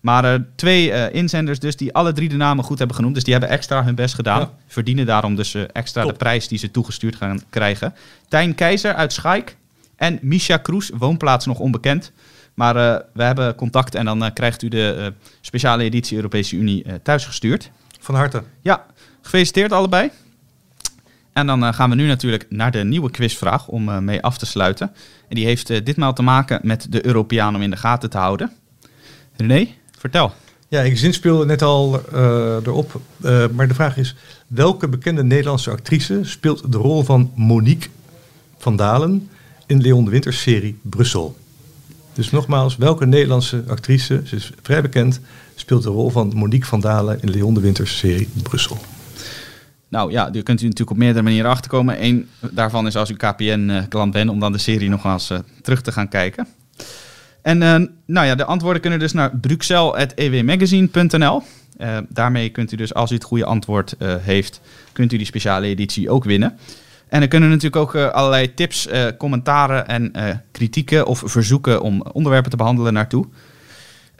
Maar 0.00 0.44
twee 0.54 1.10
inzenders 1.10 1.58
dus 1.58 1.76
die 1.76 1.92
alle 1.92 2.12
drie 2.12 2.28
de 2.28 2.36
namen 2.36 2.64
goed 2.64 2.78
hebben 2.78 2.96
genoemd. 2.96 3.14
Dus 3.14 3.24
die 3.24 3.32
hebben 3.32 3.50
extra 3.50 3.84
hun 3.84 3.94
best 3.94 4.14
gedaan. 4.14 4.40
Ja. 4.40 4.52
Verdienen 4.66 5.06
daarom 5.06 5.34
dus 5.34 5.54
extra 5.54 6.02
Top. 6.02 6.10
de 6.10 6.16
prijs 6.16 6.48
die 6.48 6.58
ze 6.58 6.70
toegestuurd 6.70 7.16
gaan 7.16 7.40
krijgen. 7.50 7.94
Tijn 8.28 8.54
Keizer 8.54 8.94
uit 8.94 9.12
Schaik 9.12 9.56
en 9.96 10.18
Misha 10.22 10.56
Kroes, 10.56 10.90
woonplaats 10.98 11.46
nog 11.46 11.58
onbekend. 11.58 12.12
Maar 12.54 13.04
we 13.12 13.22
hebben 13.22 13.54
contact 13.54 13.94
en 13.94 14.04
dan 14.04 14.32
krijgt 14.32 14.62
u 14.62 14.68
de 14.68 15.12
speciale 15.40 15.82
editie 15.82 16.16
Europese 16.16 16.56
Unie 16.56 16.84
thuisgestuurd. 17.02 17.70
Van 18.00 18.14
harte. 18.14 18.42
Ja, 18.60 18.86
gefeliciteerd 19.22 19.72
allebei. 19.72 20.10
En 21.32 21.46
dan 21.46 21.74
gaan 21.74 21.90
we 21.90 21.96
nu 21.96 22.06
natuurlijk 22.06 22.46
naar 22.48 22.70
de 22.70 22.84
nieuwe 22.84 23.10
quizvraag 23.10 23.68
om 23.68 24.04
mee 24.04 24.22
af 24.22 24.38
te 24.38 24.46
sluiten. 24.46 24.92
En 25.28 25.34
die 25.34 25.44
heeft 25.44 25.84
ditmaal 25.84 26.12
te 26.12 26.22
maken 26.22 26.60
met 26.62 26.86
de 26.90 27.06
Europeaan 27.06 27.54
om 27.54 27.62
in 27.62 27.70
de 27.70 27.76
gaten 27.76 28.10
te 28.10 28.18
houden. 28.18 28.52
René, 29.36 29.68
vertel. 29.98 30.32
Ja, 30.68 30.80
ik 30.80 30.98
zinspeelde 30.98 31.46
net 31.46 31.62
al 31.62 32.00
erop. 32.64 33.00
maar 33.52 33.68
de 33.68 33.74
vraag 33.74 33.96
is, 33.96 34.16
welke 34.46 34.88
bekende 34.88 35.24
Nederlandse 35.24 35.70
actrice 35.70 36.20
speelt 36.22 36.72
de 36.72 36.78
rol 36.78 37.02
van 37.02 37.32
Monique 37.34 37.88
van 38.58 38.76
Dalen 38.76 39.28
in 39.66 39.80
Leon 39.80 40.04
de 40.04 40.10
Winters 40.10 40.40
serie 40.40 40.78
Brussel? 40.82 41.36
Dus 42.12 42.30
nogmaals, 42.30 42.76
welke 42.76 43.06
Nederlandse 43.06 43.64
actrice, 43.68 44.22
ze 44.24 44.36
is 44.36 44.50
vrij 44.62 44.82
bekend, 44.82 45.20
speelt 45.54 45.82
de 45.82 45.88
rol 45.88 46.10
van 46.10 46.32
Monique 46.34 46.66
van 46.66 46.80
Dalen 46.80 47.22
in 47.22 47.30
Leon 47.30 47.54
de 47.54 47.60
Winters 47.60 47.98
serie 47.98 48.28
Brussel? 48.42 48.78
Nou 49.90 50.10
ja, 50.10 50.30
daar 50.30 50.42
kunt 50.42 50.60
u 50.60 50.64
natuurlijk 50.64 50.90
op 50.90 50.96
meerdere 50.96 51.24
manieren 51.24 51.50
achterkomen. 51.50 52.04
Eén 52.04 52.28
daarvan 52.50 52.86
is 52.86 52.96
als 52.96 53.10
u 53.10 53.14
KPN-klant 53.14 54.12
bent, 54.12 54.30
om 54.30 54.40
dan 54.40 54.52
de 54.52 54.58
serie 54.58 54.88
nog 54.88 55.04
eens 55.04 55.30
uh, 55.30 55.38
terug 55.62 55.82
te 55.82 55.92
gaan 55.92 56.08
kijken. 56.08 56.46
En 57.42 57.62
uh, 57.62 57.74
nou 58.06 58.26
ja, 58.26 58.34
de 58.34 58.44
antwoorden 58.44 58.80
kunnen 58.80 58.98
dus 58.98 59.12
naar 59.12 59.36
bruxelles.ewmagazine.nl. 59.36 61.42
Uh, 61.78 61.98
daarmee 62.08 62.48
kunt 62.48 62.72
u 62.72 62.76
dus, 62.76 62.94
als 62.94 63.10
u 63.10 63.14
het 63.14 63.24
goede 63.24 63.44
antwoord 63.44 63.96
heeft, 64.20 64.60
kunt 64.92 65.12
u 65.12 65.16
die 65.16 65.26
speciale 65.26 65.66
editie 65.66 66.10
ook 66.10 66.24
winnen. 66.24 66.58
En 67.08 67.22
er 67.22 67.28
kunnen 67.28 67.48
natuurlijk 67.48 67.76
ook 67.76 67.96
allerlei 67.96 68.54
tips, 68.54 68.88
commentaren 69.18 69.88
en 69.88 70.12
kritieken 70.52 71.06
of 71.06 71.22
verzoeken 71.26 71.82
om 71.82 72.02
onderwerpen 72.02 72.50
te 72.50 72.56
behandelen 72.56 72.92
naartoe. 72.92 73.26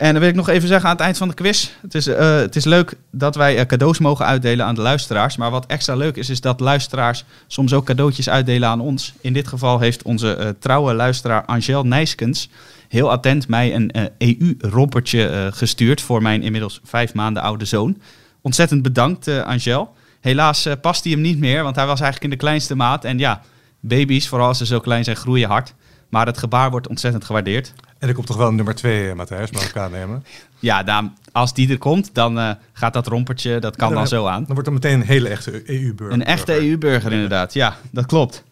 En 0.01 0.12
dan 0.12 0.20
wil 0.20 0.28
ik 0.28 0.36
nog 0.36 0.48
even 0.48 0.68
zeggen 0.68 0.88
aan 0.88 0.94
het 0.94 1.05
eind 1.05 1.16
van 1.16 1.28
de 1.28 1.34
quiz. 1.34 1.70
Het 1.82 1.94
is, 1.94 2.07
eh, 2.07 2.36
het 2.36 2.57
is 2.57 2.64
leuk 2.64 2.94
dat 3.11 3.34
wij 3.34 3.59
eh, 3.59 3.66
cadeaus 3.66 3.98
mogen 3.98 4.26
uitdelen 4.26 4.66
aan 4.66 4.74
de 4.74 4.80
luisteraars. 4.80 5.36
Maar 5.36 5.51
wat 5.51 5.66
extra 5.66 5.94
leuk 5.94 6.16
is, 6.16 6.28
is 6.28 6.40
dat 6.40 6.61
luisteraars 6.61 7.24
soms 7.46 7.72
ook 7.72 7.84
cadeautjes 7.84 8.28
uitdelen 8.28 8.68
aan 8.68 8.80
ons. 8.80 9.12
In 9.20 9.32
dit 9.32 9.48
geval 9.48 9.78
heeft 9.78 10.03
onze 10.03 10.34
eh, 10.34 10.48
trouwe 10.59 10.94
luisteraar 10.94 11.44
Angel 11.44 11.84
Nijskens 11.84 12.48
heel 12.88 13.11
attent 13.11 13.48
mij 13.48 13.74
een 13.74 13.92
EU-rompertje 14.18 15.51
gestuurd 15.55 16.01
voor 16.01 16.22
mijn 16.22 16.42
inmiddels 16.42 16.80
vijf 16.84 17.14
maanden 17.14 17.42
oude 17.42 17.64
zoon. 17.64 17.98
Ontzettend 18.40 18.82
bedankt, 18.82 19.28
Angel. 19.28 19.94
Helaas 20.20 20.68
past 20.80 21.05
hij 21.05 21.12
hem 21.12 21.20
niet 21.20 21.38
meer, 21.38 21.62
want 21.62 21.76
hij 21.76 21.86
was 21.86 22.01
eigenlijk 22.01 22.32
in 22.32 22.38
de 22.38 22.44
kleinste 22.44 22.74
maat. 22.74 23.05
En 23.05 23.18
ja, 23.18 23.42
baby's, 23.80 24.28
vooral 24.28 24.48
als 24.48 24.59
ze 24.59 24.66
zo 24.66 24.80
klein 24.80 25.05
zijn, 25.05 25.16
groeien 25.16 25.48
hard. 25.48 25.74
Maar 26.11 26.27
het 26.27 26.39
gebaar 26.39 26.71
wordt 26.71 26.89
ontzettend 26.89 27.25
gewaardeerd. 27.25 27.73
En 27.99 28.09
er 28.09 28.15
komt 28.15 28.27
toch 28.27 28.37
wel 28.37 28.53
nummer 28.53 28.75
twee, 28.75 29.09
eh, 29.09 29.17
Matthijs, 29.17 29.51
bij 29.51 29.63
elkaar 29.63 29.91
nemen? 29.91 30.25
Ja, 30.59 30.83
dan, 30.83 31.17
als 31.33 31.55
die 31.55 31.71
er 31.71 31.79
komt, 31.79 32.11
dan 32.13 32.39
uh, 32.39 32.51
gaat 32.73 32.93
dat 32.93 33.07
rompertje, 33.07 33.59
dat 33.59 33.77
kan 33.77 33.95
dan, 33.95 34.09
zo 34.09 34.27
aan. 34.27 34.45
Dan 34.45 34.55
wordt 34.55 34.67
er 34.67 34.73
meteen 34.73 35.01
een 35.01 35.07
hele 35.07 35.29
echte 35.29 35.71
EU-burger. 35.71 36.15
Een 36.15 36.25
echte 36.25 36.69
EU-burger, 36.69 37.13
inderdaad. 37.13 37.55
Ja, 37.55 37.77
dat 37.91 38.07
klopt. 38.07 38.45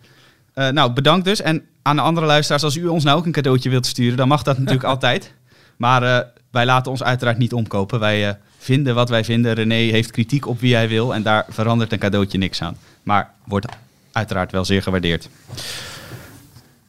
Uh, 0.55 0.69
nou, 0.69 0.93
bedankt 0.93 1.25
dus. 1.25 1.41
En 1.41 1.67
aan 1.83 1.97
de 1.97 2.03
andere 2.03 2.27
luisteraars, 2.27 2.63
als 2.63 2.77
u 2.77 2.87
ons 2.87 3.05
nou 3.05 3.19
ook 3.19 3.27
een 3.27 3.33
cadeautje 3.33 3.71
wilt 3.71 3.87
sturen, 3.87 4.17
dan 4.17 4.29
mag 4.29 4.43
dat 4.43 4.59
natuurlijk 4.59 4.85
altijd. 4.85 5.33
Maar 5.77 6.03
uh, 6.03 6.19
wij 6.51 6.65
laten 6.65 6.91
ons 6.91 7.03
uiteraard 7.03 7.39
niet 7.39 7.53
omkopen. 7.53 8.01
Wij 8.01 8.39
vinden 8.59 8.95
wat 8.95 9.09
wij 9.09 9.25
vinden. 9.25 9.55
René 9.55 9.75
heeft 9.75 10.11
kritiek 10.11 10.47
op 10.47 10.61
wie 10.61 10.75
hij 10.75 10.89
wil 10.89 11.15
en 11.15 11.23
daar 11.23 11.47
verandert 11.49 11.93
een 11.93 11.99
cadeautje 11.99 12.39
niks 12.39 12.63
aan. 12.63 12.77
Maar 13.03 13.31
wordt 13.45 13.67
uiteraard 14.13 14.53
wel 14.53 14.65
zeer 14.65 14.83
gewaardeerd. 14.83 15.29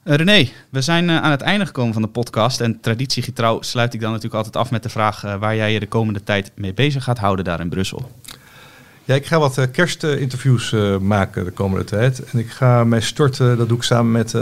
Uh, 0.10 0.16
René, 0.16 0.50
we 0.70 0.82
zijn 0.82 1.10
uh, 1.10 1.22
aan 1.22 1.32
het 1.32 1.42
einde 1.42 1.66
gekomen 1.66 1.94
van 1.94 2.02
de 2.02 2.08
podcast. 2.08 2.62
En 2.62 2.80
traditiegetrouw 2.80 3.62
sluit 3.62 3.94
ik 3.94 4.00
dan 4.00 4.10
natuurlijk 4.10 4.36
altijd 4.36 4.56
af 4.56 4.72
met 4.72 4.84
de 4.84 4.90
vraag 4.90 5.26
uh, 5.26 5.36
waar 5.36 5.56
jij 5.56 5.74
je 5.74 5.80
de 5.80 5.88
komende 5.88 6.24
tijd 6.24 6.52
mee 6.56 6.74
bezig 6.74 7.04
gaat 7.04 7.18
houden 7.18 7.46
daar 7.46 7.60
in 7.60 7.70
Brussel. 7.70 8.12
Ja, 9.04 9.16
ik 9.16 9.26
ga 9.26 9.40
wat 9.40 9.72
kerstinterviews 9.72 10.76
maken 11.02 11.46
de 11.46 11.52
komende 11.52 11.86
tijd. 11.86 12.24
En 12.24 12.40
ik 12.40 12.50
ga 12.50 12.84
mij 12.84 13.02
storten, 13.02 13.58
dat 13.58 13.68
doe 13.68 13.78
ik 13.78 13.84
samen 13.84 14.12
met 14.12 14.34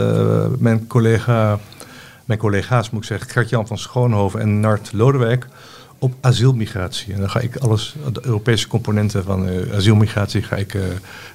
mijn, 0.60 0.88
collega, 0.88 1.60
mijn 2.26 2.40
collega's, 2.40 2.90
moet 2.90 3.02
ik 3.02 3.08
zeggen, 3.08 3.30
Gert-Jan 3.30 3.68
van 3.68 3.78
Schoonhoven 3.78 4.40
en 4.40 4.60
Nart 4.60 4.94
Lodewijk, 4.94 5.48
op 5.98 6.14
asielmigratie. 6.22 7.14
En 7.14 7.20
dan 7.20 7.30
ga 7.30 7.40
ik 7.40 7.56
alles, 7.56 7.96
de 8.14 8.26
Europese 8.26 8.68
componenten 8.68 9.24
van 9.24 9.50
asielmigratie, 9.74 10.42
ga 10.42 10.56
ik, 10.56 10.78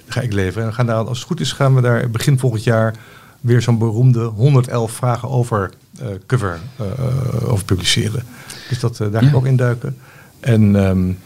ga 0.06 0.20
ik 0.20 0.32
leveren. 0.32 0.66
En 0.66 0.74
gaan 0.74 0.86
daar, 0.86 0.96
als 0.96 1.18
het 1.18 1.26
goed 1.26 1.40
is, 1.40 1.52
gaan 1.52 1.74
we 1.74 1.80
daar 1.80 2.10
begin 2.10 2.38
volgend 2.38 2.64
jaar 2.64 2.94
weer 3.42 3.62
zo'n 3.62 3.78
beroemde 3.78 4.24
111 4.24 4.92
vragen 4.92 5.28
over 5.28 5.70
uh, 6.00 6.06
cover 6.26 6.60
uh, 6.80 7.52
over 7.52 7.64
publiceren. 7.64 8.24
Dus 8.68 8.80
dat, 8.80 8.96
daar 8.96 9.22
ga 9.22 9.28
ik 9.28 9.34
ook 9.34 9.46
in 9.46 9.56
duiken. 9.56 9.96
En 10.40 10.74
um, 10.74 11.18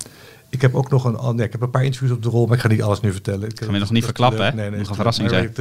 ik 0.49 0.62
heb 0.62 0.75
ook 0.75 0.91
nog 0.91 1.05
een, 1.05 1.19
oh, 1.19 1.31
nee, 1.31 1.47
ik 1.47 1.53
heb 1.53 1.61
een 1.61 1.71
paar 1.71 1.85
interviews 1.85 2.12
op 2.12 2.23
de 2.23 2.29
rol, 2.29 2.47
maar 2.47 2.57
ik 2.57 2.62
ga 2.62 2.69
niet 2.69 2.83
alles 2.83 3.01
nu 3.01 3.12
vertellen. 3.12 3.49
Ik 3.49 3.62
ga 3.64 3.73
je 3.73 3.79
nog 3.79 3.91
niet 3.91 4.05
verklappen, 4.05 4.45
hè? 4.45 4.53
Nee, 4.53 4.71
nee, 4.71 4.79
nog 4.79 4.89
een 4.89 4.95
verrassing 4.95 5.29
zijn. 5.29 5.53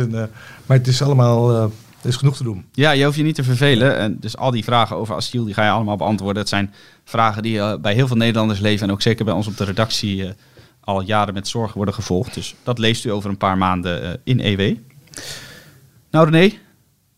Maar 0.65 0.77
het 0.77 0.87
is 0.87 1.01
allemaal, 1.01 1.51
er 1.61 1.69
is 2.01 2.15
genoeg 2.15 2.37
te 2.37 2.43
doen. 2.43 2.65
Ja, 2.71 2.91
je 2.91 3.05
hoeft 3.05 3.17
je 3.17 3.23
niet 3.23 3.35
te 3.35 3.43
vervelen. 3.43 3.97
En 3.97 4.17
dus 4.19 4.37
al 4.37 4.51
die 4.51 4.63
vragen 4.63 4.95
over 4.95 5.15
asiel, 5.15 5.43
die 5.43 5.53
ga 5.53 5.63
je 5.63 5.69
allemaal 5.69 5.97
beantwoorden. 5.97 6.41
Het 6.41 6.49
zijn 6.49 6.73
vragen 7.03 7.43
die 7.43 7.79
bij 7.79 7.93
heel 7.93 8.07
veel 8.07 8.17
Nederlanders 8.17 8.59
leven 8.59 8.87
en 8.87 8.93
ook 8.93 9.01
zeker 9.01 9.25
bij 9.25 9.33
ons 9.33 9.47
op 9.47 9.57
de 9.57 9.63
redactie 9.63 10.29
al 10.79 11.01
jaren 11.01 11.33
met 11.33 11.47
zorg 11.47 11.73
worden 11.73 11.93
gevolgd. 11.93 12.33
Dus 12.33 12.55
dat 12.63 12.79
leest 12.79 13.05
u 13.05 13.11
over 13.11 13.29
een 13.29 13.37
paar 13.37 13.57
maanden 13.57 14.19
in 14.23 14.39
EW. 14.39 14.75
Nou 16.15 16.29
René, 16.29 16.53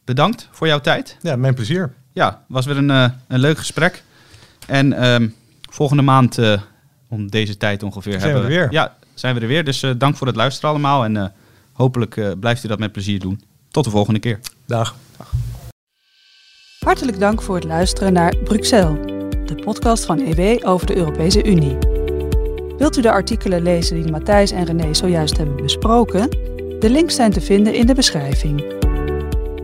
bedankt 0.06 0.48
voor 0.52 0.68
jouw 0.68 0.80
tijd. 0.80 1.18
Ja, 1.22 1.36
mijn 1.36 1.54
plezier. 1.54 1.94
Ja, 2.14 2.44
was 2.48 2.66
weer 2.66 2.78
een, 2.78 2.90
uh, 2.90 3.10
een 3.28 3.40
leuk 3.40 3.58
gesprek. 3.58 4.04
En 4.68 5.06
um, 5.06 5.36
volgende 5.70 6.04
maand 6.04 6.38
uh, 6.38 6.62
om 7.08 7.30
deze 7.30 7.58
tijd 7.58 7.84
ongeveer 7.84 8.12
zijn 8.12 8.24
hebben 8.24 8.42
we 8.42 8.48
er 8.48 8.60
weer. 8.60 8.72
Ja, 8.72 8.96
zijn 9.14 9.36
we 9.36 9.42
er 9.42 9.48
weer. 9.48 9.64
Dus 9.64 9.84
uh, 9.84 9.92
dank 9.98 10.16
voor 10.16 10.28
het 10.28 10.36
luisteren 10.36 10.70
allemaal. 10.70 11.04
En 11.04 11.34
hopelijk 11.74 12.40
blijft 12.40 12.64
u 12.64 12.68
dat 12.68 12.80
met 12.80 12.92
plezier 12.92 13.20
doen. 13.20 13.42
Tot 13.72 13.84
de 13.84 13.90
volgende 13.90 14.20
keer. 14.20 14.40
Dag. 14.66 14.96
Dag. 15.18 15.32
Hartelijk 16.80 17.20
dank 17.20 17.42
voor 17.42 17.56
het 17.56 17.64
luisteren 17.64 18.14
naar 18.14 18.36
Bruxelles, 18.44 18.98
de 19.46 19.56
podcast 19.64 20.06
van 20.06 20.20
EW 20.20 20.68
over 20.68 20.88
de 20.88 20.96
Europese 20.96 21.46
Unie. 21.46 21.78
Wilt 22.78 22.98
u 22.98 23.02
de 23.02 23.12
artikelen 23.12 23.62
lezen 23.62 24.02
die 24.02 24.12
Matthijs 24.12 24.52
en 24.52 24.66
René 24.66 24.94
zojuist 24.94 25.38
hebben 25.38 25.56
besproken? 25.56 26.30
De 26.80 26.90
links 26.90 27.16
zijn 27.16 27.32
te 27.32 27.42
vinden 27.42 27.74
in 27.74 27.86
de 27.86 27.94
beschrijving. 27.94 28.86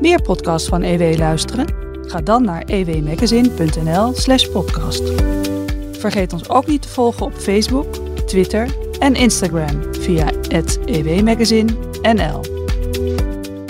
Meer 0.04 0.22
podcasts 0.22 0.68
van 0.68 0.82
EW 0.82 1.18
luisteren? 1.18 1.68
Ga 2.02 2.22
dan 2.22 2.44
naar 2.44 2.64
ewmagazine.nl/slash 2.66 4.48
podcast. 4.48 5.04
Vergeet 5.92 6.34
ons 6.34 6.50
ook 6.50 6.68
niet 6.68 6.82
te 6.82 6.90
volgen 6.90 7.26
op 7.26 7.34
Facebook, 7.34 7.88
Twitter 8.26 8.68
en 9.00 9.16
Instagram 9.16 9.84
via 9.92 10.32
ewmagazine.nl. 10.86 12.42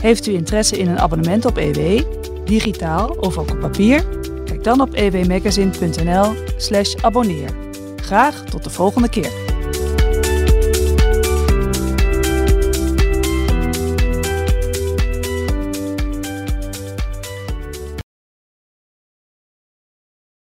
Heeft 0.01 0.27
u 0.27 0.34
interesse 0.34 0.77
in 0.77 0.89
een 0.89 0.99
abonnement 0.99 1.45
op 1.45 1.57
EW, 1.57 2.01
digitaal 2.45 3.09
of 3.09 3.38
ook 3.38 3.51
op 3.51 3.59
papier? 3.59 4.05
Kijk 4.45 4.63
dan 4.63 4.81
op 4.81 4.93
ewmagazine.nl/slash 4.93 6.95
abonneer. 7.01 7.49
Graag 7.95 8.43
tot 8.43 8.63
de 8.63 8.69
volgende 8.69 9.09
keer. 9.09 9.42